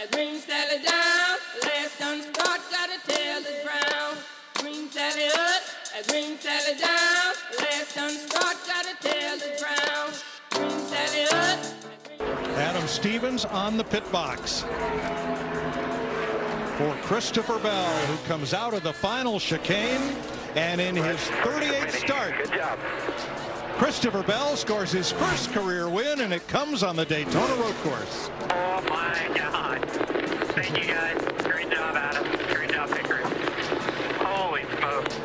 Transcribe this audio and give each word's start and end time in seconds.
and 0.00 0.10
green 0.12 0.38
Sally 0.40 0.82
down. 0.82 1.36
Last 1.62 1.98
done 1.98 2.22
start, 2.22 2.60
gotta 2.70 2.98
tell 3.06 3.42
the 3.42 3.56
ground. 3.62 4.18
Green 4.54 4.90
Sally 4.90 5.26
up, 5.26 5.62
and 5.96 6.06
green 6.06 6.38
Sally 6.38 6.78
down. 6.78 7.34
Last 7.58 7.94
done 7.94 8.16
start, 8.16 8.56
gotta 8.66 8.96
tell 9.00 9.38
the 9.38 9.52
ground. 9.58 10.22
Green 10.50 10.80
Sally 10.86 11.24
up. 11.32 11.58
Adam 12.56 12.86
Stevens 12.86 13.44
on 13.44 13.76
the 13.76 13.84
pit 13.84 14.10
box. 14.10 14.62
For 16.78 16.94
Christopher 17.02 17.58
Bell, 17.58 18.06
who 18.06 18.16
comes 18.26 18.54
out 18.54 18.72
of 18.72 18.82
the 18.82 18.92
final 18.92 19.38
chicane 19.38 20.16
and 20.54 20.80
in 20.80 20.96
his 20.96 21.18
38th 21.42 21.92
start. 21.92 22.34
Good 22.38 22.52
job. 22.52 22.78
Christopher 23.80 24.22
Bell 24.22 24.56
scores 24.56 24.92
his 24.92 25.10
first 25.10 25.52
career 25.52 25.88
win, 25.88 26.20
and 26.20 26.34
it 26.34 26.46
comes 26.48 26.82
on 26.82 26.96
the 26.96 27.06
Daytona 27.06 27.54
Road 27.54 27.74
Course. 27.76 28.30
Oh 28.50 28.84
my 28.90 29.30
God. 29.34 29.90
Thank 30.52 30.78
you 30.78 30.92
guys. 30.92 31.16
Great 31.42 31.70
job, 31.70 31.96
Adam. 31.96 32.24
Great 32.54 32.72
job, 32.72 32.90
Pickering. 32.90 33.24
Holy 34.18 34.64
smokes. 34.76 35.18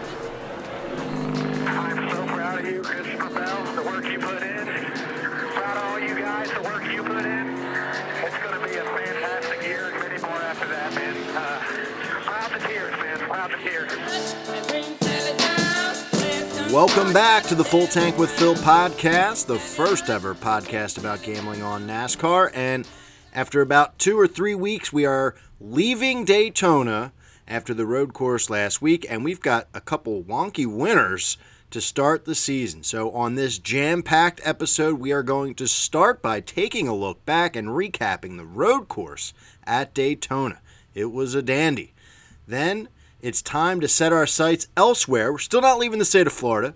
I'm 1.67 2.09
so 2.09 2.25
proud 2.27 2.59
of 2.59 2.65
you, 2.65 2.81
Christopher 2.81 3.29
Bell, 3.29 3.75
the 3.75 3.83
work 3.83 4.05
you 4.05 4.19
put 4.19 4.41
in. 4.41 4.65
Proud 4.65 5.75
of 5.77 5.83
all 5.83 5.99
you 5.99 6.17
guys, 6.17 6.49
the 6.51 6.61
work 6.61 6.85
you 6.85 7.03
put 7.03 7.25
in. 7.25 7.57
It's 8.23 8.37
going 8.37 8.57
to 8.57 8.65
be 8.65 8.77
a 8.77 8.85
fantastic 8.85 9.63
year 9.63 9.89
and 9.89 9.99
many 9.99 10.21
more 10.21 10.41
after 10.41 10.69
that, 10.69 10.95
man. 10.95 11.17
Uh, 11.35 11.59
proud 12.23 12.57
to 12.57 12.65
tears, 12.65 12.93
man. 13.03 13.19
Proud 13.19 13.51
to 13.51 13.57
tears. 13.57 15.04
Welcome 16.75 17.13
back 17.13 17.43
to 17.45 17.55
the 17.55 17.63
Full 17.63 17.87
Tank 17.87 18.17
with 18.17 18.29
Phil 18.29 18.53
podcast, 18.55 19.45
the 19.45 19.57
first 19.57 20.09
ever 20.09 20.35
podcast 20.35 20.97
about 20.97 21.23
gambling 21.23 21.63
on 21.63 21.87
NASCAR. 21.87 22.51
And 22.53 22.85
after 23.33 23.61
about 23.61 23.97
two 23.97 24.19
or 24.19 24.27
three 24.27 24.55
weeks, 24.55 24.91
we 24.91 25.05
are 25.05 25.35
leaving 25.61 26.25
Daytona 26.25 27.13
after 27.47 27.73
the 27.73 27.85
road 27.85 28.13
course 28.13 28.49
last 28.49 28.81
week, 28.81 29.05
and 29.09 29.23
we've 29.23 29.39
got 29.39 29.69
a 29.73 29.79
couple 29.79 30.21
wonky 30.21 30.67
winners 30.67 31.37
to 31.71 31.79
start 31.79 32.25
the 32.25 32.35
season. 32.35 32.83
So, 32.83 33.09
on 33.11 33.35
this 33.35 33.57
jam 33.57 34.03
packed 34.03 34.41
episode, 34.43 34.99
we 34.99 35.13
are 35.13 35.23
going 35.23 35.55
to 35.55 35.69
start 35.69 36.21
by 36.21 36.41
taking 36.41 36.89
a 36.89 36.93
look 36.93 37.23
back 37.23 37.55
and 37.55 37.69
recapping 37.69 38.35
the 38.35 38.45
road 38.45 38.89
course 38.89 39.33
at 39.65 39.93
Daytona. 39.93 40.59
It 40.93 41.13
was 41.13 41.35
a 41.35 41.41
dandy. 41.41 41.93
Then 42.45 42.89
it's 43.25 43.41
time 43.41 43.81
to 43.81 43.87
set 43.87 44.13
our 44.13 44.27
sights 44.27 44.67
elsewhere. 44.77 45.31
We're 45.31 45.39
still 45.39 45.61
not 45.61 45.79
leaving 45.79 45.97
the 45.97 46.05
state 46.05 46.27
of 46.27 46.33
Florida. 46.33 46.75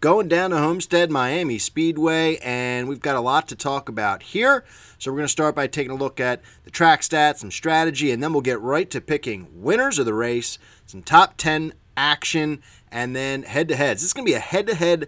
Going 0.00 0.28
down 0.28 0.48
to 0.48 0.56
Homestead 0.56 1.10
Miami 1.10 1.58
Speedway, 1.58 2.38
and 2.38 2.88
we've 2.88 3.02
got 3.02 3.16
a 3.16 3.20
lot 3.20 3.46
to 3.48 3.54
talk 3.54 3.86
about 3.86 4.22
here. 4.22 4.64
So, 4.98 5.10
we're 5.10 5.18
going 5.18 5.26
to 5.26 5.28
start 5.28 5.54
by 5.54 5.66
taking 5.66 5.90
a 5.90 5.96
look 5.96 6.18
at 6.18 6.40
the 6.64 6.70
track 6.70 7.02
stats, 7.02 7.42
and 7.42 7.52
strategy, 7.52 8.10
and 8.10 8.22
then 8.22 8.32
we'll 8.32 8.40
get 8.40 8.62
right 8.62 8.88
to 8.88 9.02
picking 9.02 9.46
winners 9.52 9.98
of 9.98 10.06
the 10.06 10.14
race, 10.14 10.58
some 10.86 11.02
top 11.02 11.36
10 11.36 11.74
action, 11.98 12.62
and 12.90 13.14
then 13.14 13.42
head 13.42 13.68
to 13.68 13.76
heads. 13.76 14.00
This 14.00 14.06
is 14.06 14.14
going 14.14 14.24
to 14.24 14.32
be 14.32 14.36
a 14.36 14.40
head 14.40 14.68
to 14.68 14.74
head 14.74 15.06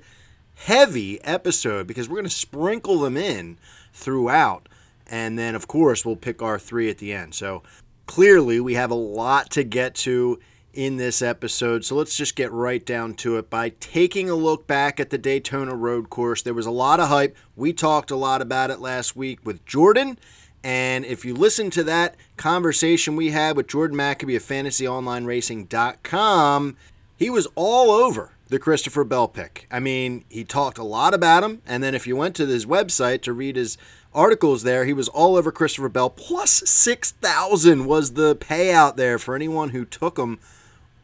heavy 0.57 1.25
episode 1.25 1.87
because 1.87 2.07
we're 2.07 2.17
going 2.17 2.25
to 2.25 2.31
sprinkle 2.31 3.01
them 3.01 3.17
in 3.17 3.57
throughout. 3.95 4.69
And 5.07 5.39
then, 5.39 5.55
of 5.55 5.67
course, 5.67 6.05
we'll 6.05 6.17
pick 6.17 6.43
our 6.43 6.59
three 6.59 6.91
at 6.91 6.98
the 6.98 7.15
end. 7.15 7.35
So, 7.35 7.63
clearly, 8.05 8.61
we 8.61 8.75
have 8.75 8.91
a 8.91 8.95
lot 8.95 9.48
to 9.53 9.65
get 9.65 9.95
to 9.95 10.39
in 10.73 10.97
this 10.97 11.23
episode. 11.23 11.84
So, 11.84 11.95
let's 11.95 12.17
just 12.17 12.37
get 12.37 12.53
right 12.53 12.84
down 12.84 13.15
to 13.15 13.37
it 13.37 13.51
by 13.51 13.70
taking 13.81 14.31
a 14.31 14.34
look 14.34 14.67
back 14.67 15.01
at 15.01 15.11
the 15.11 15.19
Daytona 15.19 15.75
Road 15.75 16.11
Course. 16.11 16.42
There 16.42 16.55
was 16.55 16.67
a 16.67 16.70
lot 16.70 17.01
of 17.01 17.09
hype. 17.09 17.37
We 17.56 17.73
talked 17.73 18.11
a 18.11 18.17
lot 18.17 18.42
about 18.42 18.70
it 18.70 18.81
last 18.81 19.17
week 19.17 19.41
with 19.45 19.64
Jordan. 19.67 20.19
And 20.64 21.05
if 21.05 21.25
you 21.25 21.34
listen 21.34 21.70
to 21.70 21.83
that 21.84 22.17
conversation 22.37 23.17
we 23.17 23.31
had 23.31 23.56
with 23.56 23.67
Jordan 23.67 23.97
Maccabee 23.97 24.37
of 24.37 24.45
FantasyOnlineRacing.com, 24.45 26.77
he 27.17 27.31
was 27.31 27.48
all 27.55 27.91
over 27.91 28.33
the 28.48 28.58
Christopher 28.58 29.02
Bell 29.02 29.29
pick. 29.29 29.67
I 29.70 29.80
mean, 29.80 30.24
he 30.29 30.45
talked 30.45 30.79
a 30.79 30.85
lot 30.85 31.14
about 31.14 31.42
him, 31.42 31.63
and 31.67 31.83
then 31.83 31.95
if 31.95 32.07
you 32.07 32.17
went 32.17 32.36
to 32.36 32.47
his 32.47 32.67
website 32.67 33.23
to 33.23 33.33
read 33.33 33.57
his 33.57 33.79
articles 34.14 34.63
there, 34.63 34.85
he 34.85 34.92
was 34.92 35.08
all 35.08 35.36
over 35.36 35.51
Christopher 35.51 35.89
Bell. 35.89 36.11
Plus 36.11 36.63
6,000 36.68 37.86
was 37.86 38.13
the 38.13 38.36
payout 38.36 38.97
there 38.97 39.18
for 39.18 39.35
anyone 39.35 39.70
who 39.70 39.85
took 39.85 40.18
him 40.18 40.39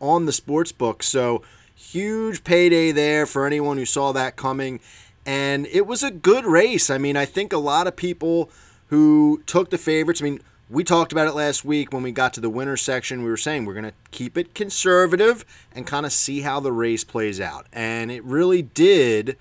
on 0.01 0.27
the 0.27 0.33
sports 0.33 0.73
book. 0.73 1.03
So, 1.03 1.43
huge 1.75 2.45
payday 2.45 2.91
there 2.93 3.25
for 3.25 3.47
anyone 3.47 3.77
who 3.77 3.85
saw 3.85 4.13
that 4.13 4.37
coming. 4.37 4.81
And 5.25 5.67
it 5.67 5.87
was 5.87 6.03
a 6.03 6.11
good 6.11 6.45
race. 6.45 6.91
I 6.91 6.99
mean, 6.99 7.17
I 7.17 7.25
think 7.25 7.53
a 7.53 7.59
lot 7.59 7.87
of 7.87 7.97
people 7.97 8.51
who 8.89 9.43
took 9.47 9.71
the 9.71 9.79
favorites, 9.79 10.21
I 10.23 10.25
mean, 10.25 10.41
we 10.71 10.85
talked 10.85 11.13
about 11.13 11.29
it 11.29 11.35
last 11.35 11.65
week 11.65 11.93
when 11.93 12.03
we 12.03 12.13
got 12.13 12.35
to 12.35 12.41
the 12.41 12.51
winner 12.51 12.77
section. 12.77 13.23
We 13.23 13.31
were 13.31 13.37
saying 13.37 13.65
we're 13.65 13.75
going 13.75 13.85
to 13.85 13.95
keep 14.11 14.37
it 14.37 14.55
conservative 14.55 15.45
and 15.75 15.87
kind 15.87 16.05
of 16.05 16.13
see 16.13 16.41
how 16.41 16.61
the 16.61 16.73
race 16.73 17.05
plays 17.05 17.41
out. 17.41 17.67
And 17.73 18.11
it 18.11 18.25
really 18.25 18.63
did 18.63 19.37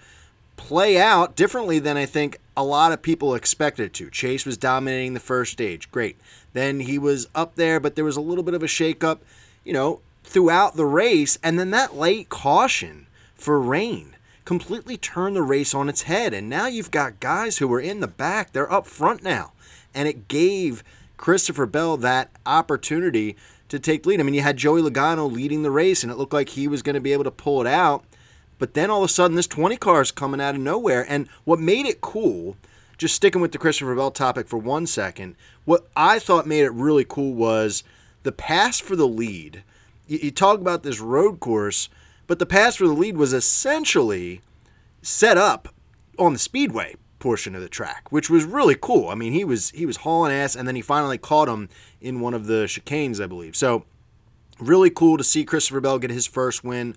play 0.56 0.98
out 0.98 1.36
differently 1.36 1.80
than 1.80 1.98
I 1.98 2.06
think 2.06 2.40
a 2.56 2.64
lot 2.64 2.92
of 2.92 3.02
people 3.02 3.36
expected 3.36 3.84
it 3.84 3.94
to. 3.96 4.10
Chase 4.10 4.46
was 4.46 4.58
dominating 4.58 5.14
the 5.14 5.20
first 5.20 5.52
stage. 5.52 5.92
Great. 5.92 6.18
Then 6.54 6.82
he 6.82 6.98
was 6.98 7.28
up 7.36 7.56
there, 7.56 7.80
but 7.80 7.96
there 7.96 8.06
was 8.06 8.18
a 8.18 8.22
little 8.22 8.44
bit 8.44 8.54
of 8.54 8.64
a 8.64 8.68
shakeup, 8.68 9.20
you 9.64 9.74
know, 9.74 10.02
throughout 10.28 10.76
the 10.76 10.86
race. 10.86 11.38
And 11.42 11.58
then 11.58 11.72
that 11.72 11.96
late 11.96 12.30
caution 12.30 13.08
for 13.36 13.60
rain 13.60 14.16
completely 14.46 14.98
turned 14.98 15.36
the 15.36 15.42
race 15.42 15.74
on 15.74 15.90
its 15.90 16.04
head. 16.04 16.34
And 16.34 16.50
now 16.50 16.68
you've 16.68 16.92
got 16.92 17.20
guys 17.20 17.58
who 17.58 17.68
were 17.68 17.82
in 17.82 18.00
the 18.00 18.08
back, 18.08 18.52
they're 18.52 18.72
up 18.72 18.86
front 18.86 19.24
now. 19.24 19.54
And 19.94 20.08
it 20.08 20.28
gave 20.28 20.84
Christopher 21.18 21.66
Bell 21.66 21.98
that 21.98 22.30
opportunity 22.46 23.36
to 23.70 23.80
take 23.80 24.06
lead. 24.06 24.20
I 24.20 24.24
mean, 24.24 24.36
you 24.36 24.42
had 24.42 24.58
Joey 24.58 24.82
Logano 24.82 25.30
leading 25.30 25.64
the 25.64 25.72
race, 25.72 26.04
and 26.04 26.12
it 26.12 26.18
looked 26.18 26.34
like 26.34 26.50
he 26.50 26.68
was 26.68 26.82
going 26.82 26.94
to 26.94 27.02
be 27.02 27.14
able 27.14 27.24
to 27.26 27.32
pull 27.32 27.60
it 27.60 27.68
out. 27.68 28.06
But 28.60 28.74
then 28.74 28.90
all 28.90 29.04
of 29.04 29.10
a 29.10 29.14
sudden, 29.14 29.36
this 29.36 29.48
20 29.48 29.78
car 29.78 30.02
is 30.02 30.12
coming 30.12 30.42
out 30.42 30.56
of 30.56 30.62
nowhere. 30.62 31.06
And 31.08 31.28
what 31.44 31.60
made 31.60 31.86
it 31.86 32.02
cool, 32.02 32.56
just 32.98 33.16
sticking 33.16 33.42
with 33.42 33.52
the 33.52 33.58
Christopher 33.58 33.96
Bell 33.96 34.12
topic 34.12 34.48
for 34.48 34.58
one 34.58 34.88
second, 34.88 35.36
what 35.66 35.88
I 35.96 36.20
thought 36.20 36.48
made 36.48 36.64
it 36.64 36.72
really 36.72 37.06
cool 37.08 37.34
was 37.34 37.84
the 38.24 38.32
pass 38.32 38.80
for 38.80 38.96
the 38.96 39.08
lead. 39.08 39.64
You, 40.08 40.20
you 40.24 40.32
talk 40.32 40.60
about 40.60 40.84
this 40.84 41.00
road 41.00 41.40
course, 41.40 41.90
but 42.26 42.40
the 42.40 42.46
pass 42.46 42.78
for 42.78 42.88
the 42.88 42.94
lead 42.94 43.18
was 43.18 43.34
essentially 43.34 44.42
set 45.02 45.38
up 45.38 45.70
on 46.18 46.34
the 46.34 46.40
speedway 46.40 46.96
portion 47.20 47.56
of 47.56 47.62
the 47.62 47.70
track, 47.70 48.12
which 48.12 48.30
was 48.30 48.46
really 48.46 48.76
cool. 48.80 49.10
I 49.10 49.16
mean, 49.16 49.34
he 49.34 49.44
was 49.44 49.72
he 49.72 49.86
was 49.86 49.98
hauling 49.98 50.32
ass, 50.32 50.56
and 50.56 50.68
then 50.68 50.76
he 50.76 50.82
finally 50.82 51.18
caught 51.18 51.50
him 51.50 51.70
in 52.02 52.20
one 52.20 52.34
of 52.34 52.48
the 52.48 52.66
chicanes, 52.66 53.22
I 53.22 53.28
believe. 53.28 53.56
So, 53.56 53.86
really 54.60 54.90
cool 54.90 55.18
to 55.18 55.24
see 55.24 55.44
Christopher 55.44 55.82
Bell 55.82 56.00
get 56.00 56.10
his 56.10 56.28
first 56.28 56.64
win 56.64 56.96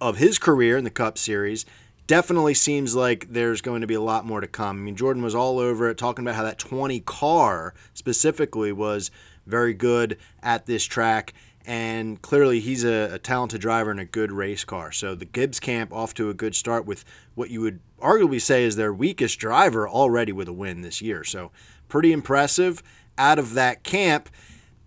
of 0.00 0.18
his 0.18 0.38
career 0.38 0.76
in 0.76 0.84
the 0.84 0.90
Cup 0.90 1.18
Series. 1.18 1.64
Definitely 2.06 2.54
seems 2.54 2.96
like 2.96 3.26
there's 3.30 3.60
going 3.60 3.82
to 3.82 3.86
be 3.86 3.94
a 3.94 4.00
lot 4.00 4.24
more 4.24 4.40
to 4.40 4.46
come. 4.46 4.78
I 4.78 4.80
mean, 4.80 4.96
Jordan 4.96 5.22
was 5.22 5.34
all 5.34 5.58
over 5.58 5.90
it, 5.90 5.98
talking 5.98 6.24
about 6.24 6.36
how 6.36 6.42
that 6.42 6.58
20 6.58 7.00
car 7.00 7.74
specifically 7.92 8.72
was 8.72 9.10
very 9.46 9.74
good 9.74 10.16
at 10.42 10.64
this 10.64 10.84
track. 10.84 11.34
And 11.68 12.22
clearly, 12.22 12.60
he's 12.60 12.82
a, 12.82 13.12
a 13.12 13.18
talented 13.18 13.60
driver 13.60 13.90
and 13.90 14.00
a 14.00 14.06
good 14.06 14.32
race 14.32 14.64
car. 14.64 14.90
So 14.90 15.14
the 15.14 15.26
Gibbs 15.26 15.60
camp 15.60 15.92
off 15.92 16.14
to 16.14 16.30
a 16.30 16.34
good 16.34 16.56
start 16.56 16.86
with 16.86 17.04
what 17.34 17.50
you 17.50 17.60
would 17.60 17.80
arguably 18.00 18.40
say 18.40 18.64
is 18.64 18.76
their 18.76 18.92
weakest 18.92 19.38
driver 19.38 19.86
already 19.86 20.32
with 20.32 20.48
a 20.48 20.52
win 20.54 20.80
this 20.80 21.02
year. 21.02 21.24
So 21.24 21.50
pretty 21.88 22.10
impressive 22.10 22.82
out 23.18 23.38
of 23.38 23.52
that 23.52 23.82
camp. 23.82 24.30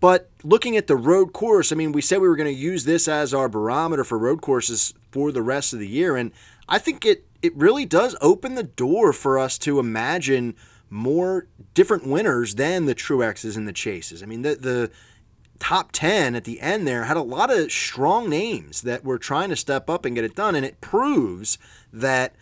But 0.00 0.28
looking 0.42 0.76
at 0.76 0.88
the 0.88 0.96
road 0.96 1.32
course, 1.32 1.70
I 1.70 1.76
mean, 1.76 1.92
we 1.92 2.02
said 2.02 2.20
we 2.20 2.28
were 2.28 2.34
going 2.34 2.52
to 2.52 2.60
use 2.60 2.84
this 2.84 3.06
as 3.06 3.32
our 3.32 3.48
barometer 3.48 4.02
for 4.02 4.18
road 4.18 4.42
courses 4.42 4.92
for 5.12 5.30
the 5.30 5.42
rest 5.42 5.72
of 5.72 5.78
the 5.78 5.86
year, 5.86 6.16
and 6.16 6.32
I 6.68 6.80
think 6.80 7.06
it 7.06 7.24
it 7.42 7.56
really 7.56 7.86
does 7.86 8.16
open 8.20 8.56
the 8.56 8.64
door 8.64 9.12
for 9.12 9.38
us 9.38 9.56
to 9.58 9.78
imagine 9.78 10.56
more 10.90 11.46
different 11.74 12.06
winners 12.06 12.56
than 12.56 12.86
the 12.86 12.94
Truexes 12.94 13.56
and 13.56 13.68
the 13.68 13.72
Chases. 13.72 14.22
I 14.22 14.26
mean, 14.26 14.42
the 14.42 14.56
the 14.56 14.90
top 15.62 15.92
10 15.92 16.34
at 16.34 16.42
the 16.42 16.60
end 16.60 16.88
there 16.88 17.04
had 17.04 17.16
a 17.16 17.22
lot 17.22 17.48
of 17.48 17.70
strong 17.70 18.28
names 18.28 18.82
that 18.82 19.04
were 19.04 19.16
trying 19.16 19.48
to 19.48 19.54
step 19.54 19.88
up 19.88 20.04
and 20.04 20.16
get 20.16 20.24
it 20.24 20.34
done, 20.34 20.56
and 20.56 20.66
it 20.66 20.80
proves 20.80 21.56
that 21.92 22.34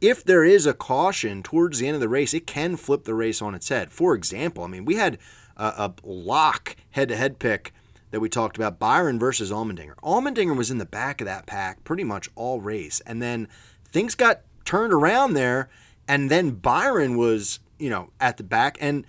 if 0.00 0.22
there 0.22 0.44
is 0.44 0.66
a 0.66 0.72
caution 0.72 1.42
towards 1.42 1.80
the 1.80 1.88
end 1.88 1.96
of 1.96 2.00
the 2.00 2.08
race, 2.08 2.32
it 2.32 2.46
can 2.46 2.76
flip 2.76 3.04
the 3.04 3.14
race 3.14 3.42
on 3.42 3.56
its 3.56 3.68
head. 3.68 3.90
For 3.90 4.14
example, 4.14 4.62
I 4.62 4.68
mean, 4.68 4.84
we 4.84 4.94
had 4.94 5.18
a, 5.56 5.64
a 5.64 5.94
lock 6.04 6.76
head 6.92 7.08
to 7.08 7.16
head 7.16 7.40
pick 7.40 7.74
that 8.12 8.20
we 8.20 8.28
talked 8.28 8.56
about 8.56 8.78
Byron 8.78 9.18
versus 9.18 9.50
Allmendinger. 9.50 9.96
Allmendinger 9.96 10.56
was 10.56 10.70
in 10.70 10.78
the 10.78 10.86
back 10.86 11.20
of 11.20 11.26
that 11.26 11.46
pack 11.46 11.82
pretty 11.82 12.04
much 12.04 12.28
all 12.36 12.60
race. 12.60 13.00
And 13.00 13.20
then 13.20 13.48
things 13.88 14.14
got 14.14 14.42
turned 14.64 14.92
around 14.92 15.34
there. 15.34 15.68
And 16.06 16.30
then 16.30 16.52
Byron 16.52 17.16
was, 17.16 17.58
you 17.80 17.90
know, 17.90 18.10
at 18.20 18.36
the 18.36 18.44
back. 18.44 18.78
And 18.80 19.04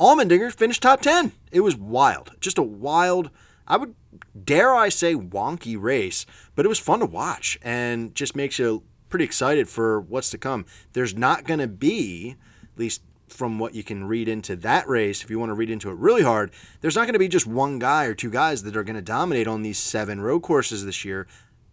Allmendinger 0.00 0.52
finished 0.52 0.82
top 0.82 1.00
10. 1.00 1.32
It 1.52 1.60
was 1.60 1.76
wild. 1.76 2.32
Just 2.40 2.58
a 2.58 2.62
wild, 2.62 3.30
I 3.66 3.76
would 3.76 3.94
dare 4.44 4.74
I 4.74 4.88
say, 4.88 5.14
wonky 5.14 5.80
race. 5.80 6.26
But 6.54 6.64
it 6.64 6.68
was 6.68 6.78
fun 6.78 7.00
to 7.00 7.06
watch 7.06 7.58
and 7.62 8.14
just 8.14 8.34
makes 8.34 8.58
you 8.58 8.82
pretty 9.08 9.24
excited 9.24 9.68
for 9.68 10.00
what's 10.00 10.30
to 10.30 10.38
come. 10.38 10.66
There's 10.92 11.16
not 11.16 11.44
going 11.44 11.60
to 11.60 11.68
be, 11.68 12.36
at 12.62 12.78
least 12.78 13.02
from 13.28 13.58
what 13.58 13.74
you 13.74 13.82
can 13.82 14.04
read 14.04 14.28
into 14.28 14.56
that 14.56 14.88
race, 14.88 15.22
if 15.22 15.30
you 15.30 15.38
want 15.38 15.50
to 15.50 15.54
read 15.54 15.70
into 15.70 15.90
it 15.90 15.96
really 15.96 16.22
hard, 16.22 16.50
there's 16.80 16.96
not 16.96 17.02
going 17.02 17.14
to 17.14 17.18
be 17.18 17.28
just 17.28 17.46
one 17.46 17.78
guy 17.78 18.04
or 18.04 18.14
two 18.14 18.30
guys 18.30 18.62
that 18.62 18.76
are 18.76 18.84
going 18.84 18.96
to 18.96 19.02
dominate 19.02 19.46
on 19.46 19.62
these 19.62 19.78
seven 19.78 20.20
road 20.20 20.40
courses 20.40 20.84
this 20.84 21.04
year. 21.04 21.26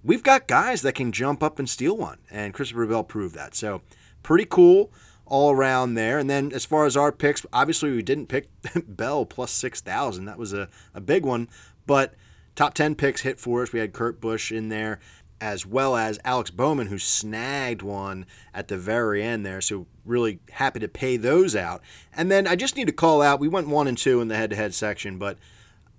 We've 0.03 0.23
got 0.23 0.47
guys 0.47 0.81
that 0.81 0.95
can 0.95 1.12
jump 1.12 1.44
up 1.44 1.59
and 1.59 1.69
steal 1.69 1.95
one, 1.95 2.18
and 2.31 2.53
Christopher 2.53 2.88
Bell 2.88 3.03
proved 3.03 3.35
that. 3.35 3.53
So, 3.53 3.81
pretty 4.23 4.45
cool 4.45 4.91
all 5.31 5.51
around 5.51 5.94
there. 5.94 6.19
And 6.19 6.30
then 6.30 6.51
as 6.54 6.66
far 6.66 6.86
as 6.86 6.98
our 6.98 7.12
picks, 7.12 7.45
obviously 7.54 7.89
we 7.92 8.04
didn't 8.04 8.28
pick 8.28 8.50
Bell 8.88 9.25
plus 9.25 9.51
6,000. 9.51 10.25
That 10.25 10.38
was 10.38 10.51
a, 10.51 10.68
a 10.94 11.00
big 11.00 11.25
one. 11.25 11.48
But 11.88 12.13
top 12.54 12.74
10 12.74 12.95
picks 12.95 13.22
hit 13.22 13.39
for 13.39 13.63
us. 13.63 13.72
We 13.72 13.80
had 13.80 13.94
Kurt 13.94 14.19
Busch 14.19 14.51
in 14.51 14.68
there 14.68 15.00
as 15.39 15.66
well 15.66 15.95
as 15.95 16.19
Alex 16.24 16.51
Bowman, 16.51 16.88
who 16.88 17.00
snagged 17.00 17.81
one 17.81 18.28
at 18.54 18.68
the 18.68 18.78
very 18.78 19.24
end 19.24 19.44
there. 19.44 19.60
So, 19.60 19.88
really 20.06 20.39
happy 20.51 20.80
to 20.80 20.88
pay 20.88 21.18
those 21.18 21.56
out. 21.56 21.81
And 22.13 22.30
then 22.30 22.45
I 22.45 22.56
just 22.56 22.75
need 22.75 22.86
to 22.86 22.94
call 22.94 23.24
out 23.24 23.39
we 23.39 23.48
went 23.48 23.68
one 23.68 23.88
and 23.88 23.98
two 23.98 24.22
in 24.22 24.28
the 24.28 24.36
head 24.36 24.51
to 24.51 24.56
head 24.56 24.75
section, 24.75 25.18
but 25.18 25.39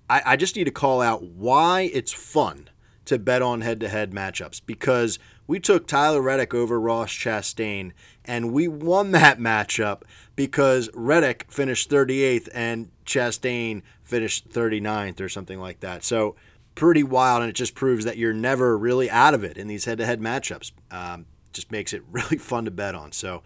I, 0.09 0.23
I, 0.27 0.37
just 0.37 0.55
need 0.55 0.65
to 0.65 0.71
call 0.71 1.01
out 1.01 1.25
why 1.25 1.91
it's 1.93 2.13
fun 2.13 2.69
to 3.05 3.19
bet 3.19 3.43
on 3.43 3.63
head 3.63 3.81
to 3.81 3.89
head 3.89 4.13
matchups 4.13 4.61
because 4.65 5.19
we 5.47 5.59
took 5.59 5.87
Tyler 5.87 6.23
Reddick 6.23 6.55
over 6.55 6.81
Ross 6.81 7.11
Chastain 7.11 7.93
and 8.25 8.53
we 8.53 8.69
won 8.69 9.11
that 9.13 9.39
matchup 9.39 10.03
because 10.37 10.89
Reddick 10.95 11.47
finished 11.51 11.91
38th 11.91 12.49
and 12.55 12.91
Chastain 13.05 13.83
finished 14.03 14.49
39th 14.51 15.21
or 15.21 15.29
something 15.29 15.59
like 15.59 15.81
that. 15.81 16.05
So, 16.05 16.37
pretty 16.75 17.03
wild, 17.03 17.43
and 17.43 17.51
it 17.51 17.55
just 17.55 17.75
proves 17.75 18.05
that 18.05 18.17
you're 18.17 18.33
never 18.33 18.79
really 18.79 19.11
out 19.11 19.35
of 19.35 19.45
it 19.45 19.57
in 19.57 19.69
these 19.69 19.85
head-to-head 19.85 20.21
matchups. 20.21 20.73
Um, 20.91 21.27
just 21.53 21.71
makes 21.71 21.93
it 21.93 22.03
really 22.11 22.39
fun 22.39 22.65
to 22.65 22.71
bet 22.71 22.95
on. 22.95 23.13
So 23.13 23.43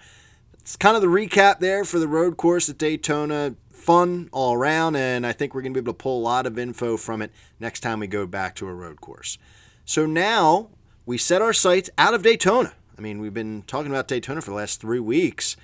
it's 0.54 0.76
kind 0.76 0.96
of 0.96 1.02
the 1.02 1.08
recap 1.08 1.58
there 1.58 1.84
for 1.84 1.98
the 1.98 2.08
road 2.08 2.36
course 2.36 2.68
at 2.68 2.78
Daytona. 2.78 3.56
Fun 3.70 4.28
all 4.32 4.54
around, 4.54 4.96
and 4.96 5.26
I 5.26 5.32
think 5.32 5.54
we're 5.54 5.62
going 5.62 5.74
to 5.74 5.80
be 5.80 5.84
able 5.84 5.92
to 5.92 6.02
pull 6.02 6.18
a 6.18 6.22
lot 6.22 6.46
of 6.46 6.58
info 6.58 6.96
from 6.96 7.22
it 7.22 7.30
next 7.60 7.80
time 7.80 8.00
we 8.00 8.06
go 8.06 8.26
back 8.26 8.54
to 8.56 8.66
a 8.66 8.74
road 8.74 9.00
course. 9.00 9.38
So 9.84 10.06
now 10.06 10.70
we 11.04 11.18
set 11.18 11.40
our 11.40 11.52
sights 11.52 11.88
out 11.96 12.14
of 12.14 12.22
Daytona. 12.22 12.72
I 12.98 13.02
mean, 13.02 13.20
we've 13.20 13.34
been 13.34 13.62
talking 13.62 13.90
about 13.90 14.08
Daytona 14.08 14.40
for 14.40 14.50
the 14.50 14.56
last 14.56 14.80
three 14.80 15.00
weeks. 15.00 15.56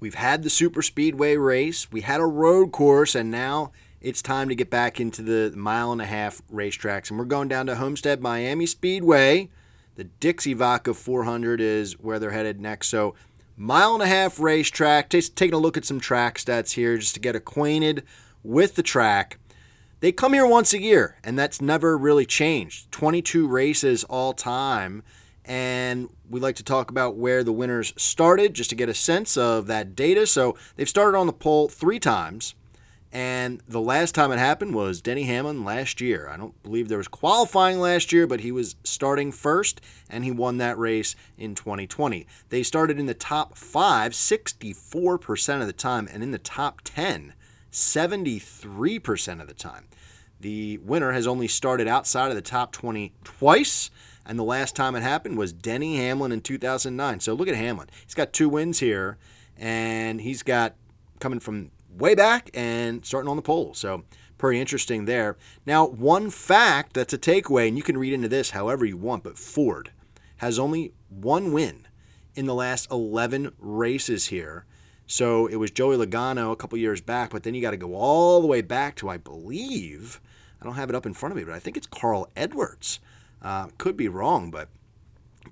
We've 0.00 0.14
had 0.14 0.42
the 0.42 0.50
super 0.50 0.80
speedway 0.82 1.36
race, 1.36 1.90
we 1.90 2.02
had 2.02 2.20
a 2.20 2.26
road 2.26 2.72
course, 2.72 3.14
and 3.14 3.30
now 3.30 3.72
it's 4.00 4.22
time 4.22 4.48
to 4.48 4.54
get 4.54 4.70
back 4.70 5.00
into 5.00 5.22
the 5.22 5.54
mile 5.56 5.90
and 5.92 6.00
a 6.00 6.06
half 6.06 6.40
racetracks. 6.52 7.10
And 7.10 7.18
we're 7.18 7.24
going 7.24 7.48
down 7.48 7.66
to 7.66 7.74
Homestead 7.74 8.20
Miami 8.20 8.66
Speedway. 8.66 9.48
The 9.96 10.04
Dixie 10.04 10.54
Vodka 10.54 10.94
400 10.94 11.60
is 11.60 11.94
where 11.98 12.20
they're 12.20 12.30
headed 12.30 12.60
next. 12.60 12.88
So, 12.88 13.16
mile 13.56 13.94
and 13.94 14.02
a 14.02 14.06
half 14.06 14.38
racetrack. 14.38 15.10
Just 15.10 15.34
taking 15.34 15.54
a 15.54 15.58
look 15.58 15.76
at 15.76 15.84
some 15.84 15.98
track 15.98 16.38
stats 16.38 16.72
here 16.72 16.96
just 16.96 17.14
to 17.14 17.20
get 17.20 17.34
acquainted 17.34 18.04
with 18.44 18.76
the 18.76 18.84
track. 18.84 19.40
They 19.98 20.12
come 20.12 20.32
here 20.32 20.46
once 20.46 20.72
a 20.72 20.80
year, 20.80 21.16
and 21.24 21.36
that's 21.36 21.60
never 21.60 21.98
really 21.98 22.24
changed. 22.24 22.92
22 22.92 23.48
races 23.48 24.04
all 24.04 24.32
time. 24.32 25.02
And 25.48 26.10
we 26.28 26.38
like 26.38 26.56
to 26.56 26.62
talk 26.62 26.90
about 26.90 27.16
where 27.16 27.42
the 27.42 27.52
winners 27.52 27.94
started 27.96 28.54
just 28.54 28.70
to 28.70 28.76
get 28.76 28.88
a 28.88 28.94
sense 28.94 29.36
of 29.36 29.66
that 29.66 29.96
data. 29.96 30.26
So, 30.26 30.56
they've 30.76 30.88
started 30.88 31.18
on 31.18 31.26
the 31.26 31.32
pole 31.32 31.68
three 31.68 31.98
times. 31.98 32.54
And 33.10 33.62
the 33.66 33.80
last 33.80 34.14
time 34.14 34.30
it 34.32 34.38
happened 34.38 34.74
was 34.74 35.00
Denny 35.00 35.22
Hamlin 35.24 35.64
last 35.64 36.00
year. 36.00 36.28
I 36.28 36.36
don't 36.36 36.62
believe 36.62 36.88
there 36.88 36.98
was 36.98 37.08
qualifying 37.08 37.80
last 37.80 38.12
year, 38.12 38.26
but 38.26 38.40
he 38.40 38.52
was 38.52 38.76
starting 38.84 39.32
first 39.32 39.80
and 40.10 40.24
he 40.24 40.30
won 40.30 40.58
that 40.58 40.76
race 40.78 41.16
in 41.38 41.54
2020. 41.54 42.26
They 42.50 42.62
started 42.62 42.98
in 42.98 43.06
the 43.06 43.14
top 43.14 43.56
five 43.56 44.12
64% 44.12 45.60
of 45.62 45.66
the 45.66 45.72
time, 45.72 46.06
and 46.12 46.22
in 46.22 46.32
the 46.32 46.38
top 46.38 46.82
10, 46.84 47.32
73% 47.72 49.40
of 49.40 49.48
the 49.48 49.54
time. 49.54 49.88
The 50.40 50.78
winner 50.78 51.12
has 51.12 51.26
only 51.26 51.48
started 51.48 51.88
outside 51.88 52.28
of 52.28 52.36
the 52.36 52.42
top 52.42 52.72
20 52.72 53.12
twice, 53.24 53.90
and 54.28 54.38
the 54.38 54.44
last 54.44 54.76
time 54.76 54.94
it 54.94 55.02
happened 55.02 55.38
was 55.38 55.52
Denny 55.52 55.96
Hamlin 55.96 56.30
in 56.30 56.42
2009. 56.42 57.20
So 57.20 57.32
look 57.32 57.48
at 57.48 57.54
Hamlin. 57.54 57.88
He's 58.04 58.14
got 58.14 58.32
two 58.34 58.48
wins 58.48 58.80
here, 58.80 59.16
and 59.56 60.20
he's 60.20 60.42
got 60.42 60.74
coming 61.18 61.40
from 61.40 61.70
way 61.90 62.14
back 62.14 62.50
and 62.52 63.04
starting 63.04 63.30
on 63.30 63.36
the 63.36 63.42
pole. 63.42 63.72
So 63.74 64.04
pretty 64.36 64.60
interesting 64.60 65.06
there. 65.06 65.36
Now, 65.66 65.86
one 65.86 66.30
fact 66.30 66.92
that's 66.92 67.14
a 67.14 67.18
takeaway, 67.18 67.68
and 67.68 67.76
you 67.76 67.82
can 67.82 67.96
read 67.96 68.12
into 68.12 68.28
this 68.28 68.50
however 68.50 68.84
you 68.84 68.98
want, 68.98 69.24
but 69.24 69.38
Ford 69.38 69.92
has 70.36 70.58
only 70.58 70.92
one 71.08 71.52
win 71.52 71.88
in 72.34 72.46
the 72.46 72.54
last 72.54 72.90
11 72.90 73.52
races 73.58 74.26
here. 74.26 74.66
So 75.06 75.46
it 75.46 75.56
was 75.56 75.70
Joey 75.70 75.96
Logano 75.96 76.52
a 76.52 76.56
couple 76.56 76.76
years 76.76 77.00
back, 77.00 77.30
but 77.30 77.42
then 77.42 77.54
you 77.54 77.62
got 77.62 77.70
to 77.70 77.78
go 77.78 77.94
all 77.94 78.42
the 78.42 78.46
way 78.46 78.60
back 78.60 78.94
to, 78.96 79.08
I 79.08 79.16
believe, 79.16 80.20
I 80.60 80.64
don't 80.64 80.74
have 80.74 80.90
it 80.90 80.94
up 80.94 81.06
in 81.06 81.14
front 81.14 81.32
of 81.32 81.38
me, 81.38 81.44
but 81.44 81.54
I 81.54 81.58
think 81.58 81.78
it's 81.78 81.86
Carl 81.86 82.30
Edwards. 82.36 83.00
Uh, 83.40 83.68
could 83.78 83.96
be 83.96 84.08
wrong, 84.08 84.50
but 84.50 84.68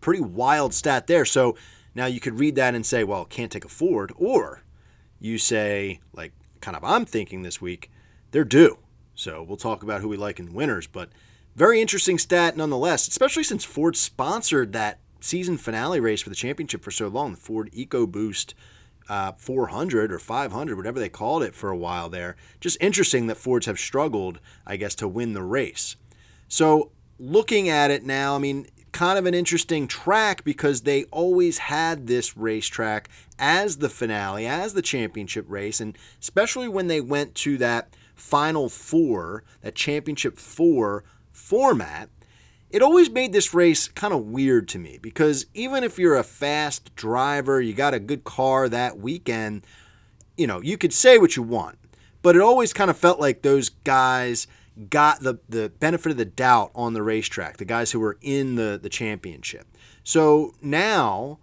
pretty 0.00 0.20
wild 0.20 0.74
stat 0.74 1.06
there. 1.06 1.24
So 1.24 1.56
now 1.94 2.06
you 2.06 2.20
could 2.20 2.38
read 2.38 2.54
that 2.56 2.74
and 2.74 2.84
say, 2.84 3.04
well, 3.04 3.24
can't 3.24 3.50
take 3.50 3.64
a 3.64 3.68
Ford, 3.68 4.12
or 4.16 4.62
you 5.18 5.38
say, 5.38 6.00
like 6.12 6.32
kind 6.60 6.76
of 6.76 6.84
I'm 6.84 7.04
thinking 7.04 7.42
this 7.42 7.60
week, 7.60 7.90
they're 8.32 8.44
due. 8.44 8.78
So 9.14 9.42
we'll 9.42 9.56
talk 9.56 9.82
about 9.82 10.00
who 10.00 10.08
we 10.08 10.16
like 10.16 10.38
in 10.38 10.52
winners, 10.52 10.86
but 10.86 11.08
very 11.54 11.80
interesting 11.80 12.18
stat 12.18 12.56
nonetheless, 12.56 13.08
especially 13.08 13.44
since 13.44 13.64
Ford 13.64 13.96
sponsored 13.96 14.72
that 14.72 14.98
season 15.20 15.56
finale 15.56 16.00
race 16.00 16.20
for 16.20 16.28
the 16.28 16.36
championship 16.36 16.82
for 16.82 16.90
so 16.90 17.08
long, 17.08 17.32
the 17.32 17.38
Ford 17.38 17.70
EcoBoost 17.72 18.52
uh, 19.08 19.32
400 19.32 20.12
or 20.12 20.18
500, 20.18 20.76
whatever 20.76 20.98
they 20.98 21.08
called 21.08 21.42
it 21.42 21.54
for 21.54 21.70
a 21.70 21.76
while 21.76 22.08
there. 22.08 22.36
Just 22.60 22.76
interesting 22.80 23.26
that 23.26 23.36
Fords 23.36 23.66
have 23.66 23.78
struggled, 23.78 24.40
I 24.66 24.76
guess, 24.76 24.94
to 24.96 25.08
win 25.08 25.32
the 25.32 25.42
race. 25.42 25.96
So 26.48 26.90
looking 27.18 27.68
at 27.68 27.90
it 27.90 28.04
now, 28.04 28.34
I 28.34 28.38
mean, 28.38 28.66
kind 28.92 29.18
of 29.18 29.26
an 29.26 29.34
interesting 29.34 29.86
track 29.86 30.42
because 30.42 30.82
they 30.82 31.04
always 31.04 31.58
had 31.58 32.06
this 32.06 32.36
racetrack 32.36 33.08
as 33.38 33.76
the 33.76 33.90
finale, 33.90 34.46
as 34.46 34.72
the 34.72 34.82
championship 34.82 35.44
race, 35.48 35.80
and 35.80 35.98
especially 36.20 36.68
when 36.68 36.86
they 36.86 37.00
went 37.00 37.34
to 37.34 37.58
that 37.58 37.94
final 38.14 38.68
four, 38.70 39.44
that 39.60 39.74
championship 39.74 40.38
four 40.38 41.04
format, 41.30 42.08
it 42.70 42.82
always 42.82 43.10
made 43.10 43.32
this 43.32 43.54
race 43.54 43.88
kind 43.88 44.14
of 44.14 44.24
weird 44.24 44.66
to 44.68 44.78
me 44.78 44.98
because 45.00 45.46
even 45.54 45.84
if 45.84 45.98
you're 45.98 46.16
a 46.16 46.24
fast 46.24 46.94
driver, 46.96 47.60
you 47.60 47.74
got 47.74 47.94
a 47.94 48.00
good 48.00 48.24
car 48.24 48.68
that 48.68 48.98
weekend, 48.98 49.64
you 50.36 50.46
know, 50.46 50.60
you 50.62 50.78
could 50.78 50.92
say 50.92 51.18
what 51.18 51.36
you 51.36 51.42
want, 51.42 51.78
but 52.22 52.34
it 52.34 52.42
always 52.42 52.72
kind 52.72 52.90
of 52.90 52.96
felt 52.96 53.20
like 53.20 53.42
those 53.42 53.68
guys 53.68 54.46
got 54.90 55.20
the, 55.20 55.38
the 55.48 55.70
benefit 55.78 56.12
of 56.12 56.18
the 56.18 56.24
doubt 56.24 56.70
on 56.74 56.92
the 56.92 57.02
racetrack, 57.02 57.56
the 57.56 57.64
guys 57.64 57.92
who 57.92 58.00
were 58.00 58.18
in 58.20 58.56
the, 58.56 58.78
the 58.80 58.88
championship. 58.88 59.66
So 60.04 60.54
now 60.60 61.38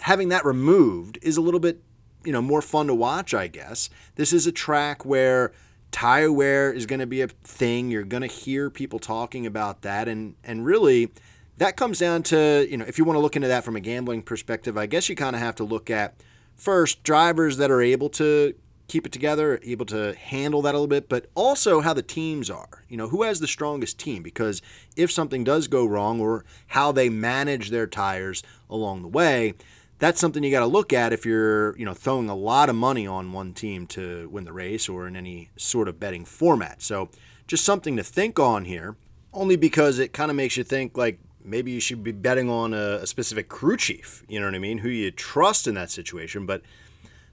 having 0.00 0.28
that 0.28 0.44
removed 0.44 1.18
is 1.22 1.36
a 1.36 1.40
little 1.40 1.60
bit, 1.60 1.82
you 2.24 2.32
know, 2.32 2.42
more 2.42 2.62
fun 2.62 2.86
to 2.88 2.94
watch, 2.94 3.34
I 3.34 3.46
guess. 3.46 3.88
This 4.16 4.32
is 4.32 4.46
a 4.46 4.52
track 4.52 5.04
where 5.04 5.52
tire 5.90 6.30
wear 6.30 6.72
is 6.72 6.86
going 6.86 7.00
to 7.00 7.06
be 7.06 7.22
a 7.22 7.28
thing. 7.28 7.90
You're 7.90 8.04
going 8.04 8.20
to 8.22 8.26
hear 8.26 8.70
people 8.70 8.98
talking 8.98 9.46
about 9.46 9.82
that 9.82 10.08
and 10.08 10.34
and 10.44 10.64
really 10.64 11.10
that 11.56 11.76
comes 11.76 11.98
down 11.98 12.22
to, 12.24 12.66
you 12.70 12.76
know, 12.76 12.84
if 12.86 12.98
you 12.98 13.04
want 13.04 13.16
to 13.16 13.20
look 13.20 13.34
into 13.34 13.48
that 13.48 13.64
from 13.64 13.74
a 13.74 13.80
gambling 13.80 14.22
perspective, 14.22 14.78
I 14.78 14.86
guess 14.86 15.08
you 15.08 15.16
kind 15.16 15.34
of 15.34 15.42
have 15.42 15.56
to 15.56 15.64
look 15.64 15.90
at 15.90 16.14
first 16.54 17.02
drivers 17.02 17.56
that 17.56 17.70
are 17.70 17.82
able 17.82 18.08
to 18.10 18.54
keep 18.88 19.06
it 19.06 19.12
together, 19.12 19.60
able 19.62 19.86
to 19.86 20.14
handle 20.14 20.62
that 20.62 20.74
a 20.74 20.78
little 20.78 20.88
bit, 20.88 21.08
but 21.08 21.26
also 21.34 21.80
how 21.80 21.92
the 21.92 22.02
teams 22.02 22.50
are. 22.50 22.84
You 22.88 22.96
know, 22.96 23.08
who 23.08 23.22
has 23.22 23.38
the 23.38 23.46
strongest 23.46 23.98
team? 23.98 24.22
Because 24.22 24.62
if 24.96 25.12
something 25.12 25.44
does 25.44 25.68
go 25.68 25.86
wrong 25.86 26.20
or 26.20 26.44
how 26.68 26.90
they 26.90 27.10
manage 27.10 27.70
their 27.70 27.86
tires 27.86 28.42
along 28.68 29.02
the 29.02 29.08
way, 29.08 29.54
that's 29.98 30.20
something 30.20 30.42
you 30.42 30.50
got 30.50 30.60
to 30.60 30.66
look 30.66 30.92
at 30.92 31.12
if 31.12 31.26
you're, 31.26 31.76
you 31.76 31.84
know, 31.84 31.94
throwing 31.94 32.30
a 32.30 32.34
lot 32.34 32.70
of 32.70 32.76
money 32.76 33.06
on 33.06 33.32
one 33.32 33.52
team 33.52 33.86
to 33.88 34.28
win 34.30 34.44
the 34.44 34.52
race 34.52 34.88
or 34.88 35.06
in 35.06 35.16
any 35.16 35.50
sort 35.56 35.88
of 35.88 36.00
betting 36.00 36.24
format. 36.24 36.82
So, 36.82 37.10
just 37.46 37.64
something 37.64 37.96
to 37.96 38.02
think 38.02 38.38
on 38.38 38.64
here, 38.66 38.96
only 39.32 39.56
because 39.56 39.98
it 39.98 40.12
kind 40.12 40.30
of 40.30 40.36
makes 40.36 40.56
you 40.56 40.64
think 40.64 40.96
like 40.96 41.18
maybe 41.44 41.70
you 41.70 41.80
should 41.80 42.04
be 42.04 42.12
betting 42.12 42.48
on 42.48 42.74
a, 42.74 42.98
a 43.02 43.06
specific 43.06 43.48
crew 43.48 43.76
chief, 43.76 44.22
you 44.28 44.38
know 44.38 44.46
what 44.46 44.54
I 44.54 44.58
mean, 44.58 44.78
who 44.78 44.88
you 44.88 45.10
trust 45.10 45.66
in 45.66 45.74
that 45.74 45.90
situation, 45.90 46.46
but 46.46 46.62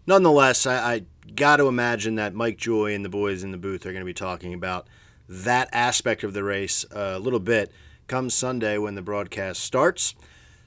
nonetheless, 0.08 0.66
I, 0.66 0.94
I 0.94 1.02
got 1.36 1.58
to 1.58 1.68
imagine 1.68 2.16
that 2.16 2.34
Mike 2.34 2.58
Joy 2.58 2.94
and 2.94 3.04
the 3.04 3.10
boys 3.10 3.44
in 3.44 3.52
the 3.52 3.58
booth 3.58 3.86
are 3.86 3.92
going 3.92 4.02
to 4.02 4.06
be 4.06 4.14
talking 4.14 4.54
about 4.54 4.88
that 5.28 5.70
aspect 5.72 6.24
of 6.24 6.34
the 6.34 6.44
race 6.44 6.86
a 6.92 7.20
little 7.20 7.40
bit 7.40 7.72
come 8.08 8.30
Sunday 8.30 8.78
when 8.78 8.96
the 8.96 9.02
broadcast 9.02 9.62
starts. 9.62 10.16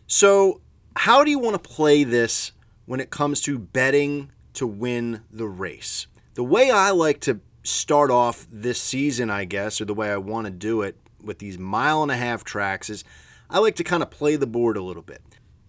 So, 0.07 0.61
how 0.97 1.23
do 1.23 1.31
you 1.31 1.39
want 1.39 1.63
to 1.63 1.71
play 1.71 2.03
this 2.03 2.53
when 2.87 2.99
it 2.99 3.11
comes 3.11 3.41
to 3.43 3.59
betting 3.59 4.33
to 4.55 4.67
win 4.67 5.23
the 5.31 5.47
race? 5.47 6.07
The 6.35 6.43
way 6.43 6.71
I 6.71 6.91
like 6.91 7.21
to 7.21 7.41
start 7.63 8.11
off 8.11 8.47
this 8.51 8.81
season, 8.81 9.31
I 9.31 9.45
guess, 9.45 9.81
or 9.81 9.85
the 9.85 9.95
way 9.95 10.11
I 10.11 10.17
want 10.17 10.47
to 10.47 10.51
do 10.51 10.83
it 10.83 10.97
with 11.23 11.39
these 11.39 11.59
mile 11.59 12.03
and 12.03 12.11
a 12.11 12.17
half 12.17 12.43
tracks 12.43 12.91
is 12.91 13.05
I 13.51 13.59
like 13.59 13.77
to 13.77 13.85
kind 13.85 14.03
of 14.03 14.11
play 14.11 14.37
the 14.37 14.47
board 14.47 14.77
a 14.77 14.83
little 14.83 15.03
bit. 15.03 15.23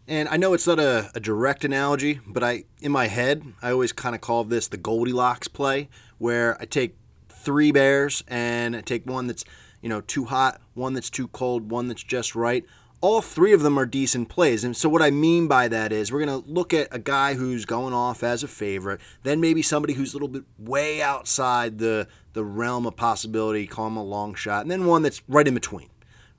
And 0.09 0.27
I 0.27 0.37
know 0.37 0.53
it's 0.53 0.65
not 0.65 0.79
a, 0.79 1.11
a 1.13 1.19
direct 1.19 1.63
analogy, 1.63 2.19
but 2.25 2.43
I 2.43 2.63
in 2.81 2.91
my 2.91 3.05
head 3.05 3.43
I 3.61 3.69
always 3.69 3.91
kind 3.91 4.15
of 4.15 4.21
call 4.21 4.43
this 4.43 4.67
the 4.67 4.75
Goldilocks 4.75 5.47
play, 5.47 5.87
where 6.17 6.59
I 6.59 6.65
take 6.65 6.95
three 7.29 7.71
bears 7.71 8.23
and 8.27 8.75
I 8.75 8.81
take 8.81 9.05
one 9.05 9.27
that's 9.27 9.45
you 9.83 9.87
know 9.87 10.01
too 10.01 10.25
hot, 10.25 10.61
one 10.73 10.95
that's 10.95 11.11
too 11.11 11.27
cold, 11.27 11.69
one 11.69 11.87
that's 11.87 12.01
just 12.01 12.33
right. 12.35 12.65
All 13.01 13.21
three 13.21 13.53
of 13.53 13.61
them 13.61 13.77
are 13.77 13.85
decent 13.85 14.29
plays. 14.29 14.63
And 14.63 14.75
so 14.75 14.89
what 14.89 15.03
I 15.03 15.11
mean 15.11 15.47
by 15.47 15.67
that 15.67 15.91
is 15.93 16.11
we're 16.11 16.25
gonna 16.25 16.37
look 16.37 16.73
at 16.73 16.87
a 16.91 16.97
guy 16.97 17.35
who's 17.35 17.65
going 17.65 17.93
off 17.93 18.23
as 18.23 18.41
a 18.41 18.47
favorite, 18.47 18.99
then 19.21 19.39
maybe 19.39 19.61
somebody 19.61 19.93
who's 19.93 20.13
a 20.13 20.15
little 20.15 20.27
bit 20.27 20.43
way 20.57 21.03
outside 21.03 21.77
the 21.77 22.07
the 22.33 22.43
realm 22.43 22.87
of 22.87 22.95
possibility, 22.95 23.67
call 23.67 23.85
him 23.85 23.95
a 23.95 24.03
long 24.03 24.33
shot, 24.33 24.63
and 24.63 24.71
then 24.71 24.87
one 24.87 25.03
that's 25.03 25.21
right 25.27 25.47
in 25.47 25.53
between. 25.53 25.89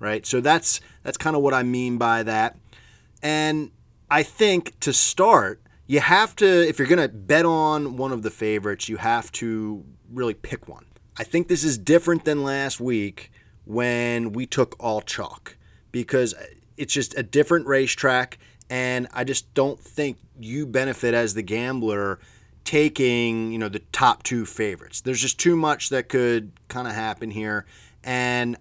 Right? 0.01 0.27
So 0.27 0.41
that's 0.41 0.81
that's 1.05 1.17
kind 1.17 1.37
of 1.37 1.43
what 1.43 1.55
I 1.55 1.63
mean 1.63 1.99
by 1.99 2.25
that. 2.25 2.57
And 3.23 3.71
I 4.11 4.23
think 4.23 4.79
to 4.81 4.93
start, 4.93 5.63
you 5.87 6.01
have 6.01 6.37
to, 6.37 6.47
if 6.47 6.79
you're 6.79 6.89
going 6.89 7.01
to 7.01 7.09
bet 7.09 7.45
on 7.45 7.97
one 7.97 8.13
of 8.13 8.23
the 8.23 8.31
favorites, 8.31 8.89
you 8.89 8.97
have 8.97 9.31
to 9.33 9.85
really 10.13 10.35
pick 10.35 10.69
one. 10.69 10.87
I 11.17 11.25
think 11.25 11.49
this 11.49 11.65
is 11.65 11.77
different 11.77 12.25
than 12.25 12.43
last 12.43 12.81
week 12.81 13.31
when 13.65 14.33
we 14.33 14.47
took 14.47 14.75
all 14.79 15.01
chalk 15.01 15.57
because 15.93 16.35
it's 16.77 16.95
just 16.95 17.17
a 17.19 17.23
different 17.23 17.67
racetrack. 17.67 18.39
And 18.69 19.09
I 19.13 19.25
just 19.25 19.53
don't 19.55 19.81
think 19.81 20.19
you 20.39 20.67
benefit 20.67 21.13
as 21.13 21.35
the 21.35 21.43
gambler 21.43 22.21
taking, 22.65 23.53
you 23.53 23.59
know, 23.59 23.69
the 23.69 23.81
top 23.93 24.23
two 24.23 24.47
favorites. 24.47 25.01
There's 25.01 25.21
just 25.21 25.39
too 25.39 25.57
much 25.57 25.89
that 25.89 26.09
could 26.09 26.53
kind 26.69 26.87
of 26.87 26.95
happen 26.95 27.33
here. 27.33 27.67
And 28.05 28.57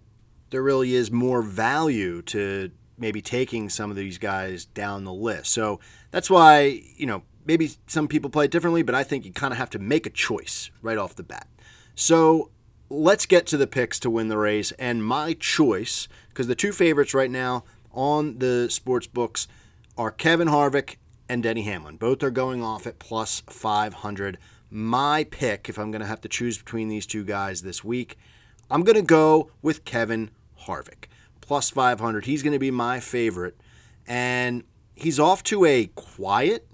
there 0.50 0.64
really 0.64 0.96
is 0.96 1.12
more 1.12 1.42
value 1.42 2.22
to 2.24 2.72
maybe 3.00 3.22
taking 3.22 3.70
some 3.70 3.90
of 3.90 3.96
these 3.96 4.18
guys 4.18 4.66
down 4.66 5.06
the 5.06 5.14
list. 5.14 5.52
So 5.52 5.80
that's 6.12 6.30
why, 6.30 6.82
you 6.96 7.06
know, 7.06 7.24
maybe 7.46 7.72
some 7.88 8.08
people 8.08 8.30
play 8.30 8.46
it 8.46 8.52
differently, 8.52 8.84
but 8.84 8.96
I 8.96 9.04
think 9.04 9.26
you 9.26 9.32
kind 9.32 9.54
of 9.54 9.58
have 9.58 9.70
to 9.72 9.80
make 9.80 10.06
a 10.06 10.12
choice 10.12 10.70
right 10.82 10.98
off 10.98 11.16
the 11.16 11.24
bat. 11.24 11.48
So 11.96 12.52
let's 12.90 13.26
get 13.26 13.46
to 13.48 13.58
the 13.58 13.68
picks 13.68 14.00
to 14.00 14.10
win 14.10 14.28
the 14.28 14.38
race. 14.38 14.72
And 14.74 15.04
my 15.04 15.34
choice, 15.34 16.08
because 16.30 16.48
the 16.48 16.56
two 16.56 16.72
favorites 16.72 17.14
right 17.14 17.32
now 17.32 17.64
on 17.92 18.40
the 18.40 18.70
sports 18.70 19.08
books 19.08 19.48
are 19.98 20.12
Kevin 20.12 20.48
Harvick 20.48 20.96
and 21.28 21.44
Denny 21.44 21.64
Hamlin. 21.64 21.98
Both 21.98 22.24
are 22.24 22.32
going 22.32 22.64
off 22.64 22.88
at 22.88 23.00
plus 23.00 23.42
500. 23.48 24.38
My 24.70 25.24
pick, 25.24 25.70
if 25.70 25.78
I'm 25.78 25.92
going 25.92 26.02
to 26.02 26.08
have 26.08 26.22
to 26.22 26.30
choose 26.30 26.58
between 26.58 26.90
these 26.90 27.06
two 27.06 27.24
guys 27.24 27.62
this 27.62 27.84
week, 27.84 28.18
I'm 28.70 28.84
going 28.84 28.96
to 28.96 29.02
go 29.02 29.52
with 29.62 29.86
Kevin 29.86 30.32
Harvick 30.66 31.06
plus 31.50 31.72
500. 31.72 32.26
He's 32.26 32.44
going 32.44 32.54
to 32.54 32.60
be 32.60 32.70
my 32.70 33.00
favorite. 33.00 33.60
And 34.06 34.66
he's 34.94 35.20
off 35.20 35.42
to 35.46 35.66
a 35.66 35.88
quiet 35.96 36.68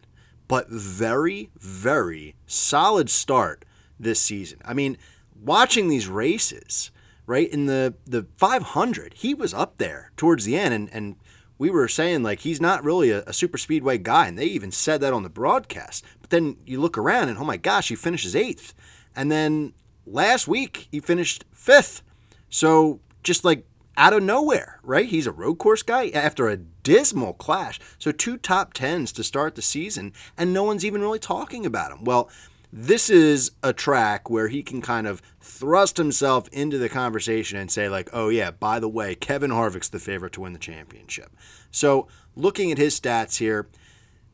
but 0.50 0.68
very, 0.70 1.50
very 1.58 2.36
solid 2.46 3.10
start 3.10 3.64
this 3.98 4.20
season. 4.20 4.60
I 4.66 4.74
mean, 4.74 4.98
watching 5.34 5.88
these 5.88 6.10
races, 6.10 6.92
right, 7.26 7.50
in 7.50 7.68
the, 7.68 7.94
the 8.06 8.28
500, 8.36 9.14
he 9.14 9.34
was 9.34 9.54
up 9.54 9.78
there 9.78 10.12
towards 10.18 10.44
the 10.44 10.58
end. 10.58 10.74
And, 10.74 10.90
and 10.92 11.16
we 11.58 11.70
were 11.70 11.88
saying, 11.88 12.24
like, 12.24 12.42
he's 12.42 12.60
not 12.60 12.84
really 12.84 13.12
a, 13.12 13.24
a 13.24 13.32
super 13.32 13.58
speedway 13.58 13.98
guy. 13.98 14.28
And 14.28 14.38
they 14.38 14.44
even 14.44 14.74
said 14.74 15.00
that 15.00 15.14
on 15.14 15.24
the 15.24 15.30
broadcast. 15.30 16.04
But 16.20 16.32
then 16.32 16.58
you 16.66 16.82
look 16.82 16.98
around 16.98 17.30
and, 17.30 17.38
oh 17.38 17.46
my 17.46 17.56
gosh, 17.56 17.88
he 17.88 17.96
finishes 17.96 18.36
eighth. 18.36 18.74
And 19.16 19.32
then 19.32 19.72
last 20.06 20.50
week, 20.50 20.90
he 20.92 21.00
finished 21.00 21.46
fifth. 21.54 22.02
So 22.50 23.00
just 23.24 23.46
like 23.46 23.66
out 23.98 24.14
of 24.14 24.24
nowhere, 24.24 24.80
right? 24.84 25.08
He's 25.08 25.28
a 25.28 25.32
road 25.32 25.56
course 25.56 25.84
guy 25.84 26.10
after 26.10 26.48
a 26.48 26.58
dismal 26.58 27.34
clash. 27.34 27.80
So 27.98 28.12
two 28.12 28.38
top 28.38 28.74
tens 28.74 29.12
to 29.14 29.24
start 29.24 29.56
the 29.56 29.62
season, 29.62 30.14
and 30.38 30.54
no 30.54 30.64
one's 30.64 30.86
even 30.86 31.02
really 31.02 31.20
talking 31.20 31.66
about 31.66 31.92
him. 31.92 32.04
Well, 32.04 32.30
this 32.78 33.10
is 33.10 33.52
a 33.64 33.72
track 33.72 34.30
where 34.30 34.50
he 34.50 34.62
can 34.62 34.82
kind 34.82 35.08
of 35.08 35.22
thrust 35.40 35.96
himself 35.96 36.50
into 36.50 36.78
the 36.78 36.90
conversation 36.90 37.58
and 37.58 37.72
say, 37.72 37.88
like, 37.88 38.10
oh, 38.12 38.28
yeah, 38.28 38.52
by 38.52 38.80
the 38.80 38.90
way, 38.90 39.16
Kevin 39.16 39.52
Harvick's 39.52 39.88
the 39.88 40.00
favorite 40.00 40.34
to 40.34 40.42
win 40.42 40.52
the 40.52 40.60
championship. 40.60 41.32
So 41.72 42.08
looking 42.36 42.72
at 42.72 42.78
his 42.78 43.00
stats 43.00 43.38
here, 43.38 43.70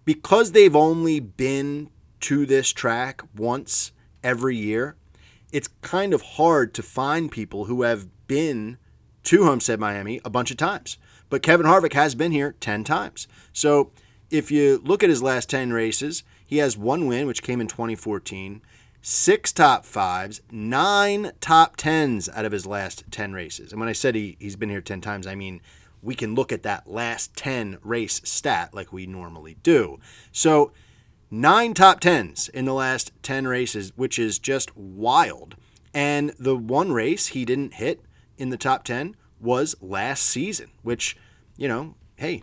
because 0.06 0.54
they've 0.54 0.76
only 0.76 1.20
been 1.20 1.92
to 2.22 2.48
this 2.48 2.72
track 2.72 3.22
once 3.36 3.92
every 4.24 4.56
year, 4.56 4.96
it's 5.52 5.70
kind 5.82 6.14
of 6.14 6.22
hard 6.22 6.74
to 6.74 6.82
find 6.82 7.32
people 7.32 7.66
who 7.66 7.84
have 7.84 8.08
been 8.26 8.78
to 9.24 9.44
Homestead 9.44 9.80
Miami 9.80 10.20
a 10.26 10.30
bunch 10.30 10.52
of 10.52 10.58
times. 10.58 10.98
But 11.30 11.42
Kevin 11.42 11.66
Harvick 11.66 11.94
has 11.94 12.16
been 12.16 12.32
here 12.32 12.56
10 12.60 12.84
times. 12.84 13.28
So 13.54 13.92
if 14.30 14.52
you 14.52 14.82
look 14.84 15.04
at 15.04 15.10
his 15.10 15.24
last 15.24 15.50
10 15.50 15.72
races, 15.74 16.24
he 16.46 16.58
has 16.58 16.78
one 16.78 17.08
win, 17.08 17.28
which 17.28 17.44
came 17.44 17.62
in 17.62 17.68
2014, 17.68 18.62
six 19.02 19.52
top 19.52 19.86
fives, 19.86 20.42
nine 20.52 21.32
top 21.40 21.78
tens 21.78 22.30
out 22.30 22.46
of 22.46 22.52
his 22.52 22.66
last 22.66 23.04
10 23.12 23.34
races. 23.34 23.72
And 23.72 23.80
when 23.80 23.90
I 23.90 23.94
said 23.94 24.16
he, 24.16 24.38
he's 24.40 24.56
been 24.56 24.70
here 24.70 24.82
10 24.82 25.02
times, 25.02 25.28
I 25.28 25.36
mean 25.36 25.62
we 26.02 26.16
can 26.16 26.36
look 26.36 26.52
at 26.52 26.64
that 26.64 26.90
last 26.90 27.36
10 27.36 27.78
race 27.84 28.22
stat 28.24 28.74
like 28.74 28.92
we 28.92 29.06
normally 29.06 29.58
do. 29.64 30.00
So 30.32 30.72
nine 31.30 31.74
top 31.74 32.00
tens 32.00 32.50
in 32.50 32.66
the 32.66 32.74
last 32.74 33.12
10 33.24 33.48
races, 33.48 33.94
which 33.96 34.18
is 34.18 34.40
just 34.40 34.76
wild. 34.76 35.56
And 35.94 36.34
the 36.40 36.56
one 36.56 36.92
race 36.92 37.28
he 37.28 37.46
didn't 37.46 37.76
hit 37.76 38.02
in 38.42 38.50
the 38.50 38.58
top 38.58 38.84
10 38.84 39.16
was 39.40 39.76
last 39.82 40.24
season, 40.24 40.72
which, 40.82 41.16
you 41.58 41.68
know, 41.68 41.94
hey, 42.16 42.42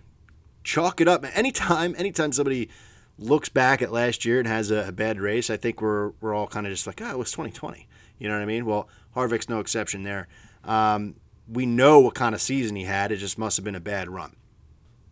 chalk 0.62 1.00
it 1.00 1.09
up. 1.09 1.26
Anytime, 1.37 1.95
anytime 1.99 2.31
somebody 2.31 2.71
looks 3.19 3.49
back 3.49 3.83
at 3.83 3.90
last 3.90 4.25
year 4.25 4.38
and 4.38 4.47
has 4.47 4.71
a, 4.71 4.88
a 4.88 4.93
bad 4.93 5.21
race, 5.21 5.50
I 5.50 5.57
think 5.57 5.83
we're, 5.83 6.11
we're 6.21 6.33
all 6.33 6.47
kind 6.47 6.67
of 6.67 6.73
just 6.73 6.87
like, 6.87 7.02
oh, 7.02 7.11
it 7.11 7.19
was 7.19 7.33
2020. 7.33 7.88
You 8.19 8.28
know 8.28 8.37
what 8.37 8.43
I 8.43 8.47
mean? 8.47 8.64
Well, 8.64 8.88
Harvick's 9.17 9.49
no 9.49 9.59
exception 9.59 10.05
there. 10.05 10.28
Um, 10.62 11.17
we 11.49 11.67
know 11.67 11.99
what 11.99 12.14
kind 12.14 12.33
of 12.33 12.40
season 12.40 12.76
he 12.76 12.85
had. 12.85 13.11
It 13.11 13.17
just 13.17 13.37
must 13.37 13.57
have 13.57 13.64
been 13.64 13.75
a 13.75 13.81
bad 13.81 14.09
run. 14.09 14.37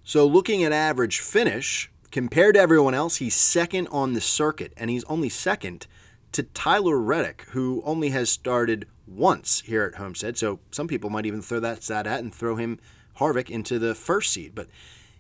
So, 0.05 0.25
looking 0.25 0.63
at 0.63 0.71
average 0.71 1.19
finish, 1.19 1.91
compared 2.13 2.55
to 2.55 2.61
everyone 2.61 2.95
else, 2.95 3.17
he's 3.17 3.35
second 3.35 3.89
on 3.89 4.13
the 4.13 4.21
circuit, 4.21 4.73
and 4.77 4.89
he's 4.89 5.03
only 5.05 5.29
second 5.29 5.89
to 6.31 6.45
Tyler 6.45 6.99
Reddick, 6.99 7.47
who 7.51 7.83
only 7.85 8.11
has 8.11 8.31
started 8.31 8.87
once 9.07 9.61
here 9.61 9.85
at 9.85 9.97
Homestead. 9.97 10.37
So 10.37 10.61
some 10.71 10.89
people 10.89 11.11
might 11.11 11.27
even 11.27 11.43
throw 11.43 11.61
that 11.61 11.83
stat 11.83 12.07
at 12.07 12.21
and 12.21 12.35
throw 12.35 12.57
him 12.57 12.79
Harvick 13.19 13.51
into 13.51 13.79
the 13.79 13.95
first 13.95 14.33
seed. 14.33 14.55
But 14.55 14.69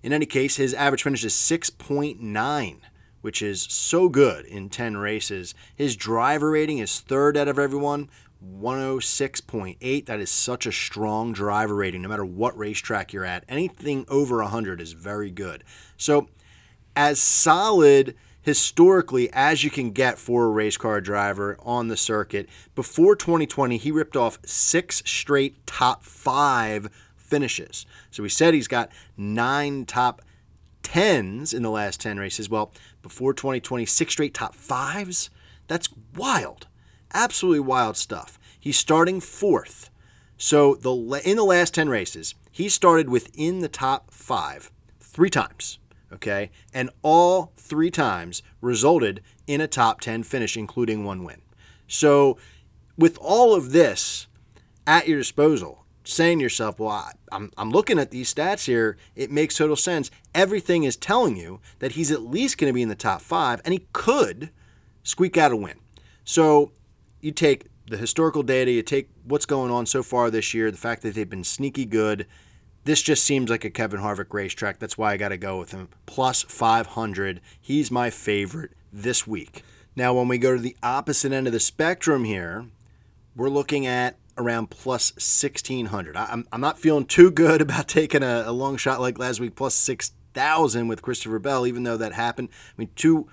in 0.02 0.12
any 0.12 0.26
case, 0.26 0.56
his 0.56 0.74
average 0.74 1.02
finish 1.02 1.24
is 1.24 1.34
6.9, 1.34 2.78
which 3.20 3.42
is 3.42 3.62
so 3.62 4.08
good 4.08 4.44
in 4.44 4.68
10 4.68 4.96
races. 4.96 5.54
His 5.74 5.96
driver 5.96 6.50
rating 6.50 6.78
is 6.78 7.00
third 7.00 7.36
out 7.36 7.48
of 7.48 7.58
everyone, 7.58 8.08
106.8. 8.44 10.06
That 10.06 10.20
is 10.20 10.30
such 10.30 10.66
a 10.66 10.72
strong 10.72 11.32
driver 11.32 11.74
rating, 11.74 12.02
no 12.02 12.08
matter 12.08 12.24
what 12.24 12.56
racetrack 12.56 13.12
you're 13.12 13.24
at. 13.24 13.44
Anything 13.48 14.04
over 14.08 14.38
100 14.38 14.80
is 14.80 14.92
very 14.92 15.30
good. 15.30 15.64
So, 15.96 16.28
as 16.94 17.18
solid 17.18 18.14
historically 18.46 19.28
as 19.32 19.64
you 19.64 19.70
can 19.70 19.90
get 19.90 20.20
for 20.20 20.44
a 20.44 20.48
race 20.48 20.76
car 20.76 21.00
driver 21.00 21.58
on 21.62 21.88
the 21.88 21.96
circuit. 21.96 22.48
Before 22.76 23.16
2020, 23.16 23.76
he 23.76 23.90
ripped 23.90 24.16
off 24.16 24.38
six 24.46 25.02
straight 25.04 25.66
top 25.66 26.04
five 26.04 26.88
finishes. 27.16 27.86
So 28.12 28.22
we 28.22 28.28
said 28.28 28.54
he's 28.54 28.68
got 28.68 28.92
nine 29.16 29.84
top 29.84 30.22
tens 30.84 31.52
in 31.52 31.64
the 31.64 31.70
last 31.70 32.00
10 32.00 32.18
races. 32.18 32.48
Well, 32.48 32.72
before 33.02 33.34
2020, 33.34 33.84
six 33.84 34.12
straight 34.12 34.32
top 34.32 34.54
fives? 34.54 35.28
That's 35.66 35.88
wild. 36.14 36.68
Absolutely 37.12 37.60
wild 37.60 37.96
stuff. 37.96 38.38
He's 38.60 38.78
starting 38.78 39.20
fourth. 39.20 39.90
So 40.38 40.76
the 40.76 41.20
in 41.24 41.36
the 41.36 41.44
last 41.44 41.74
10 41.74 41.88
races, 41.88 42.36
he 42.52 42.68
started 42.68 43.10
within 43.10 43.58
the 43.58 43.68
top 43.68 44.12
five 44.12 44.70
three 45.00 45.30
times 45.30 45.80
okay? 46.16 46.50
And 46.74 46.90
all 47.02 47.52
three 47.56 47.90
times 47.90 48.42
resulted 48.60 49.22
in 49.46 49.60
a 49.60 49.68
top 49.68 50.00
10 50.00 50.24
finish, 50.24 50.56
including 50.56 51.04
one 51.04 51.24
win. 51.24 51.42
So, 51.86 52.36
with 52.98 53.18
all 53.20 53.54
of 53.54 53.72
this 53.72 54.26
at 54.86 55.06
your 55.06 55.18
disposal, 55.18 55.84
saying 56.04 56.38
to 56.38 56.42
yourself, 56.42 56.78
well, 56.78 56.90
I, 56.90 57.12
am 57.30 57.52
I'm 57.56 57.70
looking 57.70 57.98
at 57.98 58.10
these 58.10 58.32
stats 58.32 58.66
here, 58.66 58.96
it 59.14 59.30
makes 59.30 59.56
total 59.56 59.76
sense. 59.76 60.10
Everything 60.34 60.84
is 60.84 60.96
telling 60.96 61.36
you 61.36 61.60
that 61.78 61.92
he's 61.92 62.10
at 62.10 62.22
least 62.22 62.58
going 62.58 62.70
to 62.70 62.74
be 62.74 62.82
in 62.82 62.88
the 62.88 62.94
top 62.94 63.20
five, 63.20 63.60
and 63.64 63.72
he 63.72 63.86
could 63.92 64.50
squeak 65.02 65.36
out 65.36 65.52
a 65.52 65.56
win. 65.56 65.78
So, 66.24 66.72
you 67.20 67.30
take 67.32 67.66
the 67.88 67.96
historical 67.96 68.42
data, 68.42 68.70
you 68.70 68.82
take 68.82 69.10
what's 69.24 69.46
going 69.46 69.70
on 69.70 69.86
so 69.86 70.02
far 70.02 70.30
this 70.30 70.54
year, 70.54 70.70
the 70.70 70.76
fact 70.76 71.02
that 71.02 71.14
they've 71.14 71.28
been 71.28 71.44
sneaky 71.44 71.84
good, 71.84 72.26
this 72.86 73.02
just 73.02 73.24
seems 73.24 73.50
like 73.50 73.64
a 73.64 73.70
Kevin 73.70 74.00
Harvick 74.00 74.32
racetrack. 74.32 74.78
That's 74.78 74.96
why 74.96 75.12
I 75.12 75.16
got 75.16 75.30
to 75.30 75.36
go 75.36 75.58
with 75.58 75.72
him. 75.72 75.88
Plus 76.06 76.42
500. 76.44 77.40
He's 77.60 77.90
my 77.90 78.10
favorite 78.10 78.70
this 78.92 79.26
week. 79.26 79.64
Now, 79.96 80.14
when 80.14 80.28
we 80.28 80.38
go 80.38 80.54
to 80.54 80.60
the 80.60 80.76
opposite 80.84 81.32
end 81.32 81.48
of 81.48 81.52
the 81.52 81.58
spectrum 81.58 82.24
here, 82.24 82.66
we're 83.34 83.48
looking 83.48 83.86
at 83.86 84.16
around 84.38 84.70
plus 84.70 85.12
1600. 85.14 86.16
I'm, 86.16 86.46
I'm 86.52 86.60
not 86.60 86.78
feeling 86.78 87.06
too 87.06 87.32
good 87.32 87.60
about 87.60 87.88
taking 87.88 88.22
a, 88.22 88.44
a 88.46 88.52
long 88.52 88.76
shot 88.76 89.00
like 89.00 89.18
last 89.18 89.40
week, 89.40 89.56
plus 89.56 89.74
6,000 89.74 90.86
with 90.86 91.02
Christopher 91.02 91.40
Bell, 91.40 91.66
even 91.66 91.82
though 91.82 91.96
that 91.96 92.12
happened. 92.12 92.50
I 92.52 92.74
mean, 92.76 92.90
two 92.94 93.26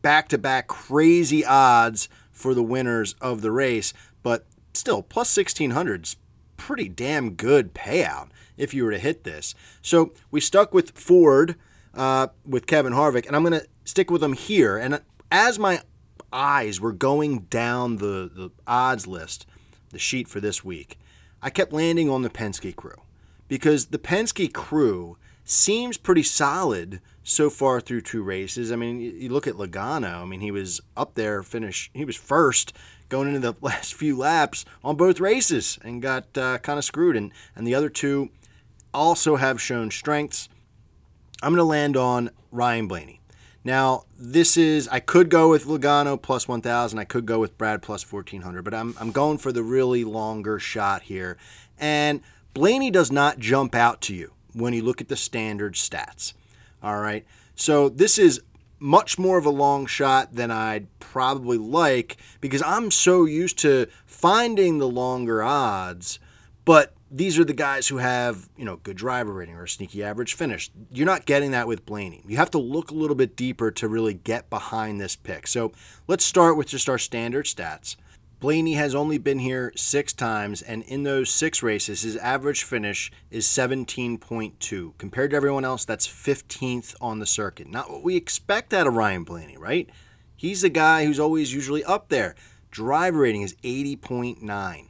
back 0.00 0.28
to 0.30 0.38
back 0.38 0.66
crazy 0.66 1.44
odds 1.44 2.08
for 2.32 2.54
the 2.54 2.62
winners 2.62 3.14
of 3.20 3.42
the 3.42 3.52
race, 3.52 3.92
but 4.22 4.46
still, 4.72 5.02
plus 5.02 5.36
1600 5.36 6.04
is 6.04 6.16
pretty 6.64 6.88
damn 6.88 7.34
good 7.34 7.74
payout 7.74 8.30
if 8.56 8.72
you 8.72 8.84
were 8.84 8.90
to 8.90 8.98
hit 8.98 9.22
this. 9.22 9.54
So 9.82 10.14
we 10.30 10.40
stuck 10.40 10.72
with 10.72 10.92
Ford 10.92 11.56
uh, 11.92 12.28
with 12.46 12.66
Kevin 12.66 12.94
Harvick, 12.94 13.26
and 13.26 13.36
I'm 13.36 13.42
going 13.42 13.60
to 13.60 13.66
stick 13.84 14.10
with 14.10 14.22
him 14.22 14.32
here. 14.32 14.78
And 14.78 15.02
as 15.30 15.58
my 15.58 15.82
eyes 16.32 16.80
were 16.80 16.92
going 16.92 17.40
down 17.50 17.98
the, 17.98 18.30
the 18.34 18.50
odds 18.66 19.06
list, 19.06 19.44
the 19.90 19.98
sheet 19.98 20.26
for 20.26 20.40
this 20.40 20.64
week, 20.64 20.98
I 21.42 21.50
kept 21.50 21.70
landing 21.70 22.08
on 22.08 22.22
the 22.22 22.30
Penske 22.30 22.74
crew 22.74 23.02
because 23.46 23.86
the 23.86 23.98
Penske 23.98 24.50
crew 24.50 25.18
seems 25.44 25.98
pretty 25.98 26.22
solid 26.22 27.02
so 27.24 27.50
far 27.50 27.80
through 27.80 28.02
two 28.02 28.22
races. 28.22 28.70
I 28.70 28.76
mean, 28.76 29.00
you 29.00 29.30
look 29.30 29.46
at 29.46 29.54
Logano. 29.54 30.22
I 30.22 30.24
mean, 30.26 30.40
he 30.40 30.50
was 30.50 30.80
up 30.96 31.14
there, 31.14 31.42
finish. 31.42 31.90
He 31.94 32.04
was 32.04 32.16
first 32.16 32.74
going 33.08 33.28
into 33.28 33.40
the 33.40 33.54
last 33.60 33.94
few 33.94 34.16
laps 34.16 34.64
on 34.84 34.96
both 34.96 35.18
races 35.18 35.78
and 35.82 36.02
got 36.02 36.36
uh, 36.38 36.58
kind 36.58 36.78
of 36.78 36.84
screwed. 36.84 37.16
And 37.16 37.32
and 37.56 37.66
the 37.66 37.74
other 37.74 37.88
two 37.88 38.28
also 38.92 39.36
have 39.36 39.60
shown 39.60 39.90
strengths. 39.90 40.48
I'm 41.42 41.50
going 41.50 41.58
to 41.58 41.64
land 41.64 41.96
on 41.96 42.30
Ryan 42.52 42.86
Blaney. 42.86 43.20
Now, 43.64 44.04
this 44.18 44.58
is, 44.58 44.88
I 44.88 45.00
could 45.00 45.30
go 45.30 45.48
with 45.48 45.64
Logano 45.64 46.20
plus 46.20 46.46
1,000. 46.46 46.98
I 46.98 47.04
could 47.04 47.24
go 47.24 47.38
with 47.38 47.56
Brad 47.56 47.80
plus 47.80 48.10
1,400, 48.10 48.62
but 48.62 48.74
I'm, 48.74 48.94
I'm 49.00 49.10
going 49.10 49.38
for 49.38 49.52
the 49.52 49.62
really 49.62 50.04
longer 50.04 50.58
shot 50.58 51.02
here. 51.02 51.38
And 51.78 52.20
Blaney 52.52 52.90
does 52.90 53.10
not 53.10 53.38
jump 53.38 53.74
out 53.74 54.02
to 54.02 54.14
you 54.14 54.32
when 54.52 54.74
you 54.74 54.82
look 54.82 55.00
at 55.00 55.08
the 55.08 55.16
standard 55.16 55.74
stats. 55.74 56.34
All 56.84 56.98
right. 56.98 57.24
So 57.54 57.88
this 57.88 58.18
is 58.18 58.42
much 58.78 59.18
more 59.18 59.38
of 59.38 59.46
a 59.46 59.50
long 59.50 59.86
shot 59.86 60.34
than 60.34 60.50
I'd 60.50 60.86
probably 60.98 61.56
like 61.56 62.18
because 62.42 62.62
I'm 62.62 62.90
so 62.90 63.24
used 63.24 63.58
to 63.60 63.86
finding 64.04 64.76
the 64.76 64.88
longer 64.88 65.42
odds, 65.42 66.18
but 66.66 66.92
these 67.10 67.38
are 67.38 67.44
the 67.44 67.54
guys 67.54 67.88
who 67.88 67.96
have, 67.96 68.50
you 68.54 68.66
know, 68.66 68.76
good 68.76 68.98
driver 68.98 69.32
rating 69.32 69.54
or 69.54 69.62
a 69.62 69.68
sneaky 69.68 70.04
average 70.04 70.34
finish. 70.34 70.70
You're 70.90 71.06
not 71.06 71.24
getting 71.24 71.52
that 71.52 71.66
with 71.66 71.86
Blaney. 71.86 72.22
You 72.26 72.36
have 72.36 72.50
to 72.50 72.58
look 72.58 72.90
a 72.90 72.94
little 72.94 73.16
bit 73.16 73.34
deeper 73.34 73.70
to 73.70 73.88
really 73.88 74.12
get 74.12 74.50
behind 74.50 75.00
this 75.00 75.16
pick. 75.16 75.46
So 75.46 75.72
let's 76.06 76.24
start 76.24 76.58
with 76.58 76.66
just 76.66 76.90
our 76.90 76.98
standard 76.98 77.46
stats. 77.46 77.96
Blaney 78.44 78.74
has 78.74 78.94
only 78.94 79.16
been 79.16 79.38
here 79.38 79.72
six 79.74 80.12
times, 80.12 80.60
and 80.60 80.82
in 80.82 81.02
those 81.02 81.30
six 81.30 81.62
races, 81.62 82.02
his 82.02 82.18
average 82.18 82.62
finish 82.62 83.10
is 83.30 83.46
17.2. 83.46 84.98
Compared 84.98 85.30
to 85.30 85.36
everyone 85.36 85.64
else, 85.64 85.86
that's 85.86 86.06
15th 86.06 86.94
on 87.00 87.20
the 87.20 87.24
circuit. 87.24 87.68
Not 87.68 87.90
what 87.90 88.02
we 88.02 88.16
expect 88.16 88.74
out 88.74 88.86
of 88.86 88.92
Ryan 88.92 89.24
Blaney, 89.24 89.56
right? 89.56 89.88
He's 90.36 90.60
the 90.60 90.68
guy 90.68 91.06
who's 91.06 91.18
always 91.18 91.54
usually 91.54 91.82
up 91.84 92.10
there. 92.10 92.34
Driver 92.70 93.20
rating 93.20 93.40
is 93.40 93.54
80.9. 93.64 94.88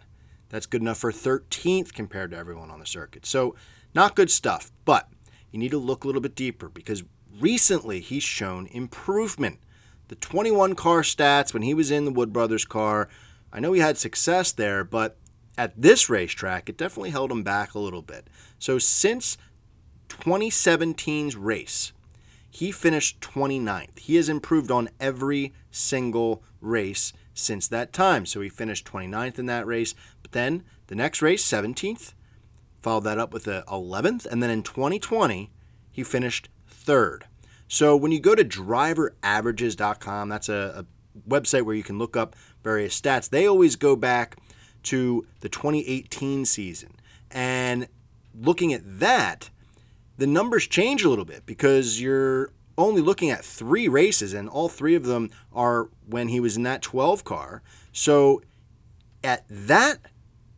That's 0.49 0.67
good 0.67 0.83
enough 0.83 0.99
for 0.99 1.13
13th 1.13 1.93
compared 1.93 2.33
to 2.33 2.37
everyone 2.37 2.73
on 2.73 2.81
the 2.81 2.87
circuit. 2.87 3.25
So, 3.25 3.55
not 3.95 4.17
good 4.17 4.33
stuff, 4.33 4.73
but 4.85 5.09
you 5.53 5.61
need 5.61 5.71
to 5.71 5.79
look 5.79 6.03
a 6.03 6.09
little 6.09 6.21
bit 6.21 6.35
deeper 6.35 6.69
because 6.69 7.05
recently 7.39 8.01
he's 8.01 8.25
shown 8.25 8.67
improvement. 8.73 9.61
The 10.09 10.17
21 10.17 10.75
car 10.75 11.03
stats 11.03 11.55
when 11.55 11.63
he 11.63 11.73
was 11.73 11.93
in 11.93 12.05
the 12.05 12.11
Wood 12.11 12.33
Brothers 12.33 12.65
car, 12.65 13.09
I 13.55 13.61
know 13.61 13.73
he 13.73 13.81
had 13.81 13.97
success 13.97 14.53
there, 14.53 14.85
but 14.85 15.17
at 15.57 15.81
this 15.81 16.11
racetrack, 16.11 16.69
it 16.69 16.77
definitely 16.77 17.11
held 17.11 17.31
him 17.31 17.45
back 17.45 17.75
a 17.75 17.79
little 17.79 18.03
bit. 18.03 18.29
So, 18.59 18.79
since 18.79 19.39
2017's 20.09 21.37
race, 21.37 21.93
he 22.51 22.71
finished 22.71 23.21
29th. 23.21 23.99
He 23.99 24.17
has 24.17 24.29
improved 24.29 24.71
on 24.71 24.91
every 25.01 25.53
single 25.71 26.43
race 26.61 27.13
since 27.35 27.67
that 27.69 27.93
time. 27.93 28.27
So 28.27 28.41
he 28.41 28.49
finished 28.49 28.87
29th 28.87 29.39
in 29.41 29.47
that 29.47 29.67
race. 29.67 29.95
But 30.23 30.33
then 30.33 30.63
the 30.87 30.95
next 30.95 31.21
race, 31.21 31.45
17th, 31.45 32.15
followed 32.81 33.05
that 33.05 33.19
up 33.19 33.33
with 33.33 33.49
a 33.49 33.65
11th. 33.69 34.27
And 34.27 34.41
then 34.43 34.51
in 34.51 34.63
2020, 34.63 35.51
he 35.91 36.05
finished 36.05 36.49
third. 36.69 37.27
So 37.67 37.97
when 37.97 38.13
you 38.13 38.21
go 38.21 38.37
to 38.37 38.45
driveraverages.com, 38.45 40.29
that's 40.29 40.49
a, 40.49 40.85
a 40.85 41.29
website 41.29 41.63
where 41.63 41.75
you 41.75 41.83
can 41.83 41.99
look 41.99 42.17
up 42.17 42.37
various 42.65 43.01
stats. 43.01 43.29
They 43.31 43.47
always 43.47 43.77
go 43.77 43.95
back 43.95 44.37
to 44.85 45.27
the 45.41 45.49
2018 45.49 46.45
season. 46.45 46.97
And 47.31 47.87
looking 48.35 48.73
at 48.73 48.83
that, 49.01 49.51
the 50.17 50.27
numbers 50.27 50.67
change 50.67 51.05
a 51.05 51.09
little 51.09 51.25
bit 51.25 51.47
because 51.47 52.01
you're 52.01 52.51
only 52.77 53.01
looking 53.01 53.31
at 53.31 53.45
three 53.45 53.87
races, 53.87 54.33
and 54.35 54.49
all 54.49 54.69
three 54.69 54.95
of 54.95 55.05
them 55.05 55.31
are 55.53 55.89
when 56.07 56.29
he 56.29 56.41
was 56.41 56.57
in 56.57 56.65
that 56.65 56.83
12 56.83 57.23
car. 57.23 57.63
So 57.93 58.43
at 59.23 59.45
that 59.49 59.99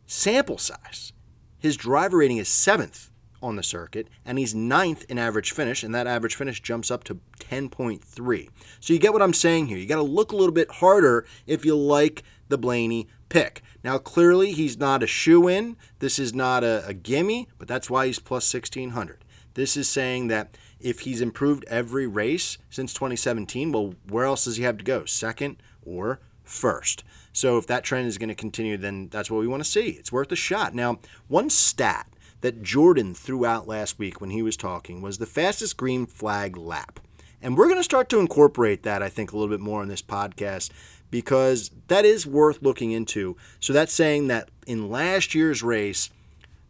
sample 0.07 0.57
size, 0.57 1.13
his 1.59 1.77
driver 1.77 2.17
rating 2.17 2.37
is 2.37 2.47
seventh 2.47 3.11
on 3.47 3.55
the 3.55 3.63
circuit, 3.63 4.07
and 4.25 4.37
he's 4.37 4.53
ninth 4.53 5.05
in 5.09 5.17
average 5.17 5.51
finish, 5.51 5.83
and 5.83 5.95
that 5.95 6.07
average 6.07 6.35
finish 6.35 6.61
jumps 6.61 6.91
up 6.91 7.03
to 7.05 7.19
10.3. 7.39 8.49
So 8.79 8.93
you 8.93 8.99
get 8.99 9.13
what 9.13 9.21
I'm 9.21 9.33
saying 9.33 9.67
here. 9.67 9.77
You 9.77 9.87
got 9.87 9.95
to 9.95 10.03
look 10.03 10.31
a 10.31 10.35
little 10.35 10.53
bit 10.53 10.69
harder 10.69 11.25
if 11.45 11.65
you 11.65 11.75
like 11.75 12.23
the 12.49 12.57
Blaney 12.57 13.07
pick. 13.29 13.61
Now, 13.83 13.97
clearly, 13.97 14.51
he's 14.51 14.77
not 14.77 15.03
a 15.03 15.07
shoe 15.07 15.47
in. 15.47 15.77
This 15.99 16.19
is 16.19 16.33
not 16.33 16.63
a, 16.63 16.85
a 16.85 16.93
gimme, 16.93 17.47
but 17.57 17.67
that's 17.67 17.89
why 17.89 18.07
he's 18.07 18.19
plus 18.19 18.53
1600. 18.53 19.23
This 19.53 19.75
is 19.75 19.89
saying 19.89 20.27
that 20.27 20.57
if 20.79 21.01
he's 21.01 21.21
improved 21.21 21.65
every 21.67 22.05
race 22.05 22.57
since 22.69 22.93
2017, 22.93 23.71
well, 23.71 23.95
where 24.07 24.25
else 24.25 24.45
does 24.45 24.57
he 24.57 24.63
have 24.63 24.77
to 24.77 24.83
go? 24.83 25.05
Second 25.05 25.57
or 25.83 26.19
first? 26.43 27.03
So 27.33 27.57
if 27.57 27.67
that 27.67 27.83
trend 27.83 28.07
is 28.07 28.17
going 28.17 28.29
to 28.29 28.35
continue, 28.35 28.77
then 28.77 29.09
that's 29.09 29.31
what 29.31 29.39
we 29.39 29.47
want 29.47 29.63
to 29.63 29.69
see. 29.69 29.89
It's 29.89 30.11
worth 30.11 30.31
a 30.31 30.35
shot. 30.35 30.73
Now, 30.73 30.99
one 31.27 31.49
stat 31.49 32.07
that 32.41 32.61
Jordan 32.61 33.13
threw 33.13 33.45
out 33.45 33.67
last 33.67 33.97
week 33.97 34.21
when 34.21 34.29
he 34.29 34.41
was 34.41 34.57
talking 34.57 35.01
was 35.01 35.17
the 35.17 35.25
fastest 35.25 35.77
green 35.77 36.05
flag 36.05 36.55
lap. 36.57 36.99
And 37.41 37.57
we're 37.57 37.67
going 37.67 37.79
to 37.79 37.83
start 37.83 38.09
to 38.09 38.19
incorporate 38.19 38.83
that, 38.83 39.03
I 39.03 39.09
think, 39.09 39.31
a 39.31 39.37
little 39.37 39.53
bit 39.53 39.63
more 39.63 39.83
in 39.83 39.89
this 39.89 40.01
podcast 40.01 40.71
because 41.09 41.71
that 41.87 42.05
is 42.05 42.25
worth 42.25 42.61
looking 42.61 42.91
into. 42.91 43.37
So 43.59 43.73
that's 43.73 43.93
saying 43.93 44.27
that 44.27 44.49
in 44.65 44.89
last 44.89 45.35
year's 45.35 45.63
race, 45.63 46.09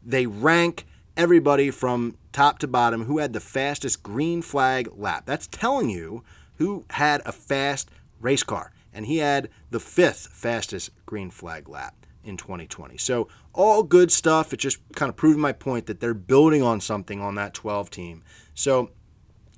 they 0.03 0.25
rank 0.25 0.85
everybody 1.15 1.71
from 1.71 2.17
top 2.31 2.59
to 2.59 2.67
bottom 2.67 3.05
who 3.05 3.17
had 3.17 3.33
the 3.33 3.39
fastest 3.39 4.03
green 4.03 4.41
flag 4.41 4.89
lap. 4.95 5.23
That's 5.25 5.47
telling 5.47 5.89
you 5.89 6.23
who 6.55 6.85
had 6.91 7.21
a 7.25 7.31
fast 7.31 7.89
race 8.19 8.43
car. 8.43 8.71
And 8.93 9.05
he 9.05 9.17
had 9.17 9.49
the 9.69 9.79
fifth 9.79 10.27
fastest 10.27 10.91
green 11.05 11.29
flag 11.29 11.69
lap 11.69 11.95
in 12.27 12.37
2020. 12.37 12.97
So, 12.97 13.27
all 13.53 13.83
good 13.83 14.11
stuff. 14.11 14.53
It 14.53 14.57
just 14.57 14.79
kind 14.95 15.09
of 15.09 15.15
proved 15.15 15.39
my 15.39 15.51
point 15.51 15.85
that 15.87 15.99
they're 15.99 16.13
building 16.13 16.61
on 16.61 16.81
something 16.81 17.21
on 17.21 17.35
that 17.35 17.53
12 17.53 17.89
team. 17.89 18.23
So, 18.53 18.91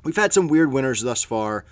we've 0.03 0.15
had 0.15 0.34
some 0.34 0.47
weird 0.47 0.71
winners 0.71 1.01
thus 1.01 1.23
far. 1.23 1.65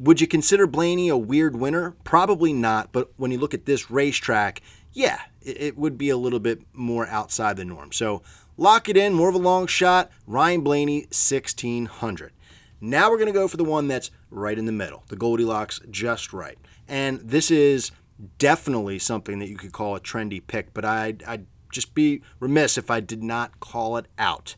Would 0.00 0.20
you 0.20 0.26
consider 0.26 0.66
Blaney 0.66 1.08
a 1.08 1.16
weird 1.16 1.56
winner? 1.56 1.96
Probably 2.04 2.52
not. 2.52 2.92
But 2.92 3.10
when 3.16 3.30
you 3.30 3.38
look 3.38 3.54
at 3.54 3.66
this 3.66 3.90
racetrack, 3.90 4.62
yeah, 4.92 5.20
it 5.42 5.76
would 5.76 5.96
be 5.98 6.10
a 6.10 6.16
little 6.16 6.38
bit 6.38 6.60
more 6.72 7.06
outside 7.08 7.56
the 7.56 7.64
norm. 7.64 7.92
So, 7.92 8.22
Lock 8.60 8.90
it 8.90 8.96
in, 8.98 9.14
more 9.14 9.30
of 9.30 9.34
a 9.34 9.38
long 9.38 9.66
shot. 9.66 10.10
Ryan 10.26 10.60
Blaney, 10.60 11.04
1600. 11.04 12.30
Now 12.78 13.08
we're 13.08 13.16
going 13.16 13.32
to 13.32 13.32
go 13.32 13.48
for 13.48 13.56
the 13.56 13.64
one 13.64 13.88
that's 13.88 14.10
right 14.30 14.58
in 14.58 14.66
the 14.66 14.70
middle, 14.70 15.02
the 15.08 15.16
Goldilocks 15.16 15.80
just 15.90 16.34
right. 16.34 16.58
And 16.86 17.20
this 17.20 17.50
is 17.50 17.90
definitely 18.38 18.98
something 18.98 19.38
that 19.38 19.48
you 19.48 19.56
could 19.56 19.72
call 19.72 19.96
a 19.96 20.00
trendy 20.00 20.42
pick, 20.46 20.72
but 20.74 20.84
I'd, 20.84 21.22
I'd 21.24 21.46
just 21.72 21.94
be 21.94 22.22
remiss 22.38 22.76
if 22.76 22.90
I 22.90 23.00
did 23.00 23.22
not 23.22 23.60
call 23.60 23.96
it 23.96 24.06
out. 24.18 24.56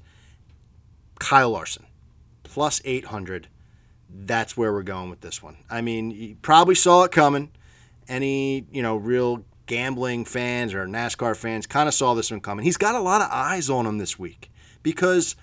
Kyle 1.19 1.51
Larson, 1.51 1.87
plus 2.43 2.81
800. 2.85 3.49
That's 4.15 4.57
where 4.57 4.73
we're 4.73 4.83
going 4.83 5.09
with 5.09 5.21
this 5.21 5.43
one. 5.43 5.59
I 5.71 5.81
mean, 5.81 6.11
you 6.11 6.37
probably 6.43 6.75
saw 6.75 7.05
it 7.05 7.13
coming. 7.13 7.51
Any, 8.09 8.67
you 8.71 8.83
know, 8.83 8.97
real 8.97 9.45
gambling 9.67 10.25
fans 10.25 10.75
or 10.75 10.87
NASCAR 10.87 11.37
fans 11.37 11.67
kind 11.67 11.89
of 11.89 11.95
saw 11.95 12.15
this 12.15 12.31
one 12.31 12.41
coming. 12.41 12.65
He's 12.65 12.77
got 12.77 12.95
a 12.95 13.01
lot 13.01 13.23
of 13.23 13.29
eyes 13.31 13.71
on 13.71 13.87
him 13.87 13.99
this 13.99 14.19
week 14.19 14.51
because 14.83 15.37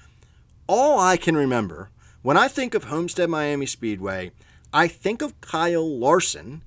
all 0.68 1.00
I 1.00 1.18
can 1.18 1.36
remember 1.36 1.90
when 2.22 2.38
I 2.38 2.48
think 2.48 2.76
of 2.76 2.86
Homestead 2.86 3.30
Miami 3.30 3.66
Speedway, 3.66 4.32
I 4.74 4.88
think 4.88 5.22
of 5.22 5.40
Kyle 5.42 5.98
Larson 5.98 6.64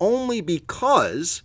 only 0.00 0.40
because 0.40 1.42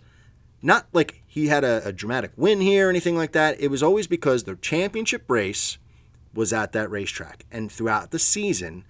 not 0.62 0.88
like 0.94 1.22
he 1.28 1.48
had 1.48 1.64
a, 1.64 1.88
a, 1.88 1.94
dramatic 1.94 2.32
win 2.36 2.60
here 2.62 2.88
or 2.88 2.90
anything 2.90 3.16
like 3.16 3.34
that. 3.34 3.60
It 3.60 3.68
was 3.68 3.84
always 3.84 4.08
because 4.08 4.44
the 4.44 4.56
championship 4.56 5.30
race 5.30 5.78
was 6.34 6.52
at 6.52 6.72
that 6.72 6.90
racetrack. 6.90 7.46
And 7.52 7.72
throughout 7.72 8.12
the 8.12 8.20
season, 8.20 8.84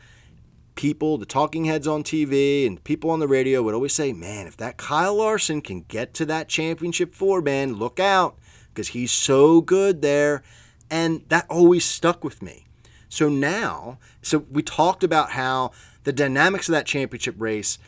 people, 0.76 1.18
the 1.18 1.26
talking 1.26 1.66
heads 1.66 1.88
on 1.88 2.04
TV 2.04 2.66
and 2.66 2.84
people 2.84 3.10
on 3.10 3.20
the 3.20 3.28
radio 3.28 3.62
would 3.62 3.74
always 3.74 3.94
say, 3.94 4.14
man, 4.14 4.48
if 4.48 4.56
that 4.58 4.78
Kyle 4.78 5.16
Larson 5.16 5.62
can 5.62 5.82
get 5.88 6.14
to 6.16 6.26
that 6.28 6.48
championship 6.48 7.14
four, 7.14 7.42
man, 7.42 7.76
look 7.76 8.00
out 8.00 8.38
because 8.74 8.90
he's 8.90 9.12
so 9.12 9.62
good 9.62 10.02
there. 10.02 10.44
And 10.90 11.24
that 11.30 11.46
always 11.50 11.84
stuck 11.84 12.24
with 12.24 12.42
me. 12.42 12.66
So 13.10 13.30
now, 13.30 13.98
so 14.22 14.40
we 14.50 14.62
talked 14.62 15.04
about 15.04 15.32
how 15.32 15.72
the 16.04 16.14
dynamics 16.14 16.68
of 16.70 16.74
that 16.74 16.86
championship 16.86 17.36
race, 17.38 17.80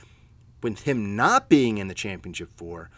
with 0.61 0.83
him 0.83 1.15
not 1.15 1.49
being 1.49 1.77
in 1.77 1.87
the 1.87 1.93
championship 1.93 2.49
four, 2.55 2.89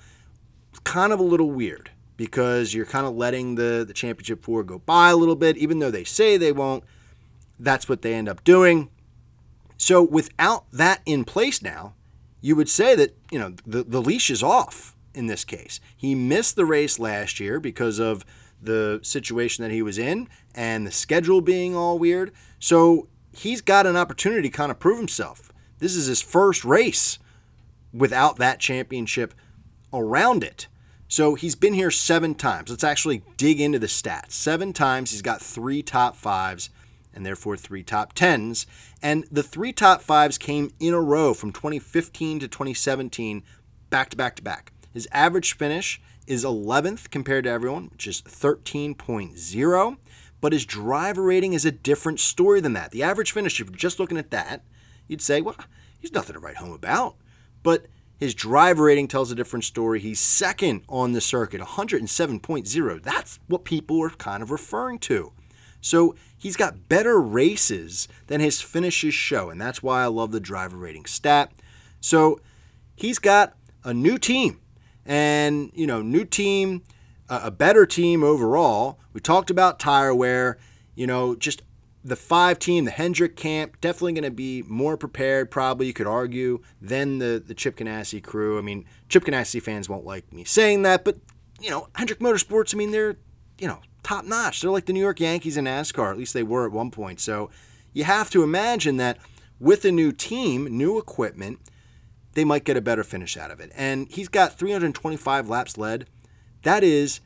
kind 0.84 1.13
of 1.13 1.19
a 1.19 1.24
little 1.24 1.52
weird 1.52 1.91
because 2.17 2.74
you're 2.74 2.86
kind 2.86 3.06
of 3.06 3.15
letting 3.15 3.56
the, 3.56 3.86
the 3.88 3.93
championship 3.93 4.43
four 4.43 4.63
go 4.63 4.80
by 4.80 5.10
a 5.10 5.15
little 5.15 5.36
bit, 5.36 5.58
even 5.58 5.80
though 5.80 5.91
they 5.91 6.04
say 6.04 6.38
they 6.38 6.52
won't. 6.52 6.84
That's 7.58 7.88
what 7.88 8.02
they 8.02 8.13
end 8.13 8.30
up 8.30 8.43
doing. 8.43 8.89
So 9.78 10.04
without 10.04 10.69
that 10.72 11.02
in 11.06 11.24
place 11.24 11.62
now, 11.62 11.93
you 12.41 12.56
would 12.56 12.69
say 12.69 12.95
that, 12.95 13.17
you 13.32 13.39
know, 13.39 13.56
the, 13.65 13.84
the 13.84 14.02
leash 14.02 14.30
is 14.30 14.43
off 14.43 14.95
in 15.13 15.28
this 15.28 15.45
case. 15.45 15.80
He 15.95 16.15
missed 16.15 16.56
the 16.56 16.65
race 16.65 17.00
last 17.00 17.39
year 17.39 17.60
because 17.60 18.00
of 18.00 18.26
the 18.62 19.00
situation 19.04 19.63
that 19.63 19.72
he 19.72 19.82
was 19.82 19.98
in 19.98 20.28
and 20.54 20.86
the 20.86 20.91
schedule 20.91 21.41
being 21.41 21.76
all 21.76 21.98
weird. 21.98 22.32
So 22.60 23.08
he's 23.32 23.62
got 23.62 23.86
an 23.86 23.95
opportunity 23.95 24.50
to 24.50 24.50
kind 24.50 24.72
of 24.72 24.80
prove 24.80 24.98
himself. 24.98 25.52
This 25.80 25.95
is 25.95 26.08
his 26.08 26.22
first 26.22 26.65
race 26.65 27.19
without 27.93 28.38
that 28.38 28.60
championship 28.60 29.34
around 29.93 30.43
it. 30.43 30.67
So 31.08 31.34
he's 31.34 31.56
been 31.56 31.73
here 31.73 31.89
seven 31.89 32.36
times. 32.36 32.69
Let's 32.69 32.84
actually 32.84 33.23
dig 33.36 33.60
into 33.60 33.80
the 33.80 33.88
stats. 33.88 34.34
Seven 34.34 34.73
times 34.73 35.12
he's 35.12 35.23
got 35.23 35.41
three 35.41 35.82
top 35.82 36.15
fives 36.15 36.69
and 37.13 37.25
therefore 37.25 37.58
three 37.58 37.84
top 37.84 38.13
tens. 38.13 38.67
And 39.02 39.25
the 39.32 39.41
three 39.41 39.73
top 39.73 40.02
fives 40.02 40.38
came 40.38 40.71
in 40.80 40.93
a 40.93 41.02
row 41.02 41.34
from 41.34 41.52
2015 41.52 42.39
to 42.41 42.47
2017, 42.47 43.43
back 43.89 44.12
to 44.12 44.17
back 44.17 44.36
to 44.36 44.43
back. 44.43 44.71
His 44.93 45.08
average 45.12 45.58
finish 45.58 45.99
is 46.28 46.45
11th 46.45 47.10
compared 47.10 47.45
to 47.45 47.49
everyone, 47.49 47.86
which 47.86 48.06
is 48.06 48.21
13.0. 48.21 49.97
But 50.41 50.54
his 50.54 50.65
driver 50.65 51.23
rating 51.23 51.54
is 51.54 51.65
a 51.65 51.71
different 51.71 52.19
story 52.19 52.62
than 52.62 52.73
that. 52.73 52.91
The 52.91 53.04
average 53.04 53.32
finish, 53.32 53.60
if 53.60 53.67
you're 53.67 53.75
just 53.75 53.99
looking 53.99 54.17
at 54.17 54.32
that, 54.32 54.63
you'd 55.08 55.21
say, 55.21 55.41
well, 55.41 55.56
he's 55.99 56.13
nothing 56.13 56.34
to 56.34 56.39
write 56.39 56.58
home 56.58 56.71
about. 56.71 57.15
But 57.63 57.88
his 58.17 58.34
driver 58.34 58.84
rating 58.84 59.08
tells 59.08 59.32
a 59.32 59.36
different 59.36 59.63
story. 59.63 60.00
He's 60.00 60.19
second 60.19 60.84
on 60.89 61.13
the 61.13 61.22
circuit, 61.22 61.62
107.0. 61.62 63.04
That's 63.04 63.39
what 63.48 63.63
people 63.63 64.02
are 64.04 64.10
kind 64.10 64.43
of 64.43 64.52
referring 64.52 65.00
to. 65.00 65.32
So 65.82 66.15
he's 66.38 66.58
got 66.58 66.89
better 66.89 67.19
races 67.19 68.08
than 68.28 68.41
his 68.41 68.60
finishes 68.62 69.13
show, 69.13 69.50
and 69.50 69.60
that's 69.62 69.82
why 69.82 70.04
I 70.04 70.08
love 70.08 70.32
the 70.32 70.39
driver 70.39 70.78
rating 70.78 71.06
stat. 71.06 71.52
So 72.02 72.41
he's 72.95 73.19
got 73.19 73.56
a 73.84 73.93
new 73.93 74.17
team, 74.17 74.60
and 75.06 75.72
you 75.74 75.88
know, 75.88 76.02
new 76.02 76.26
team, 76.26 76.84
a 77.30 77.52
better 77.52 77.86
team 77.86 78.24
overall. 78.24 79.00
We 79.13 79.22
talked 79.22 79.50
about 79.50 79.80
tire 79.80 80.13
wear, 80.13 80.58
you 80.95 81.08
know, 81.08 81.36
just 81.36 81.62
the 82.04 82.16
five 82.16 82.60
team, 82.60 82.86
the 82.86 82.92
Hendrick 82.92 83.36
camp, 83.36 83.80
definitely 83.82 84.14
going 84.14 84.24
to 84.24 84.32
be 84.32 84.64
more 84.68 84.98
prepared, 84.98 85.52
probably, 85.52 85.88
you 85.88 85.94
could 85.94 86.08
argue, 86.08 86.62
than 86.82 87.20
the, 87.20 87.44
the 87.46 87.54
Chip 87.54 87.78
Ganassi 87.78 88.24
crew. 88.24 88.58
I 88.58 88.62
mean, 88.62 88.86
Chip 89.10 89.26
Ganassi 89.26 89.62
fans 89.62 89.90
won't 89.90 90.06
like 90.06 90.32
me 90.32 90.44
saying 90.44 90.84
that, 90.84 91.04
but, 91.04 91.18
you 91.60 91.70
know, 91.70 91.90
Hendrick 91.96 92.20
Motorsports, 92.20 92.74
I 92.74 92.78
mean, 92.78 92.92
they're, 92.92 93.18
you 93.58 93.68
know, 93.68 93.82
top 94.04 94.26
notch. 94.26 94.62
They're 94.62 94.72
like 94.72 94.86
the 94.86 94.94
New 94.94 95.02
York 95.02 95.20
Yankees 95.20 95.58
in 95.58 95.66
NASCAR, 95.66 96.12
at 96.12 96.18
least 96.18 96.34
they 96.34 96.44
were 96.44 96.66
at 96.66 96.72
one 96.72 96.92
point. 96.92 97.20
So 97.20 97.50
you 97.94 98.06
have 98.06 98.30
to 98.32 98.44
imagine 98.44 98.98
that 98.98 99.18
with 99.60 99.84
a 99.84 99.92
new 99.92 100.12
team, 100.14 100.66
new 100.66 100.98
equipment, 100.98 101.60
they 102.34 102.46
might 102.46 102.64
get 102.64 102.78
a 102.78 102.82
better 102.82 103.04
finish 103.04 103.36
out 103.36 103.52
of 103.52 103.60
it. 103.60 103.72
And 103.76 104.10
he's 104.10 104.30
got 104.30 104.58
325 104.58 105.50
laps 105.50 105.78
led. 105.78 106.08
That 106.64 106.84
is 106.84 107.20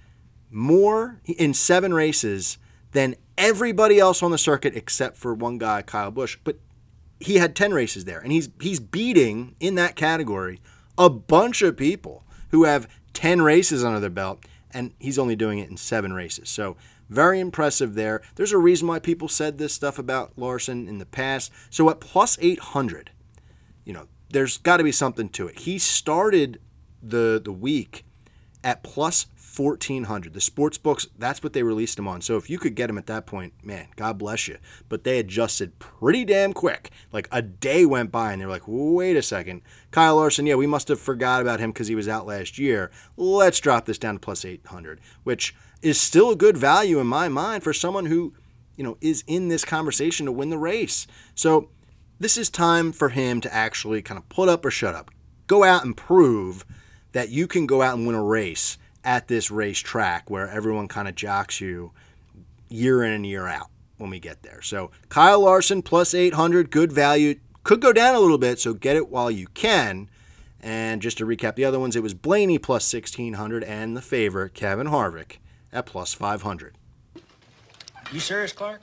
more 0.50 1.22
in 1.26 1.54
seven 1.54 1.94
races 1.94 2.58
than 2.94 3.16
everybody 3.38 4.00
else 4.00 4.24
on 4.24 4.32
the 4.32 4.38
circuit 4.38 4.76
except 4.76 5.18
for 5.18 5.34
one 5.34 5.58
guy, 5.58 5.82
Kyle 5.82 6.12
Busch. 6.12 6.38
But 6.44 6.58
he 7.20 7.36
had 7.36 7.56
10 7.56 7.74
races 7.74 8.06
there, 8.06 8.20
and 8.20 8.32
he's 8.32 8.50
he's 8.62 8.80
beating 8.80 9.56
in 9.60 9.76
that 9.76 9.96
category 9.96 10.62
a 10.98 11.10
bunch 11.10 11.62
of 11.62 11.76
people 11.76 12.24
who 12.50 12.64
have 12.66 12.88
10 13.14 13.42
races 13.42 13.84
under 13.84 14.00
their 14.00 14.10
belt, 14.10 14.46
and 14.72 14.94
he's 15.00 15.20
only 15.20 15.36
doing 15.36 15.60
it 15.60 15.70
in 15.70 15.78
seven 15.78 16.14
races. 16.14 16.50
So 16.50 16.78
very 17.10 17.40
impressive 17.40 17.96
there. 17.96 18.22
There's 18.36 18.52
a 18.52 18.58
reason 18.58 18.88
why 18.88 19.00
people 19.00 19.28
said 19.28 19.58
this 19.58 19.74
stuff 19.74 20.00
about 20.00 20.34
Larson 20.38 20.88
in 20.88 20.98
the 20.98 21.06
past. 21.06 21.52
So 21.70 21.90
at 21.90 22.00
plus 22.00 22.38
800, 22.42 23.12
you 23.86 23.94
know, 23.94 24.08
there's 24.30 24.58
got 24.58 24.78
to 24.78 24.84
be 24.84 24.92
something 24.92 25.30
to 25.30 25.48
it. 25.48 25.60
He 25.60 25.78
started 25.78 26.60
the 27.02 27.42
the 27.44 27.52
week 27.52 28.06
at 28.64 28.84
plus 28.84 29.28
1400 29.56 30.34
the 30.34 30.42
sports 30.42 30.78
books 30.78 31.08
that's 31.18 31.44
what 31.44 31.54
they 31.54 31.64
released 31.64 32.00
him 32.00 32.08
on. 32.08 32.22
So 32.22 32.38
if 32.38 32.50
you 32.50 32.58
could 32.58 32.76
get 32.76 32.90
him 32.90 32.98
at 32.98 33.08
that 33.08 33.26
point 33.26 33.54
man 33.64 33.88
god 33.96 34.18
bless 34.18 34.48
you. 34.48 34.58
But 34.90 35.04
they 35.04 35.20
adjusted 35.20 35.80
pretty 35.80 36.26
damn 36.26 36.54
quick. 36.54 36.92
Like 37.12 37.28
a 37.32 37.42
day 37.42 37.86
went 37.86 38.12
by 38.12 38.32
and 38.32 38.42
they 38.42 38.46
were 38.46 38.52
like 38.52 38.64
wait 38.68 39.18
a 39.18 39.22
second. 39.22 39.62
Kyle 39.92 40.16
larson 40.16 40.46
yeah 40.46 40.56
we 40.56 40.68
must 40.68 40.88
have 40.88 41.00
forgot 41.00 41.42
about 41.42 41.60
him 41.60 41.72
because 41.72 41.88
he 41.88 41.96
was 41.96 42.08
out 42.08 42.26
last 42.26 42.58
year. 42.58 42.92
Let's 43.18 43.60
drop 43.60 43.86
this 43.86 43.98
down 43.98 44.16
to 44.16 44.20
plus 44.20 44.46
800 44.46 45.00
which 45.24 45.56
is 45.82 46.00
still 46.00 46.32
a 46.32 46.36
good 46.36 46.58
value 46.58 47.00
in 47.00 47.08
my 47.08 47.28
mind 47.28 47.64
for 47.64 47.74
someone 47.74 48.06
who 48.06 48.34
you 48.76 48.84
know 48.84 48.98
is 49.02 49.24
in 49.28 49.50
this 49.50 49.66
conversation 49.66 50.26
to 50.26 50.32
win 50.32 50.50
the 50.50 50.58
race. 50.58 51.08
So 51.36 51.70
this 52.20 52.38
is 52.38 52.50
time 52.50 52.92
for 52.92 53.10
him 53.10 53.42
to 53.42 53.54
actually 53.54 54.02
kind 54.02 54.18
of 54.18 54.30
put 54.30 54.50
up 54.50 54.66
or 54.66 54.72
shut 54.72 54.96
up. 54.96 55.12
Go 55.48 55.64
out 55.64 55.84
and 55.84 55.96
prove 55.96 56.66
that 57.12 57.30
you 57.30 57.48
can 57.48 57.66
go 57.66 57.82
out 57.82 57.98
and 57.98 58.08
win 58.08 58.16
a 58.16 58.24
race 58.24 58.78
at 59.04 59.28
this 59.28 59.52
racetrack 59.52 60.30
where 60.30 60.50
everyone 60.50 60.88
kind 60.88 61.08
of 61.08 61.16
jocks 61.16 61.60
you 61.62 61.92
year 62.70 63.04
in 63.04 63.12
and 63.12 63.26
year 63.26 63.48
out 63.48 63.70
when 63.98 64.10
we 64.10 64.20
get 64.20 64.44
there. 64.44 64.62
So 64.62 64.92
Kyle 65.10 65.42
Larson 65.42 65.82
plus 65.82 66.14
800, 66.14 66.72
good 66.72 66.92
value. 66.92 67.40
Could 67.64 67.82
go 67.82 67.94
down 67.94 68.16
a 68.16 68.20
little 68.20 68.38
bit, 68.38 68.60
so 68.60 68.74
get 68.74 68.98
it 68.98 69.10
while 69.10 69.32
you 69.32 69.48
can. 69.48 70.10
And 70.60 71.02
just 71.02 71.18
to 71.18 71.26
recap 71.26 71.56
the 71.56 71.66
other 71.66 71.80
ones, 71.80 71.96
it 71.96 72.04
was 72.04 72.14
Blaney 72.14 72.58
plus 72.58 72.92
1600 72.94 73.64
and 73.64 73.96
the 73.96 74.02
favorite, 74.02 74.54
Kevin 74.54 74.88
Harvick, 74.88 75.38
at 75.72 75.86
plus 75.86 76.14
500. 76.14 76.78
You 78.12 78.20
serious, 78.20 78.52
Clark? 78.52 78.82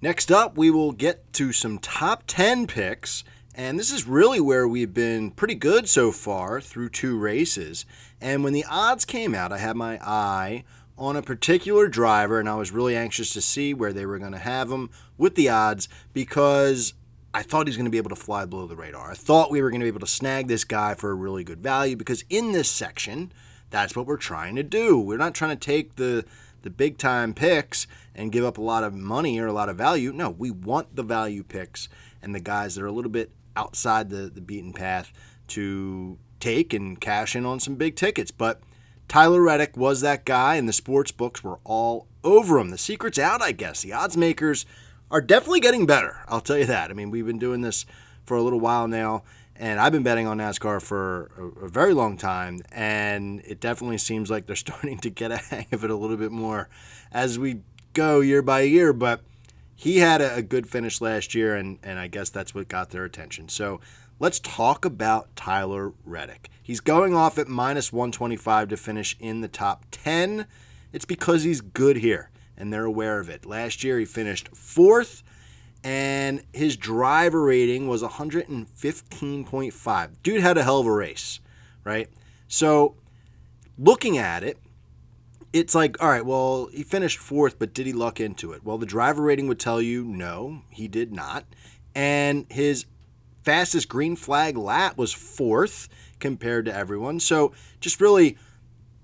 Next 0.00 0.32
up, 0.32 0.56
we 0.56 0.70
will 0.70 0.92
get 0.92 1.32
to 1.34 1.52
some 1.52 1.78
top 1.78 2.24
10 2.26 2.66
picks. 2.66 3.24
And 3.54 3.78
this 3.78 3.92
is 3.92 4.06
really 4.06 4.40
where 4.40 4.66
we've 4.66 4.92
been 4.92 5.30
pretty 5.30 5.54
good 5.54 5.88
so 5.88 6.10
far 6.10 6.60
through 6.60 6.88
two 6.88 7.18
races. 7.18 7.84
And 8.22 8.44
when 8.44 8.52
the 8.52 8.64
odds 8.70 9.04
came 9.04 9.34
out, 9.34 9.52
I 9.52 9.58
had 9.58 9.76
my 9.76 9.98
eye 10.00 10.62
on 10.96 11.16
a 11.16 11.22
particular 11.22 11.88
driver, 11.88 12.38
and 12.38 12.48
I 12.48 12.54
was 12.54 12.70
really 12.70 12.96
anxious 12.96 13.32
to 13.32 13.42
see 13.42 13.74
where 13.74 13.92
they 13.92 14.06
were 14.06 14.18
going 14.18 14.32
to 14.32 14.38
have 14.38 14.70
him 14.70 14.90
with 15.18 15.34
the 15.34 15.48
odds 15.48 15.88
because 16.12 16.94
I 17.34 17.42
thought 17.42 17.66
he 17.66 17.70
was 17.70 17.76
going 17.76 17.86
to 17.86 17.90
be 17.90 17.98
able 17.98 18.10
to 18.10 18.16
fly 18.16 18.44
below 18.44 18.68
the 18.68 18.76
radar. 18.76 19.10
I 19.10 19.14
thought 19.14 19.50
we 19.50 19.60
were 19.60 19.70
going 19.70 19.80
to 19.80 19.84
be 19.84 19.88
able 19.88 20.00
to 20.00 20.06
snag 20.06 20.46
this 20.46 20.62
guy 20.62 20.94
for 20.94 21.10
a 21.10 21.14
really 21.14 21.42
good 21.42 21.60
value 21.60 21.96
because 21.96 22.24
in 22.30 22.52
this 22.52 22.70
section, 22.70 23.32
that's 23.70 23.96
what 23.96 24.06
we're 24.06 24.16
trying 24.18 24.54
to 24.54 24.62
do. 24.62 24.98
We're 25.00 25.18
not 25.18 25.34
trying 25.34 25.56
to 25.56 25.66
take 25.66 25.96
the 25.96 26.24
the 26.60 26.70
big 26.70 26.96
time 26.96 27.34
picks 27.34 27.88
and 28.14 28.30
give 28.30 28.44
up 28.44 28.56
a 28.56 28.62
lot 28.62 28.84
of 28.84 28.94
money 28.94 29.40
or 29.40 29.48
a 29.48 29.52
lot 29.52 29.68
of 29.68 29.76
value. 29.76 30.12
No, 30.12 30.30
we 30.30 30.52
want 30.52 30.94
the 30.94 31.02
value 31.02 31.42
picks 31.42 31.88
and 32.22 32.32
the 32.32 32.40
guys 32.40 32.76
that 32.76 32.84
are 32.84 32.86
a 32.86 32.92
little 32.92 33.10
bit 33.10 33.32
outside 33.56 34.10
the, 34.10 34.30
the 34.32 34.40
beaten 34.40 34.72
path 34.72 35.12
to 35.48 36.18
take 36.42 36.74
and 36.74 37.00
cash 37.00 37.36
in 37.36 37.46
on 37.46 37.60
some 37.60 37.76
big 37.76 37.96
tickets. 37.96 38.30
But 38.30 38.60
Tyler 39.08 39.40
Reddick 39.40 39.76
was 39.76 40.00
that 40.00 40.24
guy, 40.24 40.56
and 40.56 40.68
the 40.68 40.72
sports 40.72 41.12
books 41.12 41.42
were 41.42 41.58
all 41.64 42.06
over 42.24 42.58
him. 42.58 42.70
The 42.70 42.78
secret's 42.78 43.18
out, 43.18 43.40
I 43.40 43.52
guess. 43.52 43.82
The 43.82 43.92
odds 43.92 44.16
makers 44.16 44.66
are 45.10 45.20
definitely 45.20 45.60
getting 45.60 45.86
better. 45.86 46.18
I'll 46.28 46.40
tell 46.40 46.58
you 46.58 46.66
that. 46.66 46.90
I 46.90 46.94
mean, 46.94 47.10
we've 47.10 47.26
been 47.26 47.38
doing 47.38 47.60
this 47.60 47.86
for 48.24 48.36
a 48.36 48.42
little 48.42 48.60
while 48.60 48.88
now, 48.88 49.22
and 49.54 49.78
I've 49.78 49.92
been 49.92 50.02
betting 50.02 50.26
on 50.26 50.38
NASCAR 50.38 50.82
for 50.82 51.30
a, 51.38 51.66
a 51.66 51.68
very 51.68 51.94
long 51.94 52.16
time, 52.16 52.62
and 52.72 53.40
it 53.44 53.60
definitely 53.60 53.98
seems 53.98 54.30
like 54.30 54.46
they're 54.46 54.56
starting 54.68 54.98
to 54.98 55.10
get 55.10 55.30
a 55.30 55.36
hang 55.36 55.66
of 55.72 55.84
it 55.84 55.90
a 55.90 55.96
little 55.96 56.16
bit 56.16 56.32
more 56.32 56.68
as 57.12 57.38
we 57.38 57.60
go 57.92 58.20
year 58.20 58.42
by 58.42 58.62
year. 58.62 58.92
But 58.92 59.20
he 59.74 59.98
had 59.98 60.20
a, 60.20 60.36
a 60.36 60.42
good 60.42 60.68
finish 60.68 61.00
last 61.00 61.34
year, 61.34 61.54
and, 61.54 61.78
and 61.82 61.98
I 61.98 62.06
guess 62.08 62.30
that's 62.30 62.54
what 62.54 62.68
got 62.68 62.90
their 62.90 63.04
attention. 63.04 63.48
So 63.48 63.80
Let's 64.18 64.38
talk 64.38 64.84
about 64.84 65.34
Tyler 65.34 65.94
Reddick. 66.04 66.50
He's 66.62 66.80
going 66.80 67.14
off 67.14 67.38
at 67.38 67.48
minus 67.48 67.90
125 67.92 68.68
to 68.68 68.76
finish 68.76 69.16
in 69.18 69.40
the 69.40 69.48
top 69.48 69.86
10. 69.90 70.46
It's 70.92 71.04
because 71.04 71.42
he's 71.42 71.60
good 71.60 71.96
here, 71.96 72.30
and 72.56 72.72
they're 72.72 72.84
aware 72.84 73.18
of 73.18 73.28
it. 73.28 73.44
Last 73.44 73.82
year, 73.82 73.98
he 73.98 74.04
finished 74.04 74.48
fourth, 74.54 75.24
and 75.82 76.44
his 76.52 76.76
driver 76.76 77.42
rating 77.42 77.88
was 77.88 78.02
115.5. 78.02 80.10
Dude 80.22 80.40
had 80.40 80.56
a 80.56 80.62
hell 80.62 80.78
of 80.78 80.86
a 80.86 80.92
race, 80.92 81.40
right? 81.82 82.08
So, 82.46 82.94
looking 83.76 84.18
at 84.18 84.44
it, 84.44 84.58
it's 85.52 85.74
like, 85.74 86.00
all 86.00 86.08
right, 86.08 86.24
well, 86.24 86.68
he 86.72 86.84
finished 86.84 87.18
fourth, 87.18 87.58
but 87.58 87.74
did 87.74 87.86
he 87.86 87.92
luck 87.92 88.20
into 88.20 88.52
it? 88.52 88.62
Well, 88.64 88.78
the 88.78 88.86
driver 88.86 89.22
rating 89.22 89.48
would 89.48 89.58
tell 89.58 89.82
you 89.82 90.04
no, 90.04 90.62
he 90.70 90.86
did 90.88 91.12
not. 91.12 91.44
And 91.94 92.46
his 92.48 92.86
fastest 93.42 93.88
green 93.88 94.16
flag 94.16 94.56
lap 94.56 94.96
was 94.96 95.12
fourth 95.12 95.88
compared 96.20 96.64
to 96.66 96.74
everyone. 96.74 97.20
So 97.20 97.52
just 97.80 98.00
really 98.00 98.36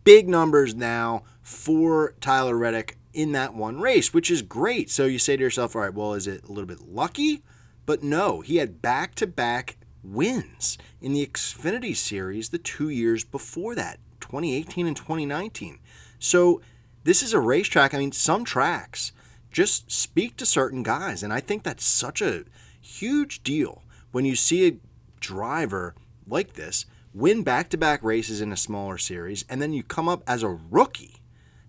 big 0.05 0.29
numbers 0.29 0.74
now 0.74 1.24
for 1.42 2.14
Tyler 2.20 2.57
Reddick 2.57 2.96
in 3.12 3.33
that 3.33 3.55
one 3.55 3.81
race, 3.81 4.14
which 4.14 4.31
is 4.31 4.42
great. 4.42 4.90
So 4.90 5.07
you 5.07 5.18
say 5.18 5.37
to 5.37 5.42
yourself, 5.42 5.74
all 5.74 5.83
right, 5.83 5.94
well, 5.94 6.14
is 6.14 6.27
it 6.27 6.44
a 6.44 6.48
little 6.48 6.66
bit 6.66 6.88
lucky? 6.88 7.42
But 7.87 8.03
no, 8.03 8.40
he 8.40 8.57
had 8.57 8.83
back 8.83 9.14
to 9.16 9.27
back 9.27 9.77
wins 10.03 10.79
in 11.01 11.12
the 11.12 11.27
Xfinity 11.27 11.96
Series 11.96 12.51
the 12.51 12.59
two 12.59 12.88
years 12.88 13.24
before 13.24 13.74
that, 13.74 13.98
2018 14.20 14.87
and 14.87 14.96
2019. 14.96 15.79
So 16.18 16.61
this 17.05 17.22
is 17.22 17.33
a 17.33 17.40
racetrack. 17.40 17.94
I 17.94 17.98
mean, 17.98 18.12
some 18.12 18.44
tracks 18.44 19.12
just 19.51 19.90
speak 19.90 20.37
to 20.37 20.46
certain 20.46 20.83
guys. 20.83 21.22
And 21.22 21.33
I 21.33 21.40
think 21.40 21.62
that's 21.62 21.85
such 21.85 22.20
a 22.20 22.44
huge 22.81 23.42
deal 23.42 23.83
when 24.18 24.24
you 24.24 24.35
see 24.35 24.66
a 24.66 24.76
driver 25.20 25.94
like 26.26 26.54
this 26.54 26.87
win 27.14 27.44
back 27.44 27.68
to 27.68 27.78
back 27.78 28.02
races 28.02 28.40
in 28.40 28.50
a 28.50 28.57
smaller 28.57 28.98
series, 28.98 29.44
and 29.48 29.62
then 29.62 29.72
you 29.72 29.85
come 29.85 30.09
up 30.09 30.24
as 30.26 30.42
a 30.42 30.48
rookie 30.48 31.22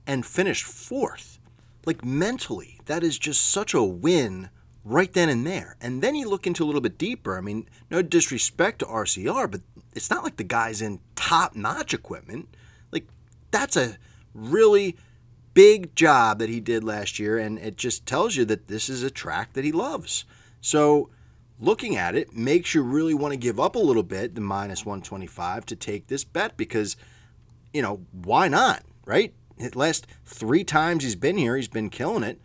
and 0.07 0.25
finish 0.25 0.63
fourth. 0.63 1.37
Like 1.85 2.03
mentally, 2.03 2.79
that 2.85 3.03
is 3.03 3.19
just 3.19 3.45
such 3.45 3.75
a 3.75 3.83
win 3.83 4.49
right 4.83 5.13
then 5.13 5.29
and 5.29 5.45
there. 5.45 5.75
And 5.79 6.01
then 6.01 6.15
you 6.15 6.27
look 6.27 6.47
into 6.47 6.63
a 6.63 6.65
little 6.65 6.81
bit 6.81 6.97
deeper. 6.97 7.37
I 7.37 7.41
mean, 7.41 7.69
no 7.91 8.01
disrespect 8.01 8.79
to 8.79 8.85
RCR, 8.87 9.51
but 9.51 9.61
it's 9.93 10.09
not 10.09 10.23
like 10.23 10.37
the 10.37 10.43
guy's 10.43 10.81
in 10.81 11.01
top 11.15 11.55
notch 11.55 11.93
equipment. 11.93 12.49
Like, 12.91 13.05
that's 13.51 13.77
a 13.77 13.99
really 14.33 14.97
big 15.53 15.93
job 15.93 16.39
that 16.39 16.49
he 16.49 16.59
did 16.59 16.83
last 16.83 17.19
year, 17.19 17.37
and 17.37 17.59
it 17.59 17.77
just 17.77 18.07
tells 18.07 18.35
you 18.35 18.43
that 18.45 18.69
this 18.69 18.89
is 18.89 19.03
a 19.03 19.11
track 19.11 19.53
that 19.53 19.63
he 19.63 19.71
loves. 19.71 20.25
So, 20.61 21.11
looking 21.59 21.95
at 21.95 22.15
it 22.15 22.35
makes 22.35 22.73
you 22.73 22.81
really 22.81 23.13
want 23.13 23.33
to 23.33 23.37
give 23.37 23.59
up 23.59 23.75
a 23.75 23.79
little 23.79 24.03
bit, 24.03 24.35
the 24.35 24.41
minus 24.41 24.85
125, 24.85 25.65
to 25.67 25.75
take 25.75 26.07
this 26.07 26.23
bet 26.23 26.55
because, 26.57 26.95
you 27.73 27.81
know, 27.81 28.05
why 28.11 28.47
not, 28.47 28.83
right? 29.05 29.33
The 29.57 29.77
last 29.77 30.07
three 30.25 30.63
times 30.63 31.03
he's 31.03 31.15
been 31.15 31.37
here, 31.37 31.57
he's 31.57 31.67
been 31.67 31.89
killing 31.89 32.23
it. 32.23 32.39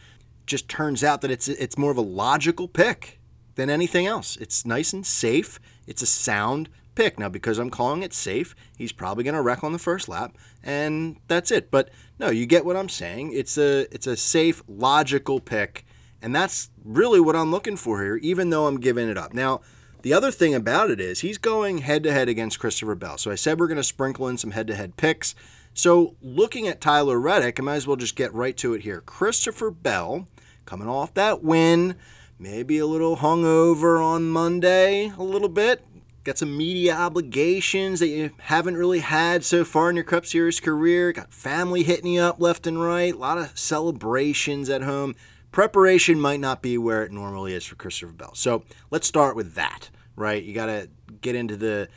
Just 0.46 0.68
turns 0.68 1.02
out 1.02 1.20
that 1.22 1.30
it's 1.30 1.48
it's 1.48 1.78
more 1.78 1.90
of 1.90 1.96
a 1.96 2.02
logical 2.02 2.68
pick 2.68 3.20
than 3.54 3.70
anything 3.70 4.06
else. 4.06 4.36
It's 4.36 4.66
nice 4.66 4.92
and 4.92 5.06
safe. 5.06 5.58
It's 5.86 6.02
a 6.02 6.06
sound 6.06 6.68
pick. 6.94 7.18
Now, 7.18 7.28
because 7.28 7.58
I'm 7.58 7.70
calling 7.70 8.02
it 8.02 8.12
safe, 8.12 8.54
he's 8.76 8.92
probably 8.92 9.24
going 9.24 9.34
to 9.34 9.42
wreck 9.42 9.64
on 9.64 9.72
the 9.72 9.78
first 9.78 10.08
lap, 10.08 10.36
and 10.62 11.16
that's 11.28 11.50
it. 11.50 11.70
But 11.70 11.90
no, 12.18 12.30
you 12.30 12.46
get 12.46 12.64
what 12.64 12.76
I'm 12.76 12.88
saying. 12.88 13.32
It's 13.32 13.56
a 13.56 13.86
it's 13.94 14.06
a 14.06 14.16
safe, 14.16 14.62
logical 14.68 15.40
pick 15.40 15.86
and 16.24 16.34
that's 16.34 16.70
really 16.82 17.20
what 17.20 17.36
I'm 17.36 17.50
looking 17.50 17.76
for 17.76 18.02
here, 18.02 18.16
even 18.16 18.48
though 18.48 18.66
I'm 18.66 18.80
giving 18.80 19.10
it 19.10 19.18
up. 19.18 19.34
Now, 19.34 19.60
the 20.00 20.14
other 20.14 20.30
thing 20.30 20.54
about 20.54 20.90
it 20.90 20.98
is 20.98 21.20
he's 21.20 21.36
going 21.36 21.78
head 21.78 22.02
to 22.04 22.12
head 22.12 22.30
against 22.30 22.58
Christopher 22.58 22.94
Bell. 22.94 23.18
So 23.18 23.30
I 23.30 23.34
said 23.34 23.60
we're 23.60 23.66
going 23.66 23.76
to 23.76 23.84
sprinkle 23.84 24.26
in 24.28 24.38
some 24.38 24.52
head 24.52 24.66
to 24.68 24.74
head 24.74 24.96
picks. 24.96 25.34
So 25.74 26.16
looking 26.22 26.66
at 26.66 26.80
Tyler 26.80 27.20
Reddick, 27.20 27.60
I 27.60 27.62
might 27.62 27.74
as 27.74 27.86
well 27.86 27.98
just 27.98 28.16
get 28.16 28.32
right 28.32 28.56
to 28.56 28.72
it 28.72 28.80
here. 28.80 29.02
Christopher 29.02 29.70
Bell 29.70 30.26
coming 30.64 30.88
off 30.88 31.12
that 31.12 31.44
win, 31.44 31.94
maybe 32.38 32.78
a 32.78 32.86
little 32.86 33.18
hungover 33.18 34.02
on 34.02 34.30
Monday, 34.30 35.12
a 35.18 35.22
little 35.22 35.50
bit. 35.50 35.84
Got 36.24 36.38
some 36.38 36.56
media 36.56 36.94
obligations 36.94 38.00
that 38.00 38.08
you 38.08 38.30
haven't 38.38 38.78
really 38.78 39.00
had 39.00 39.44
so 39.44 39.62
far 39.62 39.90
in 39.90 39.96
your 39.96 40.06
Cup 40.06 40.24
Series 40.24 40.58
career. 40.58 41.12
Got 41.12 41.34
family 41.34 41.82
hitting 41.82 42.14
you 42.14 42.22
up 42.22 42.40
left 42.40 42.66
and 42.66 42.82
right. 42.82 43.12
A 43.12 43.18
lot 43.18 43.36
of 43.36 43.58
celebrations 43.58 44.70
at 44.70 44.80
home 44.80 45.14
preparation 45.54 46.20
might 46.20 46.40
not 46.40 46.60
be 46.62 46.76
where 46.76 47.04
it 47.04 47.12
normally 47.12 47.54
is 47.54 47.64
for 47.64 47.76
Christopher 47.76 48.12
Bell. 48.12 48.34
So 48.34 48.64
let's 48.90 49.06
start 49.06 49.36
with 49.36 49.54
that, 49.54 49.88
right? 50.16 50.42
You 50.42 50.52
got 50.52 50.66
to 50.66 50.90
get 51.20 51.36
into 51.36 51.56
the 51.56 51.88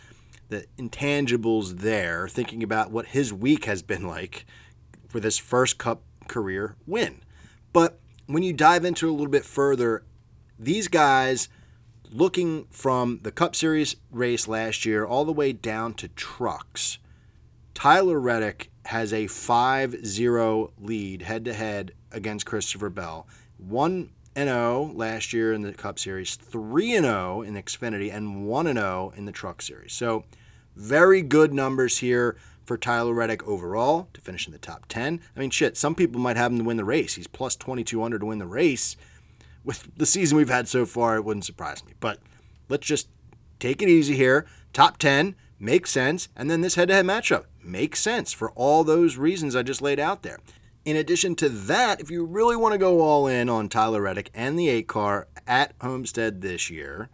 the 0.50 0.66
intangibles 0.78 1.80
there, 1.80 2.28
thinking 2.30 2.64
about 2.64 2.92
what 2.92 3.08
his 3.08 3.34
week 3.34 3.66
has 3.66 3.82
been 3.82 4.08
like 4.08 4.46
for 5.10 5.20
this 5.20 5.40
first 5.40 5.78
Cup 5.80 6.04
career 6.28 6.76
win. 6.86 7.22
But 7.74 8.00
when 8.28 8.44
you 8.44 8.54
dive 8.54 8.86
into 8.86 9.10
a 9.10 9.12
little 9.12 9.28
bit 9.28 9.44
further, 9.44 10.04
these 10.60 10.88
guys 10.88 11.50
looking 12.12 12.68
from 12.70 13.22
the 13.24 13.32
Cup 13.32 13.56
Series 13.56 13.96
race 14.12 14.48
last 14.48 14.86
year 14.86 15.04
all 15.04 15.26
the 15.26 15.34
way 15.34 15.52
down 15.52 15.96
to 15.96 16.08
trucks, 16.10 17.00
Tyler 17.74 18.20
Reddick 18.20 18.70
has 18.86 19.12
a 19.12 19.26
5 19.26 20.06
0 20.06 20.72
lead 20.80 21.24
head 21.24 21.44
to 21.46 21.54
head 21.54 21.94
against 22.12 22.46
Christopher 22.46 22.90
Bell. 22.90 23.28
1 23.58 24.10
0 24.38 24.92
last 24.94 25.34
year 25.34 25.54
in 25.54 25.62
the 25.62 25.74
Cup 25.74 25.98
Series, 26.00 26.36
3 26.36 26.92
0 27.00 27.42
in 27.42 27.56
Xfinity, 27.56 28.14
and 28.14 28.46
1 28.46 28.66
0 28.66 29.14
in 29.16 29.26
the 29.26 29.32
Truck 29.32 29.62
Series. 29.62 29.94
So, 29.94 30.26
very 30.76 31.22
good 31.22 31.54
numbers 31.54 32.00
here 32.00 32.38
for 32.68 32.78
Tyler 32.78 33.14
Reddick 33.14 33.48
overall 33.48 34.10
to 34.14 34.22
finish 34.22 34.46
in 34.46 34.54
the 34.54 34.60
top 34.60 34.86
10. 34.90 35.22
I 35.36 35.40
mean, 35.40 35.50
shit, 35.50 35.78
some 35.78 35.96
people 35.96 36.20
might 36.20 36.38
have 36.38 36.52
him 36.52 36.60
to 36.60 36.64
win 36.66 36.78
the 36.78 36.84
race. 36.84 37.16
He's 37.16 37.28
plus 37.28 37.56
2200 37.56 38.20
to 38.20 38.26
win 38.26 38.40
the 38.40 38.46
race. 38.46 38.98
With 39.64 39.88
the 39.98 40.06
season 40.06 40.38
we've 40.38 40.50
had 40.50 40.68
so 40.68 40.86
far, 40.86 41.16
it 41.16 41.24
wouldn't 41.24 41.46
surprise 41.46 41.84
me. 41.86 41.94
But 42.00 42.20
let's 42.70 42.86
just 42.86 43.08
take 43.60 43.82
it 43.82 43.90
easy 43.90 44.16
here. 44.16 44.46
Top 44.74 44.98
10 44.98 45.36
makes 45.60 45.92
sense. 45.92 46.28
And 46.36 46.52
then 46.52 46.62
this 46.62 46.76
head 46.76 46.90
to 46.90 46.94
head 46.94 47.06
matchup 47.06 47.46
makes 47.64 48.02
sense 48.02 48.34
for 48.34 48.52
all 48.52 48.84
those 48.84 49.18
reasons 49.18 49.56
I 49.56 49.64
just 49.64 49.82
laid 49.82 50.00
out 50.00 50.24
there. 50.24 50.40
In 50.88 50.96
addition 50.96 51.36
to 51.36 51.50
that, 51.50 52.00
if 52.00 52.10
you 52.10 52.24
really 52.24 52.56
want 52.56 52.72
to 52.72 52.78
go 52.78 53.02
all 53.02 53.28
in 53.28 53.50
on 53.50 53.68
Tyler 53.68 54.02
Reddick 54.02 54.32
and 54.34 54.58
the 54.58 54.70
8 54.70 54.88
car 54.88 55.28
at 55.46 55.74
Homestead 55.82 56.40
this 56.40 56.70
year, 56.70 57.10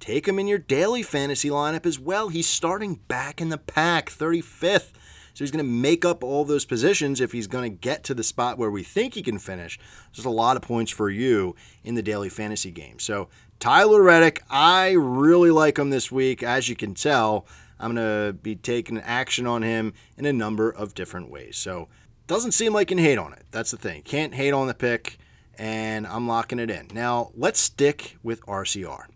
take 0.00 0.26
him 0.26 0.40
in 0.40 0.48
your 0.48 0.58
daily 0.58 1.04
fantasy 1.04 1.48
lineup 1.48 1.86
as 1.86 1.96
well. 1.96 2.30
He's 2.30 2.48
starting 2.48 2.96
back 3.06 3.40
in 3.40 3.50
the 3.50 3.56
pack, 3.56 4.10
35th. 4.10 4.90
So 5.32 5.44
he's 5.44 5.52
going 5.52 5.64
to 5.64 5.70
make 5.70 6.04
up 6.04 6.24
all 6.24 6.44
those 6.44 6.64
positions 6.64 7.20
if 7.20 7.30
he's 7.30 7.46
going 7.46 7.70
to 7.70 7.78
get 7.78 8.02
to 8.02 8.14
the 8.14 8.24
spot 8.24 8.58
where 8.58 8.68
we 8.68 8.82
think 8.82 9.14
he 9.14 9.22
can 9.22 9.38
finish. 9.38 9.78
There's 10.12 10.26
a 10.26 10.30
lot 10.30 10.56
of 10.56 10.64
points 10.64 10.90
for 10.90 11.08
you 11.08 11.54
in 11.84 11.94
the 11.94 12.02
daily 12.02 12.28
fantasy 12.28 12.72
game. 12.72 12.98
So 12.98 13.28
Tyler 13.60 14.02
Reddick, 14.02 14.42
I 14.50 14.90
really 14.90 15.52
like 15.52 15.78
him 15.78 15.90
this 15.90 16.10
week. 16.10 16.42
As 16.42 16.68
you 16.68 16.74
can 16.74 16.94
tell, 16.94 17.46
I'm 17.78 17.94
going 17.94 18.26
to 18.26 18.32
be 18.32 18.56
taking 18.56 18.98
action 18.98 19.46
on 19.46 19.62
him 19.62 19.92
in 20.16 20.26
a 20.26 20.32
number 20.32 20.68
of 20.68 20.94
different 20.94 21.30
ways. 21.30 21.56
So 21.56 21.88
doesn't 22.26 22.52
seem 22.52 22.72
like 22.72 22.90
you 22.90 22.96
can 22.96 23.04
hate 23.04 23.18
on 23.18 23.32
it. 23.32 23.44
That's 23.50 23.70
the 23.70 23.76
thing. 23.76 24.02
Can't 24.02 24.34
hate 24.34 24.52
on 24.52 24.66
the 24.66 24.74
pick, 24.74 25.18
and 25.58 26.06
I'm 26.06 26.26
locking 26.26 26.58
it 26.58 26.70
in. 26.70 26.88
Now, 26.92 27.30
let's 27.34 27.60
stick 27.60 28.16
with 28.22 28.40
RCR. 28.46 29.06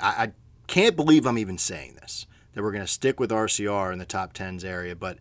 I, 0.00 0.08
I 0.08 0.32
can't 0.66 0.96
believe 0.96 1.26
I'm 1.26 1.38
even 1.38 1.58
saying 1.58 1.96
this, 2.00 2.26
that 2.54 2.62
we're 2.62 2.72
going 2.72 2.84
to 2.84 2.90
stick 2.90 3.20
with 3.20 3.30
RCR 3.30 3.92
in 3.92 3.98
the 3.98 4.06
top 4.06 4.32
10s 4.32 4.64
area, 4.64 4.96
but 4.96 5.18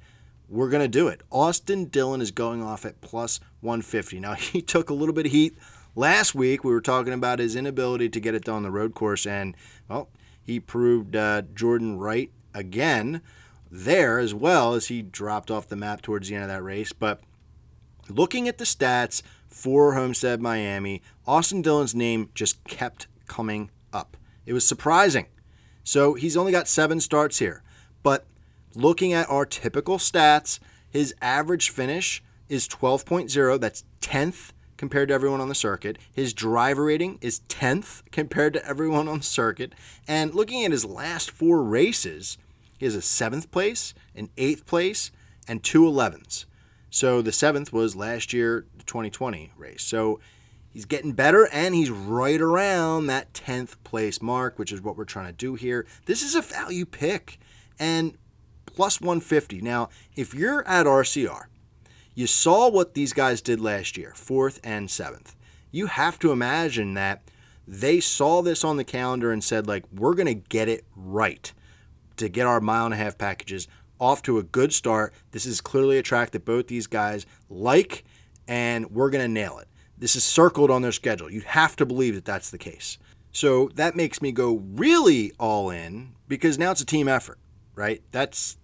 we're 0.48 0.70
going 0.70 0.84
to 0.84 0.88
do 0.88 1.08
it. 1.08 1.22
Austin 1.32 1.86
Dillon 1.86 2.22
is 2.22 2.32
going 2.32 2.64
off 2.64 2.86
at 2.86 3.02
plus 3.02 3.40
150. 3.62 4.20
Now, 4.20 4.34
he 4.36 4.62
took 4.62 4.90
a 4.90 4.94
little 4.94 5.16
bit 5.16 5.26
of 5.26 5.32
heat 5.32 5.58
last 5.96 6.36
week. 6.36 6.64
We 6.64 6.72
were 6.72 6.82
talking 6.82 7.14
about 7.14 7.40
his 7.40 7.56
inability 7.56 8.10
to 8.10 8.20
get 8.20 8.36
it 8.36 8.46
done 8.46 8.58
on 8.58 8.64
the 8.64 8.72
road 8.72 8.96
course, 8.96 9.26
and, 9.26 9.56
well, 9.90 10.10
he 10.42 10.60
proved 10.60 11.16
uh, 11.16 11.42
Jordan 11.54 11.98
right 11.98 12.32
again 12.54 13.22
there 13.76 14.20
as 14.20 14.34
well 14.34 14.74
as 14.74 14.88
he 14.88 15.02
dropped 15.02 15.52
off 15.52 15.68
the 15.68 15.76
map 15.76 16.02
towards 16.02 16.30
the 16.30 16.36
end 16.36 16.44
of 16.46 16.50
that 16.50 16.64
race. 16.64 16.94
But 16.94 17.22
looking 18.10 18.48
at 18.48 18.58
the 18.58 18.64
stats 18.64 19.22
for 19.48 19.94
Homestead 19.94 20.42
Miami, 20.42 21.02
Austin 21.28 21.62
Dillon's 21.62 21.94
name 21.94 22.30
just 22.34 22.64
kept 22.64 23.08
coming 23.28 23.70
up. 23.92 24.18
It 24.46 24.54
was 24.54 24.68
surprising. 24.68 25.28
So 25.84 26.14
he's 26.14 26.38
only 26.38 26.52
got 26.52 26.68
seven 26.68 27.00
starts 27.00 27.40
here. 27.40 27.64
But 28.02 28.26
looking 28.74 29.14
at 29.14 29.30
our 29.30 29.46
typical 29.46 29.98
stats, 29.98 30.60
his 30.90 31.14
average 31.22 31.70
finish 31.70 32.24
is 32.48 32.68
12.0. 32.68 33.60
That's 33.60 33.84
10th 34.02 34.52
compared 34.78 35.10
to 35.10 35.14
everyone 35.14 35.42
on 35.42 35.50
the 35.50 35.56
circuit. 35.56 35.98
His 36.12 36.34
driver 36.34 36.86
rating 36.86 37.18
is 37.22 37.42
10th 37.50 38.04
compared 38.12 38.54
to 38.54 38.66
everyone 38.66 39.08
on 39.08 39.20
the 39.20 39.24
circuit. 39.24 39.74
And 40.08 40.34
looking 40.34 40.64
at 40.66 40.72
his 40.72 40.86
last 40.86 41.32
four 41.32 41.64
races, 41.64 42.38
he 42.78 42.86
has 42.86 42.96
a 42.96 43.02
seventh 43.02 43.52
place, 43.52 43.94
an 44.16 44.30
eighth 44.38 44.66
place, 44.66 45.12
and 45.48 45.64
two 45.64 45.84
11s. 45.84 46.46
So 46.90 47.22
the 47.22 47.32
seventh 47.32 47.74
was 47.74 47.96
last 47.96 48.34
year, 48.34 48.66
the 48.78 48.84
2020 48.84 49.52
race. 49.58 49.84
So 49.84 50.20
he's 50.72 50.86
getting 50.86 51.14
better 51.14 51.48
and 51.52 51.76
he's 51.76 51.90
right 51.90 52.40
around 52.40 53.08
that 53.08 53.34
10th 53.34 53.76
place 53.84 54.22
mark, 54.22 54.58
which 54.58 54.72
is 54.72 54.82
what 54.82 54.98
we're 54.98 55.06
trying 55.06 55.28
to 55.28 55.34
do 55.34 55.56
here. 55.56 55.86
This 56.06 56.22
is 56.22 56.36
a 56.36 56.42
value 56.42 56.86
pick 56.86 57.40
and 57.80 58.18
plus 58.66 59.02
150. 59.02 59.62
Now, 59.62 59.90
if 60.16 60.34
you're 60.34 60.66
at 60.68 60.86
RCR, 60.86 61.46
you 62.14 62.28
saw 62.28 62.70
what 62.70 62.94
these 62.94 63.14
guys 63.14 63.42
did 63.42 63.60
last 63.60 63.98
year, 63.98 64.14
fourth 64.16 64.60
and 64.64 64.90
seventh. 64.90 65.36
You 65.72 65.88
have 65.88 66.18
to 66.20 66.32
imagine 66.32 66.94
that 66.94 67.24
they 67.68 68.00
saw 68.00 68.42
this 68.42 68.64
on 68.64 68.78
the 68.78 68.84
calendar 68.86 69.32
and 69.32 69.44
said, 69.44 69.68
like, 69.68 69.84
we're 69.92 70.14
going 70.14 70.28
to 70.28 70.34
get 70.34 70.70
it 70.70 70.86
right 70.96 71.52
to 72.18 72.30
get 72.30 72.48
our 72.48 72.62
mile 72.62 72.86
and 72.86 72.94
a 72.94 72.98
half 72.98 73.18
packages 73.18 73.68
off 74.00 74.22
to 74.24 74.38
a 74.38 74.44
good 74.44 74.74
start. 74.74 75.14
This 75.32 75.46
is 75.46 75.62
clearly 75.62 75.98
a 75.98 76.04
track 76.04 76.32
that 76.32 76.46
both 76.46 76.68
these 76.68 76.88
guys 76.88 77.26
like, 77.50 78.04
and 78.48 78.92
we're 78.92 79.10
going 79.10 79.24
to 79.24 79.32
nail 79.32 79.58
it. 79.60 79.68
This 79.98 80.16
is 80.16 80.24
circled 80.24 80.70
on 80.70 80.82
their 80.82 80.92
schedule. 80.92 81.32
You 81.32 81.42
have 81.42 81.76
to 81.78 81.86
believe 81.86 82.16
that 82.16 82.26
that's 82.26 82.50
the 82.50 82.58
case. 82.58 82.98
So 83.32 83.70
that 83.76 83.96
makes 83.96 84.22
me 84.22 84.32
go 84.32 84.62
really 84.76 85.34
all 85.40 85.70
in 85.70 86.14
because 86.28 86.58
now 86.58 86.72
it's 86.72 86.82
a 86.82 86.86
team 86.86 87.08
effort, 87.08 87.40
right? 87.76 88.02
That's 88.12 88.58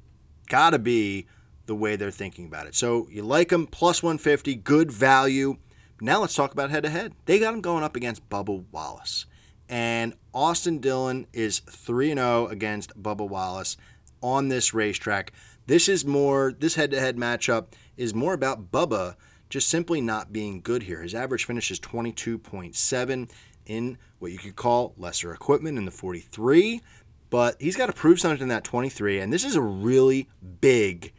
got 0.48 0.72
to 0.72 0.80
be 0.80 1.28
the 1.66 1.76
way 1.76 1.96
they're 1.96 2.12
thinking 2.12 2.46
about 2.46 2.68
it. 2.68 2.76
So 2.76 3.08
you 3.10 3.24
like 3.24 3.50
them, 3.50 3.68
plus 3.68 4.04
150, 4.04 4.56
good 4.56 4.92
value. 4.92 5.58
now 6.02 6.22
let's 6.22 6.36
talk 6.36 6.52
about 6.52 6.70
head 6.70 6.84
to 6.84 6.90
head. 6.90 7.14
They 7.26 7.40
got 7.40 7.52
them 7.52 7.62
going 7.62 7.84
up 7.84 7.96
against 7.96 8.28
Bubba 8.30 8.66
Wallace. 8.72 9.26
And 9.72 10.14
Austin 10.34 10.80
Dillon 10.80 11.26
is 11.32 11.60
3 11.60 12.14
0 12.14 12.48
against 12.48 13.02
Bubba 13.02 13.28
Wallace 13.28 13.78
on 14.22 14.50
this 14.50 14.74
racetrack. 14.74 15.32
This 15.66 15.88
is 15.88 16.06
more, 16.06 16.52
this 16.52 16.76
head 16.76 16.92
to 16.92 17.00
head 17.00 17.16
matchup 17.16 17.68
is 17.96 18.14
more 18.14 18.34
about 18.34 18.70
Bubba 18.70 19.16
just 19.50 19.70
simply 19.70 20.02
not 20.02 20.34
being 20.34 20.60
good 20.62 20.84
here. 20.84 21.02
His 21.02 21.16
average 21.16 21.46
finish 21.46 21.72
is 21.72 21.80
22.7 21.80 23.30
in 23.66 23.98
what 24.20 24.32
you 24.32 24.38
could 24.38 24.56
call 24.56 24.94
lesser 24.98 25.34
equipment 25.34 25.78
in 25.78 25.86
the 25.86 25.92
43, 25.92 26.82
but 27.30 27.56
he's 27.60 27.78
got 27.78 27.88
to 27.88 27.94
prove 27.94 28.20
something 28.20 28.42
in 28.42 28.50
that 28.50 28.64
23. 28.66 29.20
And 29.20 29.32
this 29.32 29.46
is 29.46 29.56
a 29.56 29.62
really 29.62 30.30
big, 30.60 31.14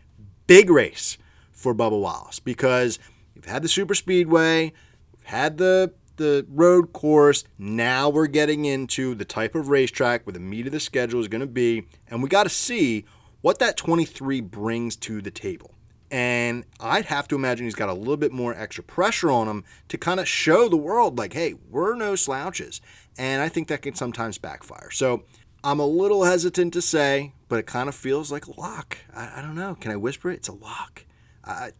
big 0.47 0.69
race 0.71 1.17
for 1.53 1.75
Bubba 1.75 2.01
Wallace 2.01 2.39
because 2.39 2.99
we've 3.35 3.45
had 3.47 3.63
the 3.63 3.69
super 3.69 3.95
speedway, 3.95 4.73
we've 5.17 5.27
had 5.27 5.59
the 5.59 5.93
the 6.17 6.47
road 6.49 6.93
course. 6.93 7.45
Now 7.59 8.09
we're 8.09 8.27
getting 8.27 8.65
into 8.65 9.15
the 9.15 9.25
type 9.25 9.55
of 9.55 9.69
racetrack 9.69 10.27
where 10.27 10.33
the 10.33 10.41
meat 10.41 10.67
of 10.67 10.73
the 10.73 10.81
schedule 10.81 11.21
is 11.21 11.29
going 11.29 11.41
to 11.41 11.47
be, 11.47 11.87
and 12.09 12.23
we 12.23 12.29
got 12.29 12.45
to 12.45 12.49
see 12.49 13.05
what 13.41 13.59
that 13.59 13.77
23 13.77 14.41
brings 14.41 14.97
to 14.97 15.21
the 15.21 15.31
table. 15.31 15.75
And 16.11 16.65
I'd 16.79 17.07
have 17.07 17.27
to 17.29 17.35
imagine 17.35 17.65
he's 17.65 17.75
got 17.75 17.89
a 17.89 17.95
little 17.95 18.19
bit 18.19 18.33
more 18.33 18.55
extra 18.55 18.85
pressure 18.85 19.31
on 19.31 19.49
him 19.49 19.65
to 19.89 19.97
kind 19.97 20.21
of 20.21 20.29
show 20.29 20.69
the 20.69 20.77
world, 20.77 21.19
like, 21.19 21.33
hey, 21.33 21.55
we're 21.71 21.95
no 21.95 22.17
slouches. 22.17 22.83
And 23.17 23.41
I 23.41 23.49
think 23.49 23.69
that 23.69 23.81
can 23.81 23.95
sometimes 23.95 24.37
backfire. 24.37 24.91
So 24.91 25.25
I'm 25.65 25.81
a 25.81 25.87
little 25.87 26.25
hesitant 26.25 26.75
to 26.75 26.83
say, 26.83 27.33
but 27.49 27.59
it 27.59 27.67
kind 27.67 27.89
of 27.89 27.95
feels 27.95 28.31
like 28.31 28.47
a 28.47 28.61
lock. 28.61 28.99
I, 29.15 29.39
I 29.39 29.43
don't 29.43 29.55
know. 29.55 29.75
Can 29.75 29.91
I 29.91 29.97
whisper 29.97 30.31
it? 30.31 30.35
It's 30.35 30.49
a 30.49 30.53
lock. 30.53 31.07
I, 31.45 31.71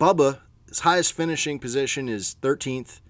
Bubba, 0.00 0.40
his 0.66 0.80
highest 0.80 1.12
finishing 1.12 1.58
position 1.58 2.08
is 2.08 2.36
13th. 2.40 3.00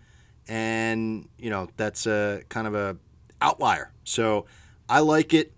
And, 0.49 1.29
you 1.39 1.51
know, 1.51 1.69
that's 1.77 2.07
a 2.07 2.43
kind 2.49 2.67
of 2.67 2.75
a 2.75 2.97
outlier. 3.41 3.93
So 4.05 4.47
I 4.89 5.01
like 5.01 5.35
it. 5.35 5.53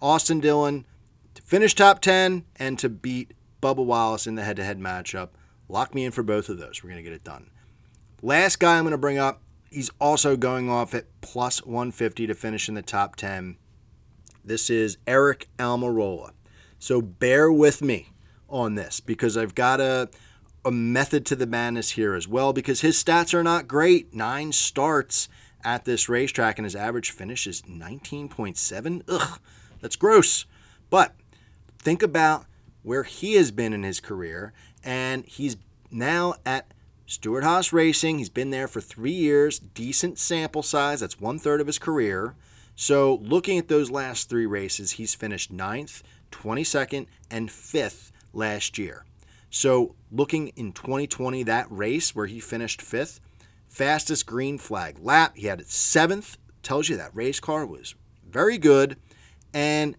Austin 0.00 0.40
Dillon 0.40 0.84
to 1.34 1.42
finish 1.42 1.74
top 1.74 2.00
10 2.00 2.44
and 2.56 2.78
to 2.78 2.88
beat 2.88 3.32
Bubba 3.62 3.84
Wallace 3.84 4.26
in 4.26 4.34
the 4.34 4.42
head 4.42 4.56
to 4.56 4.64
head 4.64 4.80
matchup. 4.80 5.30
Lock 5.68 5.94
me 5.94 6.04
in 6.04 6.12
for 6.12 6.22
both 6.22 6.48
of 6.48 6.58
those. 6.58 6.82
We're 6.82 6.90
going 6.90 7.02
to 7.02 7.08
get 7.08 7.12
it 7.12 7.24
done. 7.24 7.50
Last 8.20 8.56
guy 8.56 8.76
I'm 8.76 8.84
going 8.84 8.92
to 8.92 8.98
bring 8.98 9.18
up, 9.18 9.40
he's 9.70 9.90
also 10.00 10.36
going 10.36 10.68
off 10.68 10.94
at 10.94 11.06
plus 11.20 11.64
150 11.64 12.26
to 12.26 12.34
finish 12.34 12.68
in 12.68 12.74
the 12.74 12.82
top 12.82 13.16
10. 13.16 13.56
This 14.44 14.68
is 14.68 14.98
Aric 15.06 15.46
Almirola. 15.58 16.32
So 16.78 17.00
bear 17.00 17.50
with 17.50 17.80
me 17.80 18.10
on 18.48 18.74
this 18.74 18.98
because 18.98 19.36
I've 19.36 19.54
got 19.54 19.80
a, 19.80 20.10
a 20.64 20.70
method 20.70 21.26
to 21.26 21.36
the 21.36 21.46
madness 21.46 21.92
here 21.92 22.14
as 22.14 22.28
well 22.28 22.52
because 22.52 22.80
his 22.80 23.02
stats 23.02 23.34
are 23.34 23.42
not 23.42 23.68
great. 23.68 24.14
Nine 24.14 24.52
starts 24.52 25.28
at 25.64 25.84
this 25.84 26.08
racetrack 26.08 26.58
and 26.58 26.64
his 26.64 26.76
average 26.76 27.10
finish 27.10 27.46
is 27.46 27.62
19.7. 27.62 29.02
Ugh, 29.08 29.40
that's 29.80 29.96
gross. 29.96 30.46
But 30.90 31.14
think 31.78 32.02
about 32.02 32.46
where 32.82 33.04
he 33.04 33.34
has 33.34 33.50
been 33.50 33.72
in 33.72 33.82
his 33.82 34.00
career, 34.00 34.52
and 34.84 35.24
he's 35.24 35.56
now 35.90 36.34
at 36.44 36.72
Stewart 37.06 37.44
Haas 37.44 37.72
Racing. 37.72 38.18
He's 38.18 38.28
been 38.28 38.50
there 38.50 38.68
for 38.68 38.80
three 38.80 39.12
years, 39.12 39.58
decent 39.58 40.18
sample 40.18 40.62
size. 40.62 41.00
That's 41.00 41.20
one 41.20 41.38
third 41.38 41.60
of 41.60 41.66
his 41.66 41.78
career. 41.78 42.34
So, 42.74 43.16
looking 43.22 43.58
at 43.58 43.68
those 43.68 43.90
last 43.90 44.28
three 44.28 44.46
races, 44.46 44.92
he's 44.92 45.14
finished 45.14 45.52
ninth, 45.52 46.02
22nd, 46.32 47.06
and 47.30 47.50
fifth 47.50 48.10
last 48.32 48.78
year. 48.78 49.04
So, 49.54 49.96
looking 50.10 50.48
in 50.56 50.72
2020, 50.72 51.42
that 51.42 51.66
race 51.70 52.14
where 52.14 52.24
he 52.24 52.40
finished 52.40 52.80
fifth, 52.80 53.20
fastest 53.68 54.24
green 54.24 54.56
flag 54.56 54.98
lap, 54.98 55.36
he 55.36 55.46
had 55.46 55.60
it 55.60 55.68
seventh. 55.68 56.38
Tells 56.62 56.88
you 56.88 56.96
that 56.96 57.14
race 57.14 57.38
car 57.38 57.66
was 57.66 57.94
very 58.26 58.56
good. 58.56 58.96
And 59.52 59.94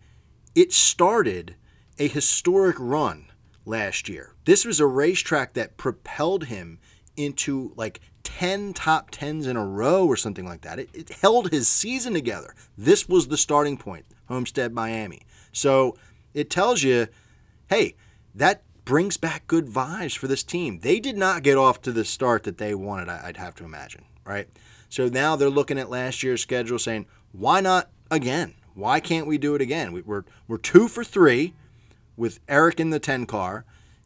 it 0.55 0.73
started 0.73 1.55
a 1.99 2.07
historic 2.07 2.77
run 2.79 3.27
last 3.63 4.09
year. 4.09 4.33
This 4.45 4.65
was 4.65 4.79
a 4.79 4.87
racetrack 4.87 5.53
that 5.53 5.77
propelled 5.77 6.45
him 6.45 6.79
into 7.15 7.73
like 7.75 7.99
10 8.23 8.73
top 8.73 9.11
10s 9.11 9.47
in 9.47 9.55
a 9.55 9.65
row 9.65 10.07
or 10.07 10.17
something 10.17 10.45
like 10.45 10.61
that. 10.61 10.79
It, 10.79 10.89
it, 10.95 11.09
held 11.21 11.51
his 11.51 11.67
season 11.67 12.13
together. 12.13 12.55
This 12.75 13.07
was 13.07 13.27
the 13.27 13.37
starting 13.37 13.77
point, 13.77 14.05
Homestead, 14.29 14.73
Miami. 14.73 15.21
So 15.51 15.95
it 16.33 16.49
tells 16.49 16.81
you, 16.81 17.07
hey, 17.67 17.93
that 18.33 18.63
brings 18.85 19.17
back 19.17 19.47
good 19.47 19.67
vibes 19.67 20.17
for 20.17 20.27
this 20.27 20.43
team. 20.43 20.79
They 20.79 20.99
did 20.99 21.17
not 21.17 21.43
get 21.43 21.57
off 21.57 21.81
to 21.83 21.91
the 21.91 22.05
start 22.05 22.43
that 22.43 22.57
they 22.57 22.75
wanted, 22.75 23.09
I'd 23.09 23.37
have 23.37 23.55
to 23.55 23.65
imagine, 23.65 24.05
right? 24.25 24.47
So 24.89 25.07
now 25.07 25.35
they're 25.35 25.49
looking 25.49 25.79
at 25.79 25.89
last 25.89 26.23
year's 26.23 26.41
schedule 26.41 26.79
saying, 26.79 27.07
why 27.31 27.61
not 27.61 27.89
again? 28.11 28.53
Why 28.75 28.99
can't 28.99 29.27
we 29.27 29.37
do 29.37 29.55
it 29.55 29.61
again? 29.61 29.91
We, 29.91 30.01
we're, 30.01 30.23
we're 30.47 30.57
two 30.57 30.87
for 30.87 31.03
three 31.03 31.53
with 32.15 32.45
Aric 32.47 32.79
in 32.79 32.89
the 32.89 32.99
10 32.99 33.25
car, 33.25 33.65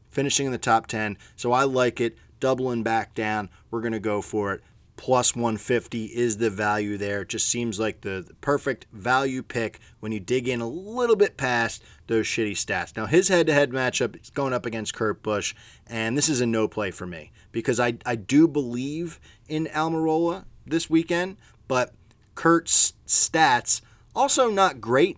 finishing 0.09 0.45
in 0.45 0.51
the 0.51 0.57
top 0.57 0.87
10. 0.87 1.17
So 1.35 1.51
I 1.51 1.63
like 1.63 1.99
it. 1.99 2.17
Doubling 2.39 2.83
back 2.83 3.15
down. 3.15 3.49
We're 3.71 3.81
going 3.81 3.93
to 3.93 3.99
go 3.99 4.21
for 4.21 4.53
it. 4.53 4.61
Plus 4.97 5.35
150 5.35 6.05
is 6.05 6.37
the 6.37 6.49
value 6.49 6.97
there. 6.97 7.21
It 7.21 7.29
just 7.29 7.47
seems 7.47 7.79
like 7.79 8.01
the, 8.01 8.29
perfect 8.41 8.87
value 8.91 9.43
pick 9.43 9.79
when 9.99 10.11
you 10.11 10.19
dig 10.19 10.49
in 10.49 10.59
a 10.59 10.67
little 10.67 11.15
bit 11.15 11.37
past 11.37 11.83
those 12.07 12.25
shitty 12.25 12.53
stats. 12.53 12.97
Now, 12.97 13.05
his 13.05 13.29
head 13.29 13.47
to 13.47 13.53
head 13.53 13.71
matchup 13.71 14.21
is 14.21 14.29
going 14.31 14.53
up 14.53 14.65
against 14.65 14.93
Kurt 14.93 15.23
Busch, 15.23 15.53
and 15.85 16.17
this 16.17 16.27
is 16.27 16.41
a 16.41 16.45
no 16.45 16.67
play 16.67 16.91
for 16.91 17.05
me 17.05 17.31
because 17.51 17.79
I, 17.79 17.97
I 18.05 18.15
do 18.15 18.47
believe 18.47 19.19
in 19.47 19.67
Almirola 19.67 20.45
this 20.65 20.89
weekend, 20.89 21.37
but 21.67 21.93
Kurt's 22.35 22.93
stats 23.07 23.81
also 24.15 24.49
not 24.49 24.81
great 24.81 25.17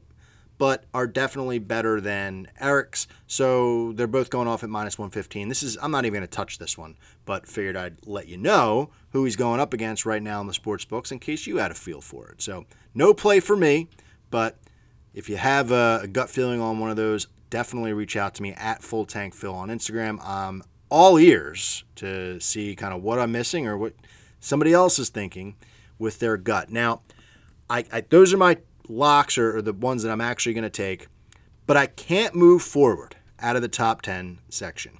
but 0.59 0.83
are 0.93 1.07
definitely 1.07 1.57
better 1.57 1.99
than 2.01 2.45
Aric's. 2.59 3.07
So 3.25 3.93
they're 3.93 4.07
both 4.07 4.29
going 4.29 4.47
off 4.47 4.61
at 4.61 4.69
minus 4.69 4.99
115. 4.99 5.47
This 5.47 5.63
is 5.63 5.77
I'm 5.81 5.89
not 5.89 6.05
even 6.05 6.19
going 6.19 6.27
to 6.27 6.35
touch 6.35 6.59
this 6.59 6.77
one, 6.77 6.97
but 7.29 7.47
figured 7.47 7.77
I'd 7.77 8.07
let 8.07 8.27
you 8.27 8.37
know 8.37 8.89
who 9.11 9.23
he's 9.23 9.35
going 9.35 9.59
up 9.59 9.71
against 9.71 10.03
right 10.03 10.23
now 10.23 10.41
in 10.41 10.47
the 10.47 10.53
sports 10.53 10.83
books 10.83 11.11
in 11.11 11.19
case 11.19 11.45
you 11.45 11.57
had 11.57 11.69
a 11.69 11.75
feel 11.75 12.01
for 12.01 12.27
it. 12.29 12.41
So 12.41 12.65
no 12.95 13.13
play 13.13 13.39
for 13.39 13.55
me, 13.55 13.87
but 14.31 14.57
if 15.13 15.29
you 15.29 15.37
have 15.37 15.69
a, 15.71 16.07
gut 16.11 16.31
feeling 16.31 16.59
on 16.59 16.79
one 16.79 16.89
of 16.89 16.95
those, 16.95 17.27
definitely 17.51 17.93
reach 17.93 18.17
out 18.17 18.33
to 18.33 18.41
me 18.41 18.53
at 18.53 18.81
Full 18.81 19.05
Tank 19.05 19.35
Phil 19.35 19.53
on 19.53 19.69
Instagram. 19.69 20.17
I'm 20.25 20.63
all 20.89 21.19
ears 21.19 21.83
to 21.97 22.39
see 22.39 22.75
kind 22.75 22.95
of 22.95 23.03
what 23.03 23.19
I'm 23.19 23.31
missing 23.31 23.67
or 23.67 23.77
what 23.77 23.93
somebody 24.39 24.73
else 24.73 24.97
is 24.97 25.09
thinking 25.09 25.55
with 25.99 26.17
their 26.17 26.35
gut. 26.35 26.71
Now, 26.71 27.03
I, 27.69 27.85
I 27.91 28.01
those 28.01 28.33
are 28.33 28.37
my 28.37 28.57
locks 28.87 29.37
or, 29.37 29.57
are 29.57 29.61
the 29.61 29.73
ones 29.73 30.01
that 30.01 30.11
I'm 30.11 30.19
actually 30.19 30.55
going 30.55 30.63
to 30.63 30.69
take, 30.71 31.05
but 31.67 31.77
I 31.77 31.85
can't 31.85 32.33
move 32.33 32.63
forward 32.63 33.17
out 33.39 33.55
of 33.55 33.61
the 33.61 33.67
top 33.67 34.01
10 34.01 34.39
section 34.49 34.97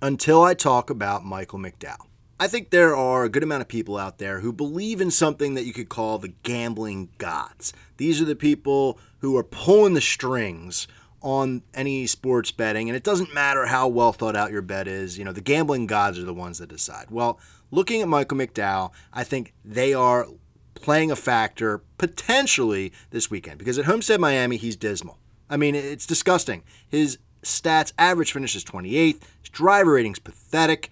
until 0.00 0.42
I 0.42 0.54
talk 0.54 0.90
about 0.90 1.24
Michael 1.24 1.58
McDowell. 1.58 2.06
I 2.40 2.46
think 2.46 2.70
there 2.70 2.94
are 2.94 3.24
a 3.24 3.28
good 3.28 3.42
amount 3.42 3.62
of 3.62 3.68
people 3.68 3.96
out 3.96 4.18
there 4.18 4.40
who 4.40 4.52
believe 4.52 5.00
in 5.00 5.10
something 5.10 5.54
that 5.54 5.64
you 5.64 5.72
could 5.72 5.88
call 5.88 6.18
the 6.18 6.34
gambling 6.44 7.08
gods. 7.18 7.72
These 7.96 8.20
are 8.22 8.24
the 8.24 8.36
people 8.36 8.98
who 9.18 9.36
are 9.36 9.42
pulling 9.42 9.94
the 9.94 10.00
strings 10.00 10.86
on 11.20 11.62
any 11.74 12.06
sports 12.06 12.52
betting, 12.52 12.88
and 12.88 12.94
it 12.94 13.02
doesn't 13.02 13.34
matter 13.34 13.66
how 13.66 13.88
well 13.88 14.12
thought 14.12 14.36
out 14.36 14.52
your 14.52 14.62
bet 14.62 14.86
is. 14.86 15.18
You 15.18 15.24
know, 15.24 15.32
the 15.32 15.40
gambling 15.40 15.88
gods 15.88 16.16
are 16.16 16.24
the 16.24 16.34
ones 16.34 16.58
that 16.58 16.68
decide. 16.68 17.10
Well, 17.10 17.40
looking 17.72 18.02
at 18.02 18.08
Michael 18.08 18.38
McDowell, 18.38 18.92
I 19.12 19.24
think 19.24 19.52
they 19.64 19.92
are 19.92 20.28
playing 20.74 21.10
a 21.10 21.16
factor 21.16 21.82
potentially 21.98 22.92
this 23.10 23.30
weekend 23.30 23.58
because 23.58 23.78
at 23.78 23.86
Homestead 23.86 24.20
Miami, 24.20 24.56
he's 24.56 24.76
dismal. 24.76 25.18
I 25.50 25.56
mean, 25.56 25.74
it's 25.74 26.06
disgusting. 26.06 26.62
His 26.86 27.18
stats 27.42 27.92
average 27.98 28.32
finishes 28.32 28.64
28th, 28.64 29.22
his 29.40 29.50
driver 29.50 29.92
rating's 29.92 30.18
pathetic, 30.18 30.90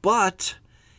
but 0.00 0.56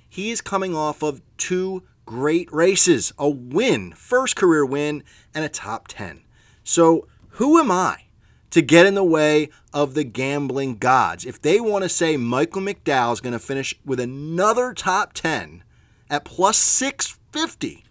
he 0.08 0.32
is 0.32 0.41
coming 0.41 0.76
off 0.76 1.02
of 1.02 1.22
two 1.38 1.84
great 2.06 2.52
races 2.54 3.13
a 3.17 3.30
win, 3.30 3.93
first 3.93 4.36
career 4.36 4.65
win, 4.65 5.04
and 5.34 5.44
a 5.46 5.50
top 5.50 5.88
10. 5.88 6.23
So, 6.63 7.08
who 7.29 7.60
am 7.60 7.71
I 7.71 8.04
to 8.52 8.62
get 8.62 8.86
in 8.86 8.94
the 8.94 9.04
way 9.04 9.50
of 9.73 9.94
the 9.94 10.04
gambling 10.04 10.77
gods? 10.77 11.25
If 11.25 11.42
they 11.42 11.60
want 11.60 11.84
to 11.84 11.90
say 11.90 12.17
Michael 12.17 12.62
McDowell 12.62 13.13
is 13.13 13.21
going 13.21 13.34
to 13.34 13.40
finish 13.40 13.73
with 13.84 14.00
another 14.00 14.73
top 14.73 15.13
10 15.13 15.63
at 16.10 16.25
plus 16.25 16.58
650, 16.58 17.84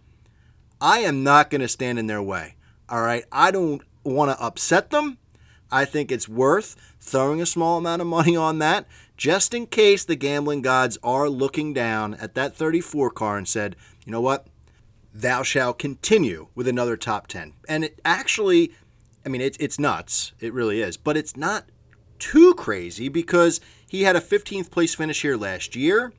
I 0.80 0.98
am 1.00 1.22
not 1.22 1.50
going 1.50 1.60
to 1.60 1.68
stand 1.68 1.98
in 1.98 2.06
their 2.06 2.22
way. 2.22 2.56
All 2.88 3.00
right. 3.00 3.24
I 3.30 3.50
don't 3.50 3.82
want 4.04 4.30
to 4.30 4.44
upset 4.44 4.90
them. 4.90 5.18
I 5.72 5.86
think 5.86 6.12
it's 6.12 6.28
worth 6.28 6.76
throwing 7.00 7.40
a 7.40 7.46
small 7.46 7.78
amount 7.78 8.02
of 8.02 8.06
money 8.06 8.36
on 8.36 8.58
that 8.58 8.86
just 9.16 9.54
in 9.54 9.66
case 9.66 10.04
the 10.04 10.16
gambling 10.16 10.62
gods 10.62 10.98
are 11.02 11.28
looking 11.28 11.72
down 11.72 12.14
at 12.14 12.34
that 12.34 12.56
34 12.56 13.10
car 13.10 13.38
and 13.38 13.46
said, 13.46 13.76
you 14.04 14.10
know 14.10 14.20
what? 14.20 14.48
Thou 15.14 15.42
shalt 15.42 15.78
continue 15.78 16.48
with 16.54 16.66
another 16.66 16.96
top 16.96 17.28
10. 17.28 17.52
And 17.68 17.84
it 17.84 18.00
actually, 18.04 18.72
I 19.24 19.28
mean, 19.28 19.40
it, 19.40 19.56
it's 19.60 19.78
nuts. 19.78 20.32
It 20.40 20.52
really 20.52 20.80
is. 20.80 20.96
But 20.96 21.16
it's 21.16 21.36
not 21.36 21.66
too 22.18 22.54
crazy 22.54 23.08
because 23.08 23.60
he 23.88 24.02
had 24.02 24.16
a 24.16 24.20
15th 24.20 24.70
place 24.70 24.94
finish 24.94 25.22
here 25.22 25.36
last 25.36 25.76
year. 25.76 26.12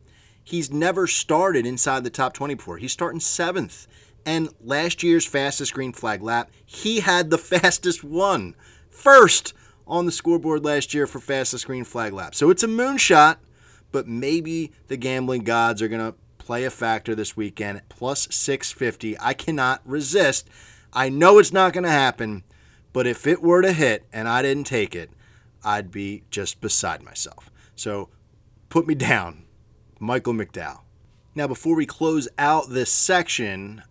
He's 0.44 0.72
never 0.72 1.08
started 1.08 1.66
inside 1.66 2.04
the 2.04 2.10
top 2.10 2.34
20 2.34 2.56
before. 2.56 2.78
He's 2.78 2.92
starting 2.92 3.20
seventh. 3.20 3.88
And 4.26 4.50
last 4.62 5.04
year's 5.04 5.26
fastest 5.26 5.74
green 5.74 5.92
flag 5.92 6.22
lap, 6.22 6.52
he 6.66 7.02
had 7.02 7.30
the 7.30 7.38
fastest 7.38 8.04
one. 8.04 8.56
First 8.94 9.54
on 9.88 10.06
the 10.06 10.12
scoreboard 10.12 10.64
last 10.64 10.94
year 10.94 11.08
for 11.08 11.20
fastest 11.20 11.66
green 11.66 11.84
flag 11.84 12.14
lap. 12.14 12.36
So 12.36 12.50
it's 12.50 12.64
a 12.64 12.68
moonshot, 12.68 13.38
but 13.92 14.08
maybe 14.08 14.72
the 14.88 14.98
gambling 14.98 15.44
gods 15.44 15.82
are 15.82 15.88
going 15.88 16.12
to 16.12 16.18
play 16.38 16.64
a 16.64 16.70
factor 16.70 17.16
this 17.16 17.36
weekend. 17.36 17.82
Plus 17.90 18.28
650. 18.32 19.18
I 19.20 19.34
cannot 19.34 19.82
resist. 19.84 20.48
I 20.94 21.10
know 21.10 21.40
it's 21.40 21.52
not 21.52 21.74
going 21.74 21.84
to 21.84 21.90
happen, 21.90 22.44
but 22.94 23.08
if 23.08 23.26
it 23.26 23.42
were 23.42 23.62
to 23.62 23.74
hit 23.74 24.06
and 24.14 24.28
I 24.28 24.42
didn't 24.42 24.66
take 24.66 24.96
it, 24.96 25.10
I'd 25.64 25.92
be 25.92 26.24
just 26.30 26.62
beside 26.62 27.02
myself. 27.02 27.52
So 27.76 28.10
put 28.70 28.88
me 28.88 28.96
down, 28.96 29.44
Michael 30.00 30.34
McDowell. 30.34 30.82
Now, 31.36 31.48
before 31.48 31.76
we 31.76 31.88
close 31.88 32.28
out 32.38 32.70
this 32.70 32.92
section, 32.92 33.82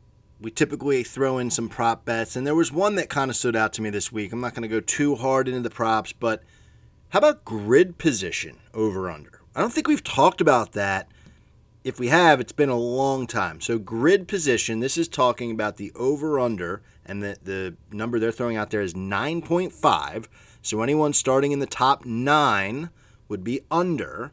we 0.42 0.50
typically 0.50 1.04
throw 1.04 1.38
in 1.38 1.50
some 1.50 1.68
prop 1.68 2.04
bets, 2.04 2.34
and 2.34 2.46
there 2.46 2.54
was 2.54 2.72
one 2.72 2.96
that 2.96 3.08
kind 3.08 3.30
of 3.30 3.36
stood 3.36 3.54
out 3.54 3.72
to 3.74 3.82
me 3.82 3.90
this 3.90 4.10
week. 4.10 4.32
I'm 4.32 4.40
not 4.40 4.54
going 4.54 4.62
to 4.62 4.68
go 4.68 4.80
too 4.80 5.14
hard 5.14 5.46
into 5.46 5.60
the 5.60 5.70
props, 5.70 6.12
but 6.12 6.42
how 7.10 7.20
about 7.20 7.44
grid 7.44 7.98
position 7.98 8.58
over 8.74 9.08
under? 9.08 9.40
I 9.54 9.60
don't 9.60 9.72
think 9.72 9.86
we've 9.86 10.02
talked 10.02 10.40
about 10.40 10.72
that. 10.72 11.08
If 11.84 11.98
we 11.98 12.08
have, 12.08 12.40
it's 12.40 12.52
been 12.52 12.68
a 12.68 12.76
long 12.76 13.26
time. 13.26 13.60
So, 13.60 13.78
grid 13.78 14.28
position, 14.28 14.80
this 14.80 14.96
is 14.96 15.08
talking 15.08 15.50
about 15.50 15.76
the 15.76 15.92
over 15.94 16.38
under, 16.38 16.82
and 17.04 17.22
the, 17.22 17.36
the 17.42 17.76
number 17.90 18.18
they're 18.18 18.32
throwing 18.32 18.56
out 18.56 18.70
there 18.70 18.82
is 18.82 18.94
9.5. 18.94 20.26
So, 20.62 20.80
anyone 20.80 21.12
starting 21.12 21.52
in 21.52 21.58
the 21.58 21.66
top 21.66 22.04
nine 22.04 22.90
would 23.28 23.44
be 23.44 23.62
under 23.70 24.32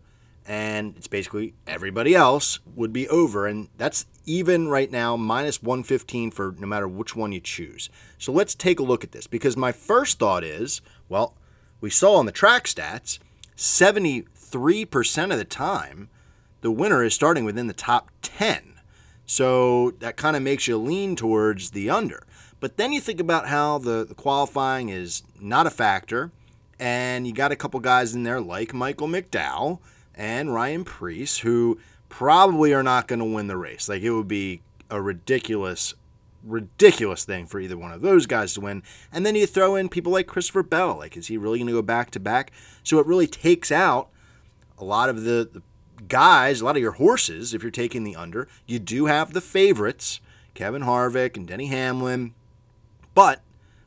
and 0.50 0.98
it's 0.98 1.08
basically 1.08 1.54
everybody 1.68 2.16
else 2.16 2.58
would 2.76 2.92
be 2.92 3.08
over 3.08 3.46
and 3.46 3.70
that's 3.78 4.08
even 4.26 4.68
right 4.68 4.92
now 4.92 5.16
minus 5.16 5.62
115 5.62 6.32
for 6.32 6.56
no 6.58 6.66
matter 6.66 6.88
which 6.88 7.16
one 7.16 7.32
you 7.32 7.40
choose. 7.40 7.88
So 8.18 8.32
let's 8.32 8.56
take 8.56 8.80
a 8.80 8.84
look 8.84 9.04
at 9.04 9.12
this 9.12 9.28
because 9.28 9.56
my 9.56 9.72
first 9.72 10.18
thought 10.18 10.44
is 10.44 10.82
well 11.08 11.36
we 11.80 11.92
saw 11.92 12.16
on 12.16 12.26
the 12.26 12.32
track 12.32 12.66
stats 12.66 13.20
73% 13.56 15.32
of 15.32 15.38
the 15.38 15.46
time 15.46 16.10
the 16.62 16.72
winner 16.72 17.04
is 17.04 17.14
starting 17.14 17.46
within 17.46 17.68
the 17.68 17.74
top 17.74 18.10
10 18.24 18.74
so 19.28 19.92
that 20.00 20.18
kind 20.18 20.36
of 20.36 20.42
makes 20.42 20.68
you 20.68 20.80
lean 20.80 21.16
towards 21.16 21.70
the 21.70 21.92
under. 21.92 22.24
But 22.60 22.78
then 22.78 22.92
you 22.92 23.00
think 23.00 23.20
about 23.20 23.48
how 23.48 23.78
the, 23.78 24.04
the 24.04 24.16
qualifying 24.16 24.90
is 24.90 25.22
not 25.40 25.68
a 25.68 25.70
factor 25.70 26.32
and 26.80 27.28
you 27.28 27.34
got 27.34 27.52
a 27.52 27.56
couple 27.56 27.80
guys 27.82 28.16
in 28.16 28.24
there 28.24 28.42
like 28.42 28.74
michael 28.74 29.08
mcdowell 29.08 29.80
and 30.20 30.54
Ryan 30.54 30.84
Preece, 30.84 31.40
who 31.40 31.80
probably 32.10 32.74
are 32.74 32.84
not 32.84 33.08
going 33.08 33.20
to 33.20 33.26
win 33.26 33.48
the 33.48 33.56
race. 33.56 33.88
Like 33.88 34.04
it 34.04 34.12
would 34.12 34.28
be 34.28 34.62
a 34.90 35.02
ridiculous, 35.02 35.94
ridiculous 36.44 37.24
thing 37.24 37.46
for 37.46 37.60
either 37.60 37.78
one 37.78 37.94
of 37.94 38.02
those 38.02 38.26
guys 38.26 38.54
to 38.56 38.62
win. 38.62 38.84
And 39.14 39.26
then 39.26 39.36
you 39.36 39.48
throw 39.48 39.76
in 39.76 39.88
people 39.88 40.12
like 40.12 40.28
Christopher 40.28 40.62
Bell. 40.62 40.98
Like, 40.98 41.16
is 41.16 41.28
he 41.28 41.38
really 41.38 41.60
going 41.60 41.68
to 41.68 41.74
go 41.74 41.82
back 41.82 42.12
to 42.12 42.20
back? 42.20 42.52
So 42.84 43.00
it 43.00 43.08
really 43.08 43.28
takes 43.28 43.72
out 43.72 44.10
a 44.78 44.84
lot 44.84 45.10
of 45.10 45.24
the, 45.24 45.50
the 45.52 45.64
guys, 46.10 46.60
a 46.60 46.66
lot 46.66 46.76
of 46.76 46.82
your 46.82 46.94
horses, 46.94 47.54
if 47.54 47.64
you're 47.64 47.72
taking 47.72 48.04
the 48.04 48.18
under. 48.18 48.50
You 48.68 48.80
do 48.80 49.06
have 49.06 49.32
the 49.32 49.42
favorites, 49.42 50.20
Kevin 50.54 50.82
Harvick 50.82 51.38
and 51.38 51.48
Denny 51.48 51.68
Hamlin. 51.68 52.34
But 53.14 53.42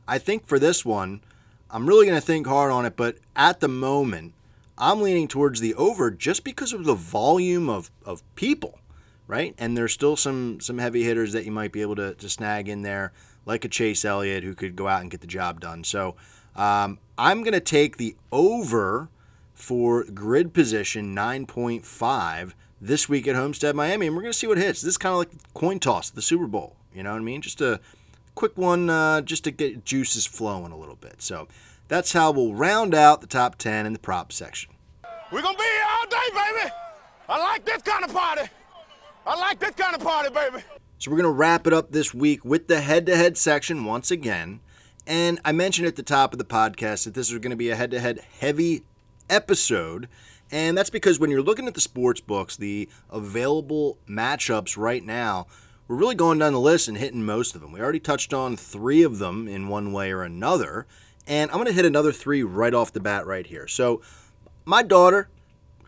I 0.07 0.17
think 0.17 0.47
for 0.47 0.57
this 0.57 0.83
one, 0.83 1.21
I'm 1.69 1.85
really 1.85 2.07
going 2.07 2.19
to 2.19 2.25
think 2.25 2.47
hard 2.47 2.71
on 2.71 2.87
it. 2.87 2.95
But 2.95 3.17
at 3.35 3.59
the 3.59 3.67
moment, 3.67 4.33
I'm 4.77 5.01
leaning 5.01 5.27
towards 5.27 5.59
the 5.59 5.75
over 5.75 6.09
just 6.11 6.43
because 6.43 6.73
of 6.73 6.85
the 6.85 6.95
volume 6.95 7.69
of, 7.69 7.91
of 8.05 8.23
people, 8.35 8.79
right? 9.27 9.53
And 9.57 9.77
there's 9.77 9.93
still 9.93 10.15
some 10.15 10.59
some 10.59 10.77
heavy 10.77 11.03
hitters 11.03 11.33
that 11.33 11.45
you 11.45 11.51
might 11.51 11.71
be 11.71 11.81
able 11.81 11.95
to, 11.95 12.15
to 12.15 12.29
snag 12.29 12.67
in 12.67 12.81
there, 12.81 13.11
like 13.45 13.65
a 13.65 13.69
Chase 13.69 14.03
Elliott 14.03 14.43
who 14.43 14.55
could 14.55 14.75
go 14.75 14.87
out 14.87 15.01
and 15.01 15.11
get 15.11 15.21
the 15.21 15.27
job 15.27 15.59
done. 15.59 15.83
So 15.83 16.15
um, 16.55 16.99
I'm 17.17 17.43
going 17.43 17.53
to 17.53 17.59
take 17.59 17.97
the 17.97 18.15
over 18.31 19.09
for 19.53 20.03
grid 20.03 20.53
position 20.53 21.15
9.5 21.15 22.53
this 22.81 23.07
week 23.07 23.27
at 23.27 23.35
Homestead, 23.35 23.75
Miami, 23.75 24.07
and 24.07 24.15
we're 24.15 24.21
going 24.21 24.33
to 24.33 24.37
see 24.37 24.47
what 24.47 24.57
hits. 24.57 24.81
This 24.81 24.91
is 24.91 24.97
kind 24.97 25.13
of 25.13 25.19
like 25.19 25.53
coin 25.53 25.79
toss, 25.79 26.09
the 26.09 26.21
Super 26.21 26.47
Bowl. 26.47 26.75
You 26.93 27.03
know 27.03 27.11
what 27.11 27.21
I 27.21 27.23
mean? 27.23 27.41
Just 27.41 27.61
a 27.61 27.79
quick 28.35 28.57
one, 28.57 28.89
uh, 28.89 29.21
just 29.21 29.43
to 29.45 29.51
get 29.51 29.85
juices 29.85 30.25
flowing 30.25 30.71
a 30.71 30.77
little 30.77 30.95
bit. 30.95 31.21
So 31.21 31.47
that's 31.87 32.13
how 32.13 32.31
we'll 32.31 32.53
round 32.53 32.93
out 32.95 33.21
the 33.21 33.27
top 33.27 33.57
10 33.57 33.85
in 33.85 33.93
the 33.93 33.99
prop 33.99 34.31
section. 34.31 34.71
We're 35.31 35.41
gonna 35.41 35.57
be 35.57 35.63
here 35.63 35.85
all 35.89 36.05
day, 36.07 36.29
baby. 36.33 36.71
I 37.29 37.39
like 37.39 37.65
this 37.65 37.81
kind 37.81 38.03
of 38.03 38.13
party. 38.13 38.49
I 39.25 39.39
like 39.39 39.59
this 39.59 39.71
kind 39.71 39.95
of 39.95 40.01
party, 40.01 40.29
baby. 40.29 40.63
So 40.99 41.11
we're 41.11 41.17
going 41.17 41.33
to 41.33 41.37
wrap 41.37 41.67
it 41.67 41.73
up 41.73 41.91
this 41.91 42.13
week 42.13 42.45
with 42.45 42.67
the 42.67 42.81
head 42.81 43.05
to 43.07 43.15
head 43.15 43.37
section 43.37 43.85
once 43.85 44.11
again. 44.11 44.59
And 45.07 45.39
I 45.43 45.51
mentioned 45.51 45.87
at 45.87 45.95
the 45.95 46.03
top 46.03 46.33
of 46.33 46.39
the 46.39 46.45
podcast 46.45 47.05
that 47.05 47.13
this 47.13 47.29
is 47.29 47.39
going 47.39 47.51
to 47.51 47.57
be 47.57 47.69
a 47.69 47.75
head 47.75 47.91
to 47.91 47.99
head 47.99 48.21
heavy 48.39 48.83
episode. 49.29 50.07
And 50.51 50.77
that's 50.77 50.89
because 50.89 51.19
when 51.19 51.29
you're 51.29 51.41
looking 51.41 51.67
at 51.67 51.73
the 51.73 51.81
sports 51.81 52.21
books, 52.21 52.55
the 52.55 52.87
available 53.09 53.97
matchups 54.07 54.77
right 54.77 55.03
now, 55.03 55.47
we're 55.87 55.97
really 55.97 56.15
going 56.15 56.39
down 56.39 56.53
the 56.53 56.59
list 56.59 56.87
and 56.87 56.97
hitting 56.97 57.25
most 57.25 57.55
of 57.55 57.61
them. 57.61 57.71
We 57.71 57.81
already 57.81 57.99
touched 57.99 58.33
on 58.33 58.55
three 58.55 59.03
of 59.03 59.19
them 59.19 59.47
in 59.47 59.67
one 59.67 59.91
way 59.91 60.11
or 60.11 60.21
another. 60.21 60.85
And 61.27 61.49
I'm 61.51 61.57
going 61.57 61.67
to 61.67 61.73
hit 61.73 61.85
another 61.85 62.11
three 62.11 62.43
right 62.43 62.73
off 62.73 62.93
the 62.93 62.99
bat 62.99 63.25
right 63.25 63.45
here. 63.47 63.67
So, 63.67 64.01
my 64.65 64.83
daughter, 64.83 65.29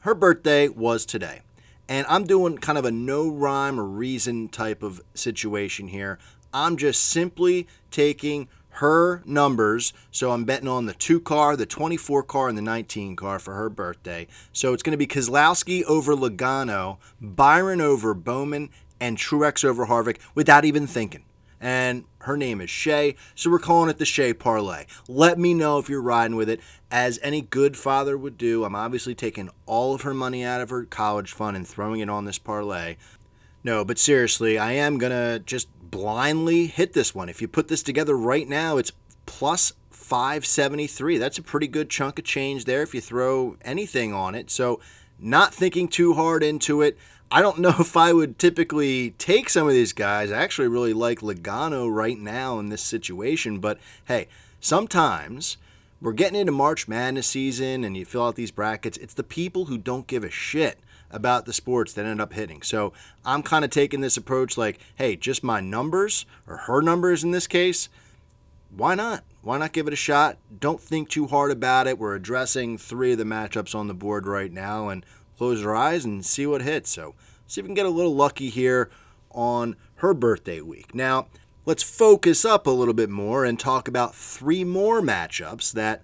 her 0.02 0.16
birthday 0.16 0.68
was 0.68 1.06
today. 1.06 1.42
And 1.88 2.06
I'm 2.10 2.26
doing 2.26 2.58
kind 2.58 2.78
of 2.78 2.86
a 2.86 2.92
no 2.92 3.30
rhyme 3.30 3.80
or 3.80 3.86
reason 3.86 4.48
type 4.50 4.82
of 4.82 5.02
situation 5.14 5.90
here. 5.90 6.18
I'm 6.54 6.78
just 6.78 7.04
simply 7.04 7.68
taking 7.92 8.48
her 8.76 9.22
numbers. 9.26 9.94
So 10.12 10.32
I'm 10.32 10.46
betting 10.46 10.68
on 10.68 10.86
the 10.86 10.94
two 10.94 11.20
car, 11.20 11.56
the 11.56 11.66
24 11.66 12.24
car, 12.24 12.50
and 12.50 12.58
the 12.58 12.62
19 12.62 13.16
car 13.16 13.40
for 13.40 13.54
her 13.56 13.70
birthday. 13.70 14.28
So 14.54 14.74
it's 14.74 14.84
going 14.84 14.92
to 14.92 14.98
be 14.98 15.08
Keselowski 15.08 15.84
over 15.84 16.16
Logano, 16.16 16.98
Byron 17.22 17.82
over 17.82 18.14
Bowman, 18.14 18.70
and 19.00 19.18
Truex 19.18 19.64
over 19.64 19.88
Harvick 19.88 20.20
without 20.34 20.66
even 20.66 20.88
thinking 20.88 21.25
and 21.66 22.04
her 22.20 22.38
name 22.38 22.62
is 22.62 22.70
Shay, 22.70 23.16
so 23.34 23.50
we're 23.50 23.58
calling 23.58 23.90
it 23.90 23.98
the 23.98 24.06
Shay 24.06 24.36
Parlay. 24.36 24.86
Let 25.08 25.40
me 25.40 25.56
know 25.56 25.80
if 25.80 25.90
you're 25.90 26.00
riding 26.00 26.36
with 26.36 26.48
it. 26.48 26.60
As 26.92 27.18
any 27.24 27.42
good 27.42 27.76
father 27.76 28.16
would 28.16 28.38
do, 28.38 28.64
I'm 28.64 28.76
obviously 28.76 29.16
taking 29.16 29.50
all 29.66 29.96
of 29.96 30.04
her 30.04 30.14
money 30.14 30.44
out 30.44 30.62
of 30.62 30.70
her 30.70 30.84
college 30.86 31.32
fund 31.32 31.58
and 31.58 31.68
throwing 31.68 32.02
it 32.02 32.10
on 32.10 32.26
this 32.26 32.38
parlay. 32.38 32.98
No, 33.64 33.84
but 33.84 33.98
seriously, 33.98 34.60
I 34.60 34.74
am 34.74 35.00
going 35.00 35.12
to 35.12 35.40
just 35.44 35.68
blindly 35.82 36.68
hit 36.68 36.94
this 36.94 37.16
one. 37.16 37.30
If 37.30 37.42
you 37.42 37.48
put 37.48 37.68
this 37.68 37.82
together 37.82 38.16
right 38.16 38.48
now, 38.48 38.78
it's 38.78 38.92
plus 39.26 39.74
573. 39.90 41.18
That's 41.18 41.40
a 41.40 41.42
pretty 41.42 41.68
good 41.68 41.90
chunk 41.90 42.20
of 42.20 42.26
change 42.26 42.66
there 42.66 42.84
if 42.84 42.94
you 42.94 43.02
throw 43.02 43.58
anything 43.64 44.14
on 44.14 44.36
it. 44.36 44.52
So, 44.52 44.80
not 45.18 45.52
thinking 45.52 45.88
too 45.88 46.14
hard 46.14 46.44
into 46.44 46.84
it. 46.84 46.96
I 47.32 47.42
don't 47.42 47.60
know 47.60 47.76
if 47.80 47.98
I 47.98 48.14
would 48.14 48.40
typically 48.40 49.12
take 49.12 49.50
some 49.50 49.68
of 49.68 49.74
these 49.74 49.94
guys. 49.94 50.32
I 50.32 50.42
actually 50.42 50.68
really 50.68 50.94
like 50.94 51.20
Logano 51.20 51.94
right 51.94 52.18
now 52.18 52.60
in 52.60 52.70
this 52.70 52.82
situation, 52.82 53.60
but 53.60 53.80
hey, 54.08 54.28
sometimes 54.60 55.58
we're 56.02 56.14
getting 56.14 56.40
into 56.40 56.52
March 56.52 56.88
Madness 56.88 57.28
season 57.28 57.84
and 57.84 57.96
you 57.98 58.06
fill 58.06 58.28
out 58.28 58.36
these 58.36 58.52
brackets. 58.52 58.98
It's 58.98 59.14
the 59.14 59.24
people 59.24 59.66
who 59.66 59.78
don't 59.78 60.08
give 60.08 60.24
a 60.24 60.30
shit 60.30 60.80
about 61.12 61.46
the 61.46 61.54
sports 61.54 61.94
that 61.94 62.06
end 62.06 62.20
up 62.20 62.34
hitting. 62.34 62.62
So 62.62 62.94
I'm 63.24 63.42
kind 63.42 63.64
of 63.64 63.72
taking 63.72 64.02
this 64.02 64.18
approach 64.18 64.58
like, 64.58 64.80
hey, 64.96 65.16
just 65.16 65.44
my 65.44 65.62
numbers, 65.62 66.26
or 66.48 66.58
her 66.58 66.82
numbers 66.82 67.24
in 67.24 67.32
this 67.32 67.48
case, 67.48 67.90
why 68.76 68.96
not? 68.96 69.24
Why 69.42 69.58
not 69.58 69.72
give 69.72 69.88
it 69.88 69.94
a 69.94 69.98
shot? 69.98 70.38
Don't 70.60 70.82
think 70.82 71.08
too 71.08 71.28
hard 71.28 71.52
about 71.52 71.88
it. 71.88 72.00
We're 72.00 72.16
addressing 72.16 72.78
three 72.78 73.14
of 73.14 73.18
the 73.18 73.24
matchups 73.24 73.76
on 73.76 73.88
the 73.88 73.94
board 73.94 74.26
right 74.26 74.52
now, 74.52 74.90
and 74.90 75.06
close 75.38 75.66
our 75.66 75.76
eyes 75.76 76.06
and 76.06 76.26
see 76.26 76.46
what 76.46 76.62
hits. 76.62 76.90
So, 76.90 77.16
see 77.48 77.62
if 77.62 77.66
we 77.66 77.70
can 77.70 77.76
get 77.76 77.86
a 77.86 77.90
little 77.90 78.16
lucky 78.16 78.50
here 78.50 78.90
on 79.32 79.76
her 79.96 80.14
birthday 80.14 80.62
week. 80.62 80.96
Now, 80.96 81.28
let's 81.66 81.84
focus 81.84 82.46
up 82.46 82.68
a 82.68 82.72
little 82.72 82.94
bit 82.94 83.10
more 83.10 83.46
and 83.46 83.60
talk 83.60 83.88
about 83.88 84.16
three 84.16 84.64
more 84.64 85.02
matchups 85.02 85.72
that 85.74 86.04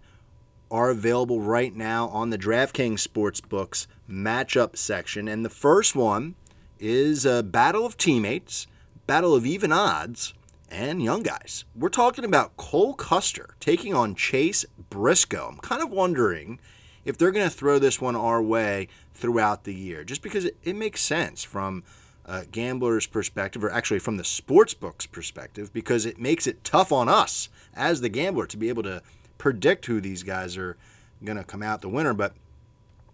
are 0.69 0.89
available 0.89 1.41
right 1.41 1.75
now 1.75 2.07
on 2.09 2.29
the 2.29 2.37
DraftKings 2.37 3.05
Sportsbooks 3.05 3.87
matchup 4.09 4.77
section. 4.77 5.27
And 5.27 5.43
the 5.43 5.49
first 5.49 5.95
one 5.95 6.35
is 6.79 7.25
a 7.25 7.43
battle 7.43 7.85
of 7.85 7.97
teammates, 7.97 8.67
battle 9.05 9.35
of 9.35 9.45
even 9.45 9.71
odds, 9.71 10.33
and 10.69 11.03
young 11.03 11.21
guys. 11.21 11.65
We're 11.75 11.89
talking 11.89 12.23
about 12.23 12.55
Cole 12.55 12.93
Custer 12.93 13.55
taking 13.59 13.93
on 13.93 14.15
Chase 14.15 14.65
Briscoe. 14.89 15.49
I'm 15.49 15.57
kind 15.57 15.83
of 15.83 15.89
wondering 15.89 16.59
if 17.03 17.17
they're 17.17 17.31
going 17.31 17.49
to 17.49 17.55
throw 17.55 17.77
this 17.77 17.99
one 17.99 18.15
our 18.15 18.41
way 18.41 18.87
throughout 19.13 19.63
the 19.63 19.73
year, 19.73 20.03
just 20.03 20.21
because 20.21 20.45
it, 20.45 20.57
it 20.63 20.75
makes 20.75 21.01
sense 21.01 21.43
from 21.43 21.83
a 22.25 22.45
gambler's 22.45 23.07
perspective, 23.07 23.63
or 23.63 23.71
actually 23.71 23.99
from 23.99 24.17
the 24.17 24.23
sports 24.23 24.73
book's 24.73 25.05
perspective, 25.05 25.73
because 25.73 26.05
it 26.05 26.19
makes 26.19 26.47
it 26.47 26.63
tough 26.63 26.91
on 26.91 27.09
us 27.09 27.49
as 27.73 28.01
the 28.01 28.09
gambler 28.09 28.45
to 28.47 28.57
be 28.57 28.69
able 28.69 28.83
to 28.83 29.01
predict 29.37 29.85
who 29.87 29.99
these 29.99 30.23
guys 30.23 30.57
are 30.57 30.77
going 31.23 31.37
to 31.37 31.43
come 31.43 31.63
out 31.63 31.81
the 31.81 31.89
winner. 31.89 32.13
But 32.13 32.33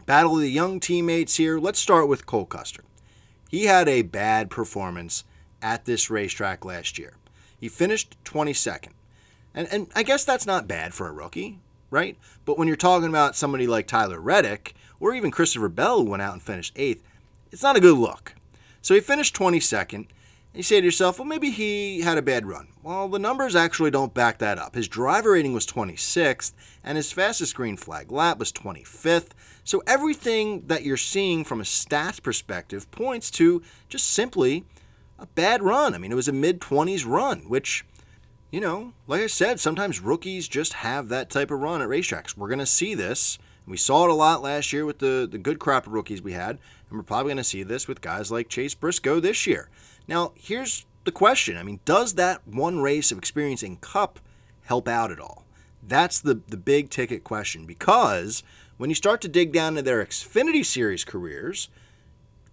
battle 0.07 0.35
of 0.35 0.41
the 0.41 0.49
young 0.49 0.79
teammates 0.79 1.35
here. 1.35 1.59
Let's 1.59 1.79
start 1.79 2.07
with 2.07 2.25
Cole 2.25 2.45
Custer. 2.45 2.83
he 3.49 3.65
had 3.65 3.87
a 3.87 4.01
bad 4.01 4.49
performance 4.49 5.23
at 5.61 5.85
this 5.85 6.09
racetrack 6.09 6.65
last 6.65 6.97
year. 6.97 7.13
He 7.59 7.69
finished 7.69 8.17
22nd. 8.23 8.91
And, 9.53 9.67
and 9.71 9.87
I 9.95 10.03
guess 10.03 10.23
that's 10.23 10.45
not 10.45 10.67
bad 10.67 10.93
for 10.93 11.07
a 11.07 11.11
rookie, 11.11 11.59
right? 11.89 12.17
But 12.45 12.57
when 12.57 12.67
you're 12.67 12.77
talking 12.77 13.09
about 13.09 13.35
somebody 13.35 13.67
like 13.67 13.87
Tyler 13.87 14.19
Reddick 14.19 14.75
or 14.99 15.13
even 15.13 15.31
Christopher 15.31 15.69
Bell, 15.69 15.99
who 15.99 16.09
went 16.11 16.21
out 16.21 16.33
and 16.33 16.41
finished 16.41 16.73
eighth, 16.75 17.03
it's 17.51 17.63
not 17.63 17.75
a 17.75 17.81
good 17.81 17.97
look. 17.97 18.35
So 18.81 18.93
he 18.93 18.99
finished 18.99 19.35
22nd. 19.35 19.93
And 19.93 20.07
You 20.53 20.63
say 20.63 20.79
to 20.79 20.85
yourself, 20.85 21.19
well, 21.19 21.27
maybe 21.27 21.51
he 21.51 22.01
had 22.01 22.17
a 22.17 22.21
bad 22.21 22.45
run. 22.45 22.69
Well, 22.81 23.07
the 23.09 23.19
numbers 23.19 23.55
actually 23.55 23.91
don't 23.91 24.13
back 24.13 24.37
that 24.39 24.57
up. 24.57 24.75
His 24.75 24.87
driver 24.87 25.31
rating 25.31 25.53
was 25.53 25.67
26th, 25.67 26.53
and 26.83 26.95
his 26.95 27.11
fastest 27.11 27.53
green 27.53 27.77
flag 27.77 28.11
lap 28.11 28.39
was 28.39 28.51
25th. 28.51 29.31
So 29.63 29.83
everything 29.85 30.65
that 30.67 30.83
you're 30.83 30.97
seeing 30.97 31.43
from 31.43 31.59
a 31.59 31.65
stats 31.65 32.23
perspective 32.23 32.89
points 32.91 33.29
to 33.31 33.61
just 33.89 34.07
simply 34.07 34.63
a 35.19 35.25
bad 35.25 35.61
run. 35.61 35.93
I 35.93 35.97
mean, 35.97 36.11
it 36.11 36.15
was 36.15 36.27
a 36.27 36.33
mid 36.33 36.61
20s 36.61 37.05
run, 37.05 37.41
which, 37.49 37.85
you 38.51 38.61
know, 38.61 38.93
like 39.05 39.21
I 39.21 39.27
said, 39.27 39.59
sometimes 39.59 39.99
rookies 39.99 40.47
just 40.47 40.73
have 40.73 41.09
that 41.09 41.29
type 41.29 41.51
of 41.51 41.59
run 41.59 41.81
at 41.81 41.89
racetracks. 41.89 42.37
We're 42.37 42.47
going 42.47 42.59
to 42.59 42.65
see 42.65 42.95
this. 42.95 43.37
We 43.67 43.77
saw 43.77 44.05
it 44.05 44.09
a 44.09 44.13
lot 44.13 44.41
last 44.41 44.71
year 44.71 44.85
with 44.85 44.99
the, 44.99 45.27
the 45.29 45.37
good 45.37 45.59
crop 45.59 45.85
of 45.85 45.93
rookies 45.93 46.21
we 46.21 46.31
had, 46.31 46.51
and 46.89 46.97
we're 46.97 47.03
probably 47.03 47.31
going 47.31 47.37
to 47.37 47.43
see 47.43 47.63
this 47.63 47.87
with 47.87 47.99
guys 47.99 48.31
like 48.31 48.47
Chase 48.47 48.73
Briscoe 48.73 49.19
this 49.19 49.45
year. 49.45 49.69
Now, 50.07 50.31
here's 50.35 50.85
the 51.03 51.11
question. 51.11 51.57
I 51.57 51.63
mean, 51.63 51.81
does 51.83 52.13
that 52.13 52.47
one 52.47 52.79
race 52.79 53.11
of 53.11 53.17
experience 53.17 53.63
in 53.63 53.75
Cup 53.77 54.19
help 54.63 54.87
out 54.87 55.11
at 55.11 55.19
all? 55.19 55.45
That's 55.85 56.19
the, 56.19 56.41
the 56.47 56.57
big 56.57 56.89
ticket 56.89 57.25
question 57.25 57.65
because 57.65 58.41
when 58.77 58.89
you 58.89 58.95
start 58.95 59.21
to 59.21 59.27
dig 59.27 59.51
down 59.51 59.73
into 59.73 59.81
their 59.81 60.05
Xfinity 60.05 60.65
Series 60.65 61.03
careers, 61.03 61.69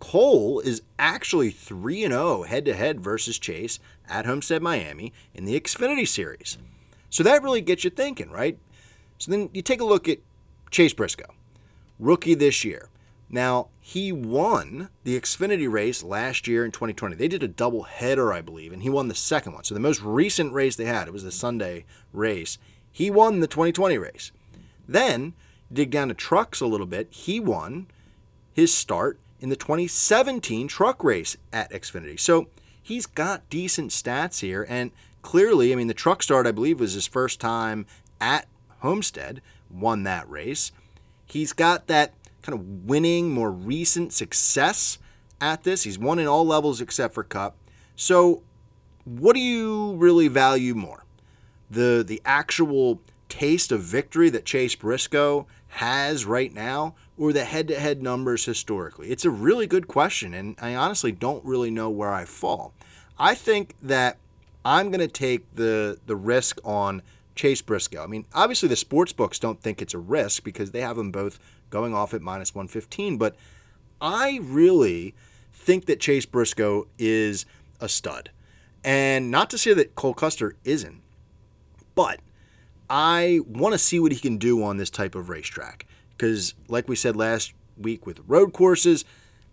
Cole 0.01 0.61
is 0.61 0.83
actually 0.99 1.51
3 1.51 2.03
0 2.03 2.43
head 2.43 2.65
to 2.65 2.75
head 2.75 3.01
versus 3.01 3.39
Chase 3.39 3.79
at 4.09 4.27
Homestead 4.27 4.63
Miami 4.63 5.13
in 5.33 5.45
the 5.45 5.59
Xfinity 5.59 6.07
Series. 6.07 6.59
So 7.09 7.23
that 7.23 7.43
really 7.43 7.61
gets 7.61 7.85
you 7.85 7.91
thinking, 7.91 8.31
right? 8.31 8.59
So 9.19 9.31
then 9.31 9.51
you 9.53 9.63
take 9.63 9.81
a 9.81 9.85
look 9.85 10.09
at 10.09 10.19
Chase 10.71 10.93
Briscoe, 10.93 11.35
rookie 11.99 12.35
this 12.35 12.65
year. 12.65 12.89
Now, 13.31 13.69
he 13.81 14.13
won 14.13 14.91
the 15.03 15.19
Xfinity 15.19 15.71
race 15.71 16.03
last 16.03 16.47
year 16.47 16.65
in 16.65 16.71
2020. 16.71 17.17
They 17.17 17.29
did 17.29 17.43
a 17.43 17.49
double 17.49 17.83
header, 17.85 18.33
I 18.33 18.41
believe, 18.41 18.73
and 18.73 18.83
he 18.83 18.91
won 18.91 19.09
the 19.09 19.15
second 19.15 19.55
one. 19.55 19.65
So 19.65 19.75
the 19.75 19.81
most 19.81 20.03
recent 20.03 20.53
race 20.53 20.77
they 20.77 20.85
had, 20.85 21.09
it 21.09 21.13
was 21.13 21.25
the 21.25 21.33
Sunday 21.33 21.85
race. 22.13 22.59
He 22.93 23.11
won 23.11 23.41
the 23.41 23.47
2020 23.47 23.99
race. 23.99 24.31
Then, 24.87 25.33
dig 25.73 25.91
down 25.91 26.09
to 26.09 26.15
trucks 26.15 26.61
a 26.61 26.67
little 26.67 26.87
bit, 26.87 27.09
he 27.11 27.41
won 27.41 27.89
his 28.53 28.73
start 28.73 29.19
in 29.41 29.49
the 29.49 29.57
2017 29.57 30.69
truck 30.69 31.03
race 31.03 31.37
at 31.53 31.73
Xfinity. 31.73 32.19
So 32.21 32.49
he's 32.81 33.07
got 33.07 33.49
decent 33.51 33.91
stats 33.91 34.41
here, 34.41 34.65
and 34.69 34.93
clearly, 35.23 35.73
I 35.73 35.77
mean, 35.77 35.89
the 35.89 35.95
truck 35.95 36.23
start, 36.23 36.47
I 36.47 36.53
believe, 36.53 36.79
was 36.79 36.93
his 36.93 37.07
first 37.07 37.41
time 37.41 37.87
at 38.21 38.47
Homestead, 38.79 39.43
won 39.75 40.05
that 40.05 40.29
race. 40.29 40.73
He's 41.27 41.53
got 41.53 41.87
that 41.89 42.15
kind 42.43 42.59
of 42.59 42.85
winning, 42.85 43.31
more 43.31 43.51
recent 43.51 44.13
success 44.13 44.99
at 45.41 45.65
this. 45.65 45.83
He's 45.83 45.99
won 45.99 46.19
in 46.19 46.27
all 46.27 46.47
levels 46.47 46.81
except 46.81 47.15
for 47.15 47.25
Cup. 47.25 47.57
So, 47.97 48.43
what 49.05 49.35
do 49.35 49.41
you 49.41 49.95
really 49.97 50.29
value 50.29 50.75
more? 50.75 51.05
The 51.71 52.05
the 52.07 52.21
actual 52.25 53.01
taste 53.29 53.73
of 53.73 53.81
victory 53.81 54.31
that 54.31 54.45
Chase 54.45 54.75
Briscoe 54.75 55.47
has 55.69 56.25
right 56.25 56.53
now 56.55 56.95
or 57.19 57.33
the 57.33 57.45
head-to-head 57.45 58.03
numbers 58.03 58.45
historically? 58.45 59.11
It's 59.11 59.25
a 59.25 59.31
really 59.31 59.67
good 59.67 59.89
question 59.89 60.35
and 60.35 60.57
I 60.61 60.75
honestly 60.75 61.13
don't 61.13 61.45
really 61.45 61.71
know 61.71 61.91
where 61.91 62.13
I 62.13 62.25
fall. 62.25 62.75
I 63.19 63.35
think 63.35 63.75
that 63.83 64.19
I'm 64.65 64.91
going 64.91 65.01
to 65.01 65.09
take 65.09 65.55
the 65.55 65.99
the 66.07 66.17
risk 66.17 66.59
on 66.65 67.03
Chase 67.35 67.63
Briscoe. 67.63 68.03
I 68.03 68.07
mean, 68.07 68.27
obviously 68.33 68.69
the 68.69 68.77
sports 68.77 69.13
books 69.13 69.39
don't 69.39 69.61
think 69.61 69.83
it's 69.83 69.95
a 69.95 69.99
risk 69.99 70.45
because 70.45 70.71
they 70.71 70.81
have 70.81 70.97
them 70.97 71.11
both 71.11 71.39
going 71.71 71.95
off 71.95 72.15
at 72.15 72.23
minus 72.23 72.55
115. 72.55 73.19
But 73.19 73.37
I 74.01 74.39
really 74.43 75.15
think 75.53 75.87
that 75.87 76.01
Chase 76.01 76.27
Briscoe 76.27 76.87
is 76.99 77.47
a 77.81 77.89
stud. 77.89 78.31
And 78.85 79.31
not 79.31 79.51
to 79.51 79.59
say 79.59 79.73
that 79.75 79.95
Cole 79.95 80.15
Custer 80.15 80.57
isn't, 80.65 81.01
but 81.95 82.21
I 82.91 83.41
want 83.47 83.73
to 83.73 83.79
see 83.79 83.99
what 83.99 84.13
he 84.13 84.19
can 84.19 84.37
do 84.37 84.63
on 84.63 84.77
this 84.77 84.91
type 84.91 85.15
of 85.15 85.29
racetrack. 85.29 85.87
Because, 86.11 86.55
like 86.69 86.89
we 86.89 86.97
said 86.97 87.17
last 87.17 87.55
week 87.77 88.07
with 88.07 88.21
road 88.27 88.53
courses, 88.53 89.05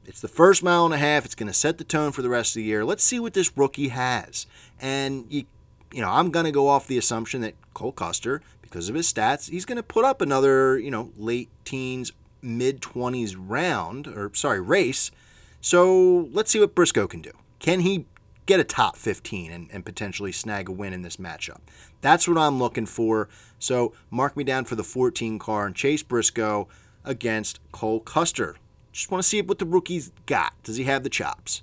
it's 0.06 0.22
the 0.22 0.28
first 0.28 0.64
mile 0.64 0.86
and 0.86 0.94
a 0.94 0.98
half. 0.98 1.26
It's 1.26 1.36
going 1.36 1.48
to 1.48 1.54
set 1.54 1.78
the 1.78 1.84
tone 1.84 2.12
for 2.12 2.22
the 2.22 2.30
rest 2.30 2.52
of 2.52 2.56
the 2.56 2.64
year. 2.64 2.84
Let's 2.84 3.04
see 3.04 3.20
what 3.20 3.34
this 3.34 3.58
rookie 3.58 3.90
has. 3.90 4.48
And, 4.80 5.26
you, 5.30 5.46
you 5.92 6.02
know, 6.02 6.10
I'm 6.10 6.32
going 6.32 6.46
to 6.46 6.52
go 6.52 6.68
off 6.68 6.88
the 6.88 6.98
assumption 6.98 7.42
that 7.42 7.56
Cole 7.74 7.92
Custer 7.92 8.42
because 8.62 8.88
of 8.88 8.96
his 8.96 9.12
stats, 9.12 9.50
he's 9.50 9.66
going 9.66 9.76
to 9.76 9.84
put 9.84 10.06
up 10.06 10.22
another, 10.22 10.80
you 10.80 10.90
know, 10.90 11.12
late 11.18 11.50
teens, 11.66 12.12
mid 12.42 12.82
20s 12.82 13.36
round, 13.38 14.08
or 14.08 14.32
sorry, 14.34 14.62
race. 14.62 15.12
So 15.60 16.30
let's 16.32 16.52
see 16.52 16.60
what 16.60 16.74
Briscoe 16.74 17.08
can 17.08 17.22
do. 17.22 17.32
Can 17.60 17.82
he 17.82 18.06
get 18.46 18.60
a 18.60 18.64
top 18.64 18.96
15 18.96 19.52
and, 19.52 19.70
and 19.72 19.86
potentially 19.86 20.32
snag 20.32 20.70
a 20.70 20.72
win 20.72 20.94
in 20.94 21.02
this 21.02 21.18
matchup? 21.18 21.60
That's 22.00 22.28
what 22.28 22.38
I'm 22.38 22.60
looking 22.60 22.86
for. 22.86 23.30
So 23.60 23.94
mark 24.10 24.36
me 24.36 24.44
down 24.44 24.66
for 24.66 24.76
the 24.76 24.84
14 24.84 25.38
car 25.38 25.68
and 25.68 25.76
Chase 25.76 26.02
Briscoe 26.02 26.68
against 27.04 27.60
Cole 27.72 28.00
Custer. 28.00 28.56
Just 28.92 29.12
want 29.12 29.22
to 29.22 29.28
see 29.28 29.42
what 29.42 29.60
the 29.60 29.66
rookie's 29.66 30.12
got. 30.26 30.54
Does 30.64 30.78
he 30.78 30.86
have 30.86 31.04
the 31.04 31.10
chops? 31.10 31.62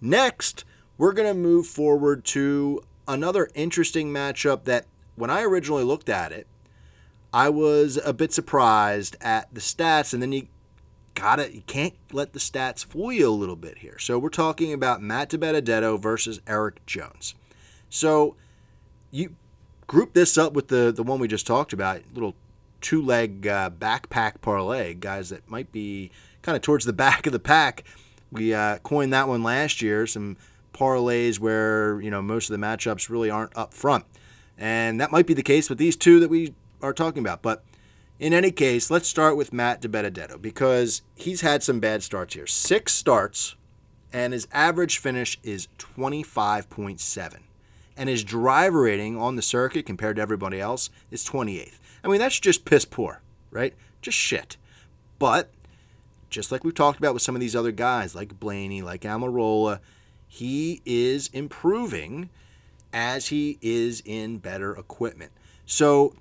Next, 0.00 0.64
we're 0.98 1.12
going 1.12 1.28
to 1.28 1.34
move 1.34 1.66
forward 1.66 2.24
to 2.26 2.82
another 3.06 3.50
interesting 3.54 4.12
matchup 4.12 4.64
that 4.64 4.86
when 5.16 5.30
I 5.30 5.42
originally 5.42 5.84
looked 5.84 6.08
at 6.08 6.32
it, 6.32 6.46
I 7.32 7.48
was 7.48 7.98
a 8.04 8.12
bit 8.12 8.32
surprised 8.32 9.16
at 9.20 9.52
the 9.52 9.60
stats, 9.60 10.12
and 10.12 10.22
then 10.22 10.32
you 10.32 10.48
gotta 11.14 11.54
you 11.54 11.62
can't 11.62 11.94
let 12.12 12.32
the 12.32 12.38
stats 12.38 12.84
fool 12.84 13.12
you 13.12 13.28
a 13.28 13.30
little 13.30 13.56
bit 13.56 13.78
here. 13.78 13.98
So 13.98 14.18
we're 14.18 14.28
talking 14.28 14.72
about 14.72 15.02
Matt 15.02 15.30
DiBenedetto 15.30 16.00
versus 16.00 16.40
Erik 16.46 16.84
Jones. 16.86 17.34
So 17.88 18.36
you 19.10 19.36
group 19.86 20.14
this 20.14 20.36
up 20.36 20.52
with 20.52 20.68
the 20.68 20.92
the 20.94 21.02
one 21.02 21.20
we 21.20 21.28
just 21.28 21.46
talked 21.46 21.72
about, 21.72 22.02
little 22.12 22.34
two 22.80 23.00
leg 23.00 23.46
uh, 23.46 23.70
backpack 23.70 24.40
parlay, 24.40 24.94
guys 24.94 25.30
that 25.30 25.48
might 25.48 25.72
be 25.72 26.10
kind 26.42 26.56
of 26.56 26.62
towards 26.62 26.84
the 26.84 26.92
back 27.04 27.26
of 27.26 27.32
the 27.32 27.38
pack. 27.38 27.84
We 28.30 28.54
uh, 28.54 28.78
coined 28.78 29.12
that 29.12 29.28
one 29.28 29.42
last 29.42 29.82
year. 29.82 30.06
Some 30.06 30.36
parlays 30.82 31.38
where 31.38 32.00
you 32.00 32.10
know 32.10 32.20
most 32.20 32.50
of 32.50 32.58
the 32.58 32.66
matchups 32.66 33.08
really 33.08 33.30
aren't 33.30 33.56
up 33.56 33.72
front. 33.72 34.04
And 34.58 35.00
that 35.00 35.12
might 35.12 35.26
be 35.26 35.34
the 35.34 35.42
case 35.42 35.68
with 35.68 35.78
these 35.78 35.96
two 35.96 36.20
that 36.20 36.28
we 36.28 36.54
are 36.82 36.92
talking 36.92 37.20
about. 37.20 37.42
But 37.42 37.64
in 38.18 38.32
any 38.32 38.50
case, 38.50 38.90
let's 38.90 39.08
start 39.08 39.36
with 39.36 39.52
Matt 39.52 39.80
DiBenedetto 39.80 40.40
because 40.40 41.02
he's 41.14 41.40
had 41.40 41.62
some 41.62 41.80
bad 41.80 42.02
starts 42.02 42.34
here. 42.34 42.46
Six 42.46 42.92
starts, 42.92 43.56
and 44.12 44.32
his 44.32 44.46
average 44.52 44.98
finish 44.98 45.38
is 45.42 45.68
25.7. 45.78 47.38
And 47.96 48.08
his 48.08 48.24
driver 48.24 48.82
rating 48.82 49.16
on 49.16 49.36
the 49.36 49.42
circuit 49.42 49.86
compared 49.86 50.16
to 50.16 50.22
everybody 50.22 50.60
else 50.60 50.90
is 51.10 51.24
28th. 51.24 51.78
I 52.04 52.08
mean, 52.08 52.18
that's 52.18 52.40
just 52.40 52.64
piss 52.64 52.84
poor, 52.84 53.20
right? 53.50 53.74
Just 54.00 54.18
shit. 54.18 54.56
But 55.18 55.50
just 56.30 56.50
like 56.50 56.64
we've 56.64 56.74
talked 56.74 56.98
about 56.98 57.14
with 57.14 57.22
some 57.22 57.34
of 57.34 57.40
these 57.40 57.56
other 57.56 57.72
guys, 57.72 58.14
like 58.14 58.38
Blaney, 58.40 58.82
like 58.82 59.02
Almirola, 59.02 59.80
he 60.32 60.80
is 60.86 61.28
improving 61.34 62.30
as 62.90 63.26
he 63.26 63.58
is 63.60 64.02
in 64.06 64.38
better 64.38 64.74
equipment. 64.74 65.30
So, 65.66 66.14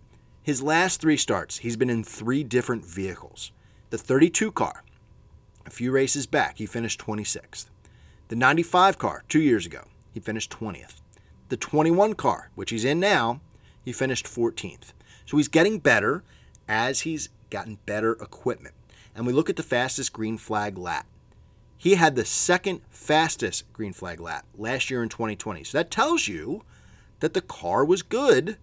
his 0.43 0.62
last 0.62 0.99
three 0.99 1.16
starts, 1.16 1.59
he's 1.59 1.78
been 1.78 1.89
in 1.89 2.03
three 2.03 2.43
different 2.43 2.86
vehicles. 2.86 3.53
The 3.89 3.97
32 3.97 4.51
car, 4.51 4.84
a 5.66 5.70
few 5.70 5.93
races 5.93 6.28
back, 6.28 6.57
he 6.57 6.66
finished 6.66 6.99
26th. 6.99 7.68
The 8.28 8.36
95 8.36 8.97
car, 8.97 9.24
two 9.30 9.39
years 9.39 9.66
ago, 9.66 9.86
he 10.14 10.20
finished 10.20 10.51
20th. 10.51 10.99
The 11.47 11.55
21 11.55 12.16
car, 12.16 12.51
which 12.55 12.72
he's 12.72 12.84
in 12.84 12.99
now, 12.99 13.39
he 13.82 13.93
finished 13.93 14.26
14th. 14.26 14.91
So 15.26 15.38
he's 15.38 15.47
getting 15.47 15.80
better 15.80 16.26
as 16.68 17.01
he's 17.01 17.30
gotten 17.49 17.78
better 17.86 18.12
equipment. 18.14 18.76
And 19.16 19.26
we 19.26 19.32
look 19.32 19.49
at 19.49 19.55
the 19.55 19.64
fastest 19.64 20.12
green 20.12 20.38
flag 20.38 20.78
lap. 20.78 21.07
He 21.82 21.95
had 21.95 22.15
the 22.15 22.25
second 22.25 22.82
fastest 22.91 23.63
green 23.73 23.91
flag 23.91 24.19
lap 24.19 24.45
last 24.55 24.91
year 24.91 25.01
in 25.01 25.09
2020. 25.09 25.63
So 25.63 25.79
that 25.79 25.89
tells 25.89 26.27
you 26.27 26.61
that 27.21 27.34
the 27.34 27.41
car 27.41 27.84
was 27.84 28.03
good 28.03 28.57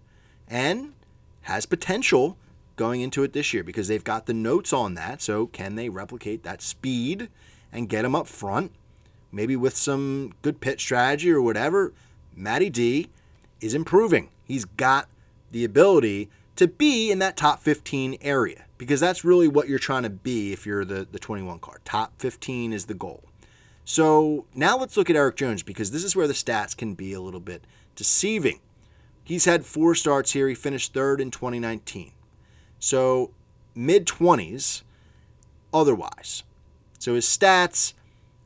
and 0.47 0.93
has 1.41 1.65
potential 1.65 2.37
going 2.77 3.01
into 3.01 3.21
it 3.23 3.33
this 3.33 3.53
year 3.53 3.61
because 3.61 3.89
they've 3.89 4.05
got 4.05 4.25
the 4.25 4.33
notes 4.33 4.71
on 4.71 4.93
that. 4.93 5.21
So 5.21 5.47
can 5.47 5.75
they 5.75 5.89
replicate 5.89 6.43
that 6.43 6.61
speed 6.61 7.27
and 7.73 7.89
get 7.89 8.05
him 8.05 8.15
up 8.15 8.25
front? 8.25 8.71
Maybe 9.33 9.57
with 9.57 9.75
some 9.75 10.31
good 10.41 10.61
pit 10.61 10.79
strategy 10.79 11.29
or 11.29 11.41
whatever. 11.41 11.91
Matty 12.33 12.69
D 12.69 13.09
is 13.59 13.73
improving. 13.73 14.29
He's 14.45 14.63
got 14.63 15.09
the 15.51 15.65
ability 15.65 16.29
to 16.55 16.69
be 16.69 17.11
in 17.11 17.19
that 17.19 17.35
top 17.35 17.59
15 17.59 18.15
area 18.21 18.63
because 18.79 18.99
that's 18.99 19.23
really 19.25 19.47
what 19.47 19.67
you're 19.67 19.77
trying 19.77 20.03
to 20.03 20.09
be 20.09 20.51
if 20.51 20.65
you're 20.65 20.85
the, 20.85 21.05
the 21.11 21.19
21 21.19 21.59
car. 21.59 21.81
Top 21.85 22.13
15 22.17 22.73
is 22.73 22.85
the 22.85 22.95
goal. 22.95 23.25
So 23.83 24.45
now 24.55 24.77
let's 24.77 24.95
look 24.97 25.09
at 25.09 25.15
Erik 25.15 25.35
Jones 25.35 25.61
because 25.61 25.91
this 25.91 26.03
is 26.03 26.15
where 26.15 26.27
the 26.27 26.33
stats 26.33 26.75
can 26.75 26.95
be 26.95 27.11
a 27.13 27.21
little 27.21 27.41
bit 27.41 27.65
deceiving. 27.95 28.61
He's 29.23 29.45
had 29.45 29.65
four 29.65 29.93
starts 29.93 30.31
here. 30.31 30.47
He 30.47 30.55
finished 30.55 30.93
third 30.93 31.19
in 31.19 31.29
2019. 31.29 32.13
So 32.79 33.31
mid 33.75 34.07
20s 34.07 34.83
otherwise. 35.73 36.43
So 36.99 37.15
his 37.15 37.25
stats, 37.25 37.93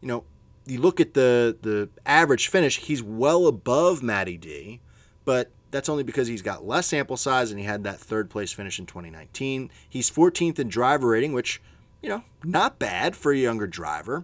you 0.01 0.07
know, 0.07 0.23
you 0.65 0.79
look 0.79 0.99
at 0.99 1.13
the 1.13 1.57
the 1.61 1.89
average 2.05 2.47
finish, 2.47 2.77
he's 2.79 3.03
well 3.03 3.47
above 3.47 4.01
Matty 4.01 4.37
D, 4.37 4.79
but 5.25 5.51
that's 5.73 5.89
only 5.89 6.03
because 6.03 6.27
he's 6.27 6.43
got 6.43 6.65
less 6.65 6.87
sample 6.87 7.17
size 7.17 7.49
and 7.49 7.59
he 7.59 7.65
had 7.65 7.83
that 7.83 7.99
third 7.99 8.29
place 8.29 8.53
finish 8.53 8.77
in 8.77 8.85
2019. 8.85 9.71
He's 9.89 10.09
14th 10.09 10.59
in 10.59 10.69
driver 10.69 11.09
rating, 11.09 11.33
which, 11.33 11.61
you 12.01 12.07
know, 12.07 12.23
not 12.43 12.77
bad 12.77 13.15
for 13.15 13.31
a 13.31 13.37
younger 13.37 13.65
driver. 13.65 14.23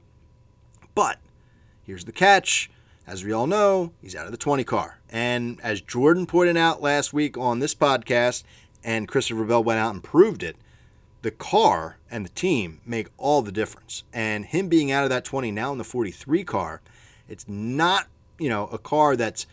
But 0.93 1.18
here's 1.84 2.06
the 2.06 2.12
catch. 2.12 2.70
As 3.08 3.26
we 3.26 3.34
all 3.34 3.47
know, 3.47 3.91
he's 4.00 4.16
out 4.16 4.28
of 4.28 4.32
the 4.32 4.38
20 4.38 4.64
car. 4.64 5.00
And 5.10 5.60
as 5.62 5.82
Jordan 5.82 6.28
pointed 6.28 6.56
out 6.56 6.84
last 6.84 7.14
week 7.14 7.36
on 7.36 7.58
this 7.58 7.74
podcast, 7.74 8.43
and 8.84 9.08
Christopher 9.08 9.43
Bell 9.43 9.64
went 9.64 9.80
out 9.80 9.95
and 9.95 10.04
proved 10.04 10.43
it, 10.43 10.56
the 11.24 11.32
car 11.32 11.97
and 12.12 12.24
the 12.24 12.30
team 12.30 12.80
make 12.86 13.08
all 13.18 13.41
the 13.41 13.52
difference. 13.52 14.04
And 14.14 14.45
him 14.45 14.70
being 14.70 14.91
out 14.91 15.04
of 15.04 15.10
that 15.10 15.26
20 15.26 15.52
now 15.52 15.72
in 15.72 15.80
the 15.80 15.84
43 15.84 16.43
car, 16.43 16.82
it's 17.28 17.47
not, 17.47 18.06
you 18.38 18.50
know, 18.50 18.68
a 18.68 18.78
car 18.78 19.16
that's 19.16 19.47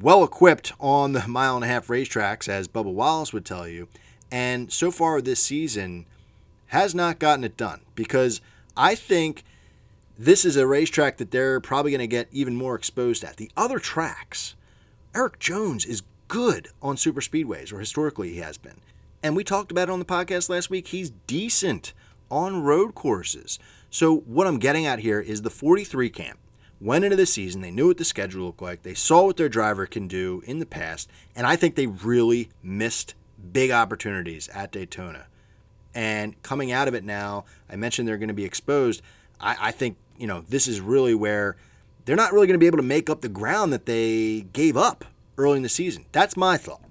well 0.00 0.24
equipped 0.24 0.72
on 0.78 1.12
the 1.12 1.26
mile 1.28 1.56
and 1.56 1.64
a 1.64 1.68
half 1.68 1.88
racetracks, 1.88 2.48
as 2.48 2.68
Bubba 2.68 2.92
Wallace 2.92 3.32
would 3.32 3.44
tell 3.44 3.66
you. 3.68 3.88
And 4.30 4.72
so 4.72 4.90
far 4.90 5.20
this 5.20 5.40
season 5.40 6.06
has 6.68 6.94
not 6.94 7.18
gotten 7.18 7.44
it 7.44 7.56
done 7.56 7.80
because 7.94 8.40
I 8.76 8.94
think 8.94 9.44
this 10.18 10.44
is 10.44 10.56
a 10.56 10.66
racetrack 10.66 11.18
that 11.18 11.30
they're 11.30 11.60
probably 11.60 11.90
going 11.90 12.00
to 12.00 12.06
get 12.06 12.28
even 12.32 12.56
more 12.56 12.74
exposed 12.74 13.24
at. 13.24 13.36
The 13.36 13.50
other 13.56 13.78
tracks, 13.78 14.54
Erik 15.14 15.38
Jones 15.38 15.84
is 15.84 16.02
good 16.28 16.68
on 16.82 16.96
super 16.96 17.20
speedways, 17.20 17.72
or 17.72 17.78
historically 17.78 18.32
he 18.32 18.38
has 18.38 18.58
been. 18.58 18.80
And 19.22 19.36
we 19.36 19.44
talked 19.44 19.70
about 19.70 19.88
it 19.88 19.92
on 19.92 19.98
the 19.98 20.04
podcast 20.04 20.48
last 20.48 20.70
week. 20.70 20.88
He's 20.88 21.10
decent 21.26 21.92
on 22.30 22.62
road 22.62 22.94
courses. 22.94 23.58
So, 23.90 24.16
what 24.16 24.46
I'm 24.46 24.58
getting 24.58 24.86
at 24.86 24.98
here 24.98 25.20
is 25.20 25.42
the 25.42 25.50
43 25.50 26.10
camp 26.10 26.38
went 26.84 27.04
into 27.04 27.16
the 27.16 27.24
season, 27.24 27.62
they 27.62 27.70
knew 27.70 27.86
what 27.86 27.96
the 27.96 28.04
schedule 28.04 28.46
looked 28.46 28.60
like, 28.60 28.82
they 28.82 28.94
saw 28.94 29.24
what 29.24 29.38
their 29.38 29.48
driver 29.48 29.86
can 29.86 30.06
do 30.06 30.42
in 30.46 30.58
the 30.58 30.66
past, 30.66 31.10
and 31.34 31.46
I 31.46 31.56
think 31.56 31.74
they 31.74 31.86
really 31.86 32.50
missed 32.62 33.14
big 33.52 33.70
opportunities 33.70 34.48
at 34.48 34.70
Daytona. 34.70 35.26
And 35.94 36.40
coming 36.42 36.72
out 36.72 36.86
of 36.86 36.94
it 36.94 37.02
now, 37.02 37.46
I 37.70 37.76
mentioned 37.76 38.06
they're 38.06 38.18
going 38.18 38.28
to 38.28 38.34
be 38.34 38.44
exposed. 38.44 39.00
I, 39.40 39.56
I 39.60 39.70
think, 39.70 39.96
you 40.18 40.26
know, 40.26 40.42
this 40.42 40.68
is 40.68 40.80
really 40.80 41.14
where 41.14 41.56
they're 42.04 42.16
not 42.16 42.32
really 42.32 42.46
going 42.46 42.58
to 42.58 42.62
be 42.62 42.66
able 42.66 42.78
to 42.78 42.82
make 42.82 43.08
up 43.08 43.22
the 43.22 43.28
ground 43.28 43.72
that 43.72 43.86
they 43.86 44.42
gave 44.52 44.76
up 44.76 45.06
early 45.38 45.56
in 45.56 45.62
the 45.62 45.68
season. 45.70 46.04
That's 46.12 46.36
my 46.36 46.58
thought. 46.58 46.82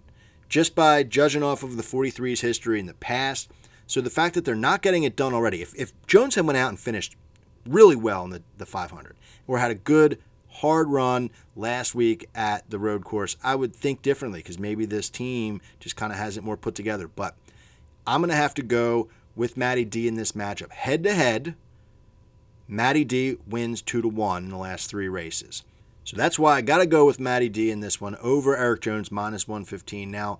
Just 0.49 0.73
by 0.73 1.03
judging 1.03 1.43
off 1.43 1.61
of 1.61 1.77
the 1.77 1.83
43's 1.83 2.41
history 2.41 2.79
in 2.79 2.87
the 2.87 2.93
past. 2.95 3.51
So 3.85 4.01
the 4.01 4.09
fact 4.09 4.33
that 4.35 4.45
they're 4.45 4.55
not 4.55 4.81
getting 4.81 5.03
it 5.03 5.15
done 5.15 5.33
already, 5.33 5.61
if, 5.61 5.75
if 5.75 5.93
Jones 6.07 6.35
had 6.35 6.47
went 6.47 6.57
out 6.57 6.69
and 6.69 6.79
finished 6.79 7.15
really 7.67 7.95
well 7.95 8.23
in 8.23 8.31
the, 8.31 8.41
the 8.57 8.65
500 8.65 9.15
or 9.47 9.59
had 9.59 9.71
a 9.71 9.75
good 9.75 10.19
hard 10.47 10.87
run 10.87 11.29
last 11.55 11.95
week 11.95 12.29
at 12.35 12.69
the 12.69 12.79
road 12.79 13.03
course, 13.03 13.35
I 13.43 13.55
would 13.55 13.75
think 13.75 14.01
differently 14.01 14.39
because 14.39 14.59
maybe 14.59 14.85
this 14.85 15.09
team 15.09 15.61
just 15.79 15.95
kind 15.95 16.11
of 16.11 16.19
has 16.19 16.37
it 16.37 16.43
more 16.43 16.57
put 16.57 16.75
together. 16.75 17.07
But 17.07 17.35
I'm 18.05 18.21
going 18.21 18.29
to 18.29 18.35
have 18.35 18.53
to 18.55 18.61
go 18.61 19.09
with 19.35 19.57
Matty 19.57 19.85
D 19.85 20.07
in 20.07 20.15
this 20.15 20.33
matchup. 20.33 20.71
Head 20.71 21.03
to 21.03 21.13
head, 21.13 21.55
Matty 22.67 23.03
D 23.03 23.37
wins 23.47 23.81
2 23.81 24.01
to 24.01 24.07
1 24.07 24.43
in 24.43 24.49
the 24.49 24.57
last 24.57 24.89
three 24.89 25.07
races. 25.07 25.63
So 26.03 26.17
that's 26.17 26.37
why 26.37 26.55
I 26.55 26.61
got 26.61 26.79
to 26.79 26.85
go 26.85 27.05
with 27.05 27.19
Matty 27.19 27.49
D 27.49 27.71
in 27.71 27.79
this 27.79 28.01
one 28.01 28.15
over 28.17 28.55
Erik 28.55 28.81
Jones 28.81 29.11
minus 29.11 29.47
115. 29.47 30.11
Now, 30.11 30.39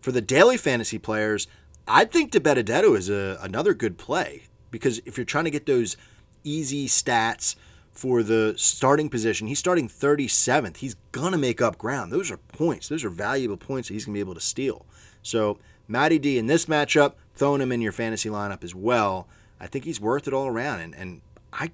for 0.00 0.12
the 0.12 0.20
daily 0.20 0.56
fantasy 0.56 0.98
players, 0.98 1.46
I 1.86 2.04
think 2.04 2.32
DiBenedetto 2.32 2.96
is 2.96 3.10
a, 3.10 3.38
another 3.42 3.74
good 3.74 3.98
play 3.98 4.44
because 4.70 5.00
if 5.04 5.18
you're 5.18 5.24
trying 5.24 5.44
to 5.44 5.50
get 5.50 5.66
those 5.66 5.96
easy 6.44 6.86
stats 6.86 7.56
for 8.00 8.22
the 8.22 8.54
starting 8.56 9.10
position. 9.10 9.46
He's 9.46 9.58
starting 9.58 9.86
37th. 9.86 10.78
He's 10.78 10.96
going 11.12 11.32
to 11.32 11.38
make 11.38 11.60
up 11.60 11.76
ground. 11.76 12.10
Those 12.10 12.30
are 12.30 12.38
points. 12.38 12.88
Those 12.88 13.04
are 13.04 13.10
valuable 13.10 13.58
points 13.58 13.88
that 13.88 13.94
he's 13.94 14.06
going 14.06 14.14
to 14.14 14.16
be 14.16 14.20
able 14.20 14.32
to 14.32 14.40
steal. 14.40 14.86
So, 15.22 15.58
Matty 15.86 16.18
D 16.18 16.38
in 16.38 16.46
this 16.46 16.64
matchup, 16.64 17.16
throwing 17.34 17.60
him 17.60 17.70
in 17.70 17.82
your 17.82 17.92
fantasy 17.92 18.30
lineup 18.30 18.64
as 18.64 18.74
well, 18.74 19.28
I 19.60 19.66
think 19.66 19.84
he's 19.84 20.00
worth 20.00 20.26
it 20.26 20.32
all 20.32 20.46
around. 20.46 20.80
And, 20.80 20.94
and 20.94 21.20
I 21.52 21.72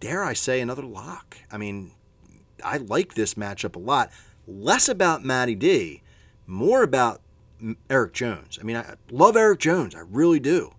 dare 0.00 0.24
I 0.24 0.32
say 0.32 0.60
another 0.60 0.82
lock. 0.82 1.38
I 1.48 1.58
mean, 1.58 1.92
I 2.64 2.78
like 2.78 3.14
this 3.14 3.34
matchup 3.34 3.76
a 3.76 3.78
lot. 3.78 4.10
Less 4.48 4.88
about 4.88 5.24
Matty 5.24 5.54
D, 5.54 6.02
more 6.44 6.82
about 6.82 7.20
Erik 7.88 8.14
Jones. 8.14 8.58
I 8.60 8.64
mean, 8.64 8.78
I 8.78 8.94
love 9.12 9.36
Erik 9.36 9.60
Jones. 9.60 9.94
I 9.94 10.00
really 10.00 10.40
do 10.40 10.72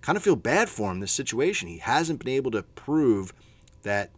kind 0.00 0.16
of 0.16 0.22
feel 0.22 0.36
bad 0.36 0.70
for 0.70 0.90
him 0.90 1.00
this 1.00 1.12
situation. 1.12 1.68
He 1.68 1.78
hasn't 1.78 2.24
been 2.24 2.32
able 2.32 2.52
to 2.52 2.62
prove 2.62 3.34
that 3.82 4.10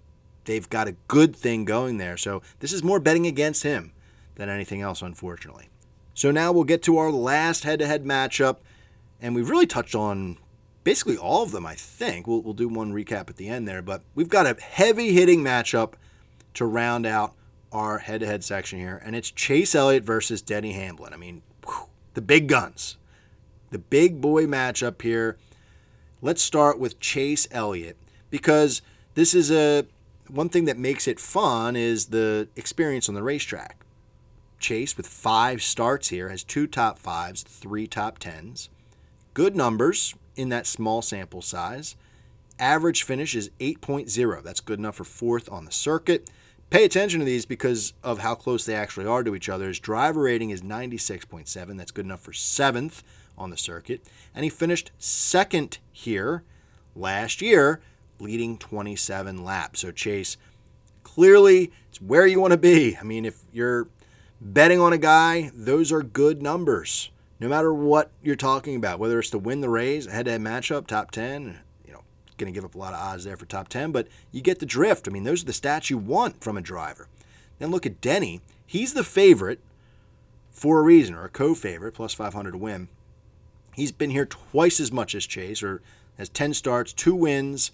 they've 0.48 0.68
got 0.70 0.88
a 0.88 0.96
good 1.08 1.36
thing 1.36 1.66
going 1.66 1.98
there. 1.98 2.16
So 2.16 2.42
this 2.60 2.72
is 2.72 2.82
more 2.82 2.98
betting 2.98 3.26
against 3.26 3.62
him 3.62 3.92
than 4.36 4.48
anything 4.48 4.80
else, 4.80 5.02
unfortunately. 5.02 5.68
So 6.14 6.30
now 6.30 6.50
we'll 6.50 6.64
get 6.64 6.82
to 6.84 6.96
our 6.96 7.12
last 7.12 7.64
head-to-head 7.64 8.04
matchup, 8.04 8.56
and 9.20 9.34
we've 9.34 9.50
really 9.50 9.66
touched 9.66 9.94
on 9.94 10.38
basically 10.84 11.18
all 11.18 11.42
of 11.42 11.52
them. 11.52 11.66
I 11.66 11.74
think 11.74 12.26
we'll 12.26 12.40
we'll 12.40 12.54
do 12.54 12.66
one 12.66 12.92
recap 12.92 13.28
at 13.28 13.36
the 13.36 13.48
end 13.48 13.68
there, 13.68 13.82
but 13.82 14.02
we've 14.14 14.30
got 14.30 14.46
a 14.46 14.60
heavy-hitting 14.60 15.44
matchup 15.44 15.92
to 16.54 16.64
round 16.64 17.04
out 17.04 17.34
our 17.70 17.98
head-to-head 17.98 18.42
section 18.42 18.78
here, 18.78 19.00
and 19.04 19.14
it's 19.14 19.30
Chase 19.30 19.74
Elliott 19.74 20.02
versus 20.02 20.40
Denny 20.40 20.72
Hamlin. 20.72 21.12
I 21.12 21.18
mean, 21.18 21.42
whew, 21.64 21.88
the 22.14 22.22
big 22.22 22.48
guns, 22.48 22.96
the 23.70 23.78
big 23.78 24.22
boy 24.22 24.46
matchup 24.46 25.02
here. 25.02 25.36
Let's 26.22 26.42
start 26.42 26.80
with 26.80 26.98
Chase 26.98 27.46
Elliott 27.50 27.98
because 28.30 28.80
this 29.14 29.34
is 29.34 29.52
a 29.52 29.86
one 30.28 30.48
thing 30.48 30.64
that 30.66 30.78
makes 30.78 31.08
it 31.08 31.20
fun 31.20 31.76
is 31.76 32.06
the 32.06 32.48
experience 32.56 33.08
on 33.08 33.14
the 33.14 33.22
racetrack. 33.22 33.84
Chase 34.58 34.96
with 34.96 35.06
five 35.06 35.62
starts 35.62 36.08
here 36.08 36.28
has 36.28 36.42
two 36.42 36.66
top 36.66 36.98
fives, 36.98 37.42
three 37.42 37.86
top 37.86 38.18
tens. 38.18 38.68
Good 39.34 39.54
numbers 39.54 40.14
in 40.36 40.48
that 40.48 40.66
small 40.66 41.02
sample 41.02 41.42
size. 41.42 41.96
Average 42.58 43.04
finish 43.04 43.36
is 43.36 43.50
8.0. 43.60 44.42
That's 44.42 44.60
good 44.60 44.80
enough 44.80 44.96
for 44.96 45.04
fourth 45.04 45.50
on 45.50 45.64
the 45.64 45.70
circuit. 45.70 46.28
Pay 46.70 46.84
attention 46.84 47.20
to 47.20 47.24
these 47.24 47.46
because 47.46 47.94
of 48.02 48.18
how 48.18 48.34
close 48.34 48.66
they 48.66 48.74
actually 48.74 49.06
are 49.06 49.22
to 49.22 49.34
each 49.34 49.48
other. 49.48 49.68
His 49.68 49.78
driver 49.78 50.22
rating 50.22 50.50
is 50.50 50.60
96.7. 50.60 51.78
That's 51.78 51.92
good 51.92 52.04
enough 52.04 52.20
for 52.20 52.32
seventh 52.32 53.02
on 53.38 53.50
the 53.50 53.56
circuit. 53.56 54.02
And 54.34 54.44
he 54.44 54.50
finished 54.50 54.90
second 54.98 55.78
here 55.92 56.42
last 56.94 57.40
year, 57.40 57.80
leading 58.18 58.58
27 58.58 59.44
laps. 59.44 59.80
So, 59.80 59.90
Chase, 59.90 60.36
clearly 61.02 61.72
it's 61.88 62.00
where 62.00 62.26
you 62.26 62.40
want 62.40 62.52
to 62.52 62.58
be. 62.58 62.96
I 62.96 63.02
mean, 63.02 63.24
if 63.24 63.42
you're 63.52 63.88
betting 64.40 64.80
on 64.80 64.92
a 64.92 64.98
guy, 64.98 65.50
those 65.54 65.90
are 65.92 66.02
good 66.02 66.42
numbers. 66.42 67.10
No 67.40 67.48
matter 67.48 67.72
what 67.72 68.10
you're 68.22 68.36
talking 68.36 68.76
about, 68.76 68.98
whether 68.98 69.18
it's 69.18 69.30
to 69.30 69.38
win 69.38 69.60
the 69.60 69.68
race, 69.68 70.06
head 70.06 70.24
to 70.24 70.32
head 70.32 70.40
matchup, 70.40 70.86
top 70.86 71.10
10, 71.12 71.60
you 71.86 71.92
know, 71.92 72.02
going 72.36 72.52
to 72.52 72.56
give 72.56 72.64
up 72.64 72.74
a 72.74 72.78
lot 72.78 72.94
of 72.94 73.00
odds 73.00 73.24
there 73.24 73.36
for 73.36 73.46
top 73.46 73.68
10, 73.68 73.92
but 73.92 74.08
you 74.32 74.40
get 74.40 74.58
the 74.58 74.66
drift. 74.66 75.06
I 75.06 75.12
mean, 75.12 75.24
those 75.24 75.42
are 75.42 75.46
the 75.46 75.52
stats 75.52 75.90
you 75.90 75.98
want 75.98 76.42
from 76.42 76.56
a 76.56 76.62
driver. 76.62 77.08
Then 77.58 77.70
look 77.70 77.86
at 77.86 78.00
Denny. 78.00 78.40
He's 78.66 78.94
the 78.94 79.04
favorite 79.04 79.60
for 80.50 80.80
a 80.80 80.82
reason, 80.82 81.14
or 81.14 81.24
a 81.24 81.30
co 81.30 81.54
favorite, 81.54 81.94
plus 81.94 82.14
500 82.14 82.52
to 82.52 82.58
win. 82.58 82.88
He's 83.74 83.92
been 83.92 84.10
here 84.10 84.26
twice 84.26 84.80
as 84.80 84.90
much 84.90 85.14
as 85.14 85.26
Chase, 85.26 85.62
or 85.62 85.80
has 86.16 86.28
10 86.28 86.54
starts, 86.54 86.92
two 86.92 87.14
wins, 87.14 87.70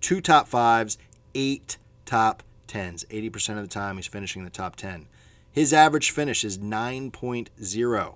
two 0.00 0.20
top 0.20 0.48
fives, 0.48 0.98
eight 1.34 1.78
top 2.04 2.42
tens. 2.66 3.04
80% 3.10 3.56
of 3.56 3.62
the 3.62 3.68
time, 3.68 3.96
he's 3.96 4.06
finishing 4.06 4.44
the 4.44 4.50
top 4.50 4.76
10. 4.76 5.06
His 5.50 5.72
average 5.72 6.10
finish 6.10 6.44
is 6.44 6.58
9.0, 6.58 8.14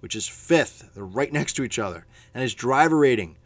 which 0.00 0.16
is 0.16 0.28
fifth. 0.28 0.90
They're 0.94 1.04
right 1.04 1.32
next 1.32 1.54
to 1.54 1.64
each 1.64 1.78
other. 1.78 2.06
And 2.34 2.42
his 2.42 2.54
driver 2.54 2.98
rating 2.98 3.36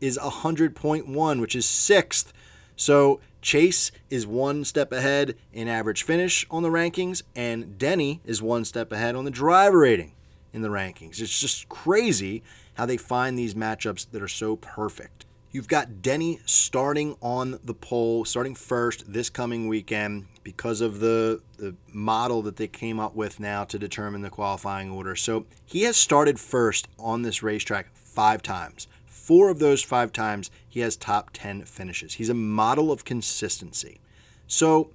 is 0.00 0.18
100.1, 0.18 1.40
which 1.40 1.56
is 1.56 1.66
sixth. 1.66 2.32
So 2.76 3.20
Chase 3.42 3.90
is 4.10 4.26
one 4.26 4.64
step 4.64 4.92
ahead 4.92 5.34
in 5.52 5.66
average 5.68 6.02
finish 6.04 6.46
on 6.50 6.62
the 6.62 6.68
rankings, 6.68 7.22
and 7.34 7.78
Denny 7.78 8.20
is 8.24 8.40
one 8.40 8.64
step 8.64 8.92
ahead 8.92 9.16
on 9.16 9.24
the 9.24 9.30
driver 9.30 9.78
rating 9.78 10.12
in 10.52 10.62
the 10.62 10.68
rankings. 10.68 11.20
It's 11.20 11.40
just 11.40 11.68
crazy 11.68 12.42
how 12.74 12.86
they 12.86 12.96
find 12.96 13.36
these 13.36 13.54
matchups 13.54 14.10
that 14.10 14.22
are 14.22 14.28
so 14.28 14.56
perfect. 14.56 15.26
You've 15.50 15.68
got 15.68 16.02
Denny 16.02 16.40
starting 16.44 17.16
on 17.22 17.58
the 17.64 17.72
pole, 17.72 18.26
starting 18.26 18.54
first 18.54 19.10
this 19.10 19.30
coming 19.30 19.66
weekend 19.66 20.26
because 20.42 20.82
of 20.82 21.00
the, 21.00 21.40
the 21.56 21.74
model 21.90 22.42
that 22.42 22.56
they 22.56 22.68
came 22.68 23.00
up 23.00 23.14
with 23.14 23.40
now 23.40 23.64
to 23.64 23.78
determine 23.78 24.20
the 24.20 24.28
qualifying 24.28 24.90
order. 24.90 25.16
So 25.16 25.46
he 25.64 25.82
has 25.84 25.96
started 25.96 26.38
first 26.38 26.86
on 26.98 27.22
this 27.22 27.42
racetrack 27.42 27.94
five 27.94 28.42
times. 28.42 28.88
Four 29.06 29.48
of 29.48 29.58
those 29.58 29.82
five 29.82 30.12
times, 30.12 30.50
he 30.68 30.80
has 30.80 30.96
top 30.96 31.30
10 31.32 31.62
finishes. 31.64 32.14
He's 32.14 32.28
a 32.28 32.34
model 32.34 32.92
of 32.92 33.06
consistency. 33.06 34.00
So 34.46 34.90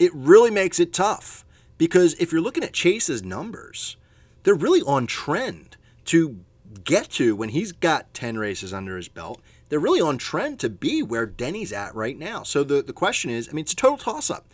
it 0.00 0.12
really 0.12 0.50
makes 0.50 0.80
it 0.80 0.92
tough 0.92 1.44
because 1.78 2.14
if 2.14 2.32
you're 2.32 2.40
looking 2.40 2.64
at 2.64 2.72
Chase's 2.72 3.22
numbers, 3.22 3.96
they're 4.42 4.54
really 4.54 4.82
on 4.82 5.06
trend 5.06 5.76
to 6.06 6.40
get 6.82 7.10
to 7.10 7.36
when 7.36 7.50
he's 7.50 7.72
got 7.72 8.12
10 8.14 8.38
races 8.38 8.72
under 8.72 8.96
his 8.96 9.08
belt. 9.08 9.40
They're 9.68 9.78
really 9.78 10.00
on 10.00 10.18
trend 10.18 10.60
to 10.60 10.68
be 10.68 11.02
where 11.02 11.26
Denny's 11.26 11.72
at 11.72 11.94
right 11.94 12.18
now. 12.18 12.42
So 12.42 12.64
the, 12.64 12.82
the 12.82 12.92
question 12.92 13.30
is 13.30 13.48
I 13.48 13.52
mean, 13.52 13.62
it's 13.62 13.72
a 13.72 13.76
total 13.76 13.98
toss 13.98 14.30
up. 14.30 14.46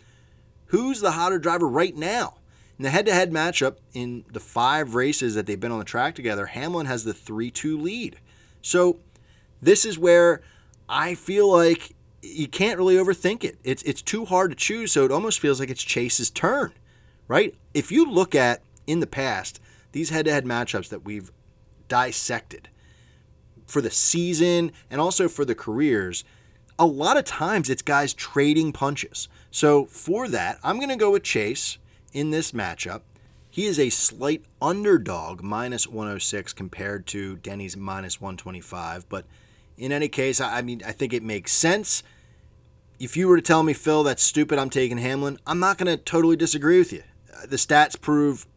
Who's 0.67 1.01
the 1.01 1.11
hotter 1.11 1.39
driver 1.39 1.67
right 1.67 1.95
now? 1.95 2.37
In 2.77 2.83
the 2.83 2.89
head 2.89 3.05
to 3.05 3.13
head 3.13 3.31
matchup, 3.31 3.75
in 3.93 4.23
the 4.31 4.39
five 4.39 4.95
races 4.95 5.35
that 5.35 5.45
they've 5.45 5.59
been 5.59 5.71
on 5.71 5.79
the 5.79 5.85
track 5.85 6.15
together, 6.15 6.47
Hamlin 6.47 6.87
has 6.87 7.03
the 7.03 7.13
3 7.13 7.51
2 7.51 7.79
lead. 7.79 8.17
So 8.61 8.99
this 9.61 9.85
is 9.85 9.99
where 9.99 10.41
I 10.89 11.13
feel 11.15 11.51
like 11.51 11.95
you 12.21 12.47
can't 12.47 12.77
really 12.77 12.95
overthink 12.95 13.43
it. 13.43 13.57
It's, 13.63 13.83
it's 13.83 14.01
too 14.01 14.25
hard 14.25 14.51
to 14.51 14.55
choose, 14.55 14.91
so 14.91 15.05
it 15.05 15.11
almost 15.11 15.39
feels 15.39 15.59
like 15.59 15.69
it's 15.69 15.83
Chase's 15.83 16.29
turn, 16.29 16.71
right? 17.27 17.55
If 17.73 17.91
you 17.91 18.09
look 18.09 18.35
at 18.35 18.61
in 18.87 18.99
the 18.99 19.07
past, 19.07 19.59
these 19.91 20.09
head 20.09 20.25
to 20.25 20.31
head 20.31 20.45
matchups 20.45 20.89
that 20.89 21.03
we've 21.05 21.31
dissected 21.91 22.69
for 23.65 23.81
the 23.81 23.91
season 23.91 24.71
and 24.89 25.01
also 25.01 25.27
for 25.27 25.43
the 25.43 25.53
careers, 25.53 26.23
a 26.79 26.85
lot 26.85 27.17
of 27.17 27.25
times 27.25 27.69
it's 27.69 27.81
guys 27.81 28.13
trading 28.13 28.71
punches. 28.71 29.27
So 29.51 29.83
for 29.87 30.29
that, 30.29 30.57
I'm 30.63 30.77
going 30.77 30.87
to 30.87 30.95
go 30.95 31.11
with 31.11 31.23
Chase 31.23 31.79
in 32.13 32.31
this 32.31 32.53
matchup. 32.53 33.01
He 33.49 33.65
is 33.65 33.77
a 33.77 33.89
slight 33.89 34.45
underdog, 34.61 35.43
minus 35.43 35.85
106 35.85 36.53
compared 36.53 37.07
to 37.07 37.35
Denny's 37.35 37.75
minus 37.75 38.21
125. 38.21 39.09
But 39.09 39.25
in 39.77 39.91
any 39.91 40.07
case, 40.07 40.39
I 40.39 40.61
mean, 40.61 40.81
I 40.87 40.93
think 40.93 41.11
it 41.11 41.23
makes 41.23 41.51
sense. 41.51 42.03
If 43.01 43.17
you 43.17 43.27
were 43.27 43.35
to 43.35 43.41
tell 43.41 43.63
me, 43.63 43.73
Phil, 43.73 44.03
that's 44.03 44.23
stupid, 44.23 44.57
I'm 44.57 44.69
taking 44.69 44.99
Hamlin, 44.99 45.39
I'm 45.45 45.59
not 45.59 45.77
going 45.77 45.93
to 45.93 46.01
totally 46.01 46.37
disagree 46.37 46.79
with 46.79 46.93
you. 46.93 47.03
The 47.45 47.57
stats 47.57 47.99
prove 47.99 48.47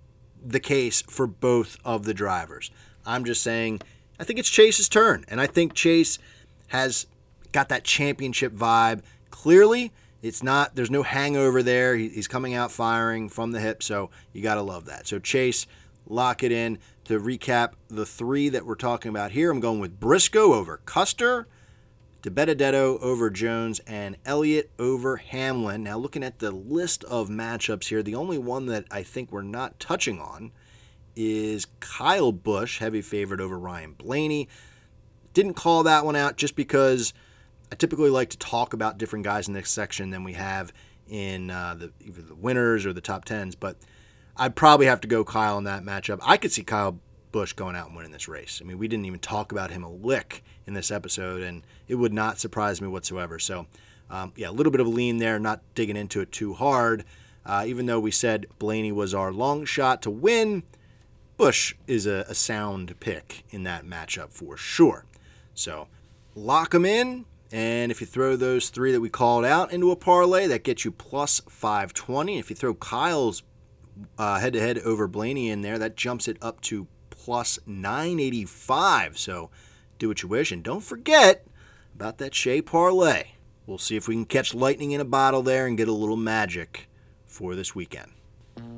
the 0.40 0.60
case 0.60 1.02
for 1.02 1.26
both 1.26 1.78
of 1.84 2.04
the 2.04 2.14
drivers. 2.14 2.70
I'm 3.06 3.24
just 3.24 3.42
saying, 3.42 3.80
I 4.18 4.24
think 4.24 4.38
it's 4.38 4.48
Chase's 4.48 4.88
turn. 4.88 5.24
And 5.28 5.40
I 5.40 5.46
think 5.46 5.74
Chase 5.74 6.18
has 6.68 7.06
got 7.52 7.68
that 7.68 7.84
championship 7.84 8.52
vibe. 8.52 9.02
Clearly, 9.30 9.92
it's 10.22 10.42
not, 10.42 10.74
there's 10.74 10.90
no 10.90 11.02
hangover 11.02 11.62
there. 11.62 11.96
He's 11.96 12.28
coming 12.28 12.54
out 12.54 12.72
firing 12.72 13.28
from 13.28 13.52
the 13.52 13.60
hip. 13.60 13.82
So 13.82 14.10
you 14.32 14.42
got 14.42 14.54
to 14.54 14.62
love 14.62 14.86
that. 14.86 15.06
So, 15.06 15.18
Chase, 15.18 15.66
lock 16.06 16.42
it 16.42 16.52
in. 16.52 16.78
To 17.04 17.20
recap 17.20 17.72
the 17.88 18.06
three 18.06 18.48
that 18.48 18.64
we're 18.64 18.76
talking 18.76 19.10
about 19.10 19.32
here, 19.32 19.50
I'm 19.50 19.60
going 19.60 19.78
with 19.78 20.00
Briscoe 20.00 20.54
over 20.54 20.78
Custer, 20.86 21.46
DiBenedetto 22.22 22.98
over 23.02 23.28
Jones, 23.28 23.80
and 23.80 24.16
Elliott 24.24 24.70
over 24.78 25.16
Hamlin. 25.18 25.82
Now, 25.82 25.98
looking 25.98 26.24
at 26.24 26.38
the 26.38 26.50
list 26.50 27.04
of 27.04 27.28
matchups 27.28 27.88
here, 27.88 28.02
the 28.02 28.14
only 28.14 28.38
one 28.38 28.64
that 28.66 28.86
I 28.90 29.02
think 29.02 29.30
we're 29.30 29.42
not 29.42 29.78
touching 29.78 30.18
on 30.18 30.52
is 31.16 31.66
Kyle 31.80 32.32
Busch, 32.32 32.78
heavy 32.78 33.02
favorite 33.02 33.40
over 33.40 33.58
Ryan 33.58 33.92
Blaney. 33.92 34.48
Didn't 35.32 35.54
call 35.54 35.82
that 35.82 36.04
one 36.04 36.16
out 36.16 36.36
just 36.36 36.56
because 36.56 37.12
I 37.72 37.76
typically 37.76 38.10
like 38.10 38.30
to 38.30 38.38
talk 38.38 38.72
about 38.72 38.98
different 38.98 39.24
guys 39.24 39.48
in 39.48 39.54
this 39.54 39.70
section 39.70 40.10
than 40.10 40.24
we 40.24 40.34
have 40.34 40.72
in 41.08 41.50
uh, 41.50 41.74
the 41.78 41.92
either 42.00 42.22
the 42.22 42.34
winners 42.34 42.86
or 42.86 42.92
the 42.92 43.00
top 43.00 43.24
tens, 43.24 43.54
but 43.54 43.76
I'd 44.36 44.56
probably 44.56 44.86
have 44.86 45.00
to 45.02 45.08
go 45.08 45.24
Kyle 45.24 45.58
in 45.58 45.64
that 45.64 45.82
matchup. 45.82 46.18
I 46.22 46.36
could 46.36 46.52
see 46.52 46.64
Kyle 46.64 46.98
Busch 47.32 47.52
going 47.52 47.76
out 47.76 47.88
and 47.88 47.96
winning 47.96 48.12
this 48.12 48.28
race. 48.28 48.60
I 48.62 48.66
mean, 48.66 48.78
we 48.78 48.88
didn't 48.88 49.06
even 49.06 49.20
talk 49.20 49.52
about 49.52 49.70
him 49.70 49.82
a 49.82 49.90
lick 49.90 50.44
in 50.66 50.74
this 50.74 50.90
episode, 50.90 51.42
and 51.42 51.62
it 51.88 51.96
would 51.96 52.12
not 52.12 52.38
surprise 52.38 52.80
me 52.80 52.88
whatsoever. 52.88 53.38
So, 53.38 53.66
um, 54.10 54.32
yeah, 54.36 54.50
a 54.50 54.52
little 54.52 54.72
bit 54.72 54.80
of 54.80 54.86
a 54.86 54.90
lean 54.90 55.18
there, 55.18 55.38
not 55.38 55.60
digging 55.74 55.96
into 55.96 56.20
it 56.20 56.32
too 56.32 56.54
hard. 56.54 57.04
Uh, 57.44 57.64
even 57.66 57.86
though 57.86 58.00
we 58.00 58.10
said 58.10 58.46
Blaney 58.58 58.92
was 58.92 59.12
our 59.14 59.32
long 59.32 59.64
shot 59.64 60.00
to 60.02 60.10
win, 60.10 60.62
Busch 61.36 61.74
is 61.86 62.06
a, 62.06 62.24
a 62.28 62.34
sound 62.34 62.98
pick 63.00 63.44
in 63.50 63.64
that 63.64 63.84
matchup 63.84 64.30
for 64.30 64.56
sure. 64.56 65.04
So 65.54 65.88
lock 66.34 66.70
them 66.70 66.84
in. 66.84 67.26
And 67.52 67.92
if 67.92 68.00
you 68.00 68.06
throw 68.06 68.34
those 68.36 68.68
three 68.68 68.90
that 68.92 69.00
we 69.00 69.08
called 69.08 69.44
out 69.44 69.72
into 69.72 69.90
a 69.90 69.96
parlay, 69.96 70.46
that 70.46 70.64
gets 70.64 70.84
you 70.84 70.90
plus 70.90 71.40
520. 71.48 72.38
If 72.38 72.50
you 72.50 72.56
throw 72.56 72.74
Kyle's 72.74 73.42
head 74.18 74.54
to 74.54 74.60
head 74.60 74.78
over 74.78 75.06
Blaney 75.06 75.50
in 75.50 75.60
there, 75.60 75.78
that 75.78 75.96
jumps 75.96 76.26
it 76.26 76.36
up 76.42 76.60
to 76.62 76.88
plus 77.10 77.58
985. 77.66 79.18
So 79.18 79.50
do 79.98 80.08
what 80.08 80.22
you 80.22 80.28
wish. 80.28 80.50
And 80.50 80.62
don't 80.62 80.82
forget 80.82 81.46
about 81.94 82.18
that 82.18 82.34
Shea 82.34 82.60
parlay. 82.60 83.32
We'll 83.66 83.78
see 83.78 83.96
if 83.96 84.08
we 84.08 84.14
can 84.14 84.26
catch 84.26 84.52
lightning 84.52 84.90
in 84.90 85.00
a 85.00 85.04
bottle 85.04 85.42
there 85.42 85.66
and 85.66 85.76
get 85.76 85.88
a 85.88 85.92
little 85.92 86.16
magic 86.16 86.88
for 87.26 87.54
this 87.54 87.74
weekend. 87.74 88.13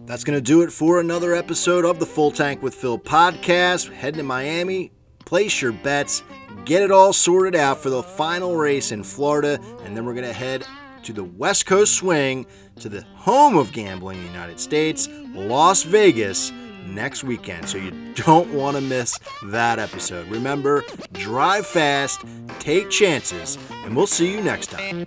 That's 0.06 0.24
going 0.24 0.36
to 0.38 0.42
do 0.42 0.62
it 0.62 0.70
for 0.72 1.00
another 1.00 1.34
episode 1.34 1.84
of 1.84 1.98
the 1.98 2.06
Full 2.06 2.30
Tank 2.30 2.62
with 2.62 2.74
Phil 2.74 2.98
podcast. 2.98 3.92
Heading 3.92 4.18
to 4.18 4.24
Miami, 4.24 4.92
place 5.24 5.60
your 5.60 5.72
bets, 5.72 6.22
get 6.64 6.82
it 6.82 6.90
all 6.90 7.12
sorted 7.12 7.56
out 7.56 7.78
for 7.78 7.90
the 7.90 8.02
final 8.02 8.56
race 8.56 8.92
in 8.92 9.02
Florida, 9.02 9.58
and 9.84 9.96
then 9.96 10.04
we're 10.04 10.14
going 10.14 10.26
to 10.26 10.32
head 10.32 10.64
to 11.02 11.12
the 11.12 11.24
West 11.24 11.66
Coast 11.66 11.94
swing 11.94 12.46
to 12.80 12.88
the 12.88 13.02
home 13.14 13.56
of 13.56 13.72
gambling 13.72 14.18
in 14.18 14.24
the 14.24 14.30
United 14.30 14.60
States, 14.60 15.08
Las 15.34 15.82
Vegas, 15.82 16.52
next 16.86 17.24
weekend. 17.24 17.68
So 17.68 17.78
you 17.78 17.92
don't 18.14 18.52
want 18.52 18.76
to 18.76 18.80
miss 18.80 19.18
that 19.44 19.78
episode. 19.78 20.28
Remember, 20.28 20.84
drive 21.12 21.66
fast, 21.66 22.24
take 22.58 22.90
chances, 22.90 23.58
and 23.84 23.96
we'll 23.96 24.06
see 24.06 24.32
you 24.32 24.40
next 24.40 24.70
time. 24.70 25.06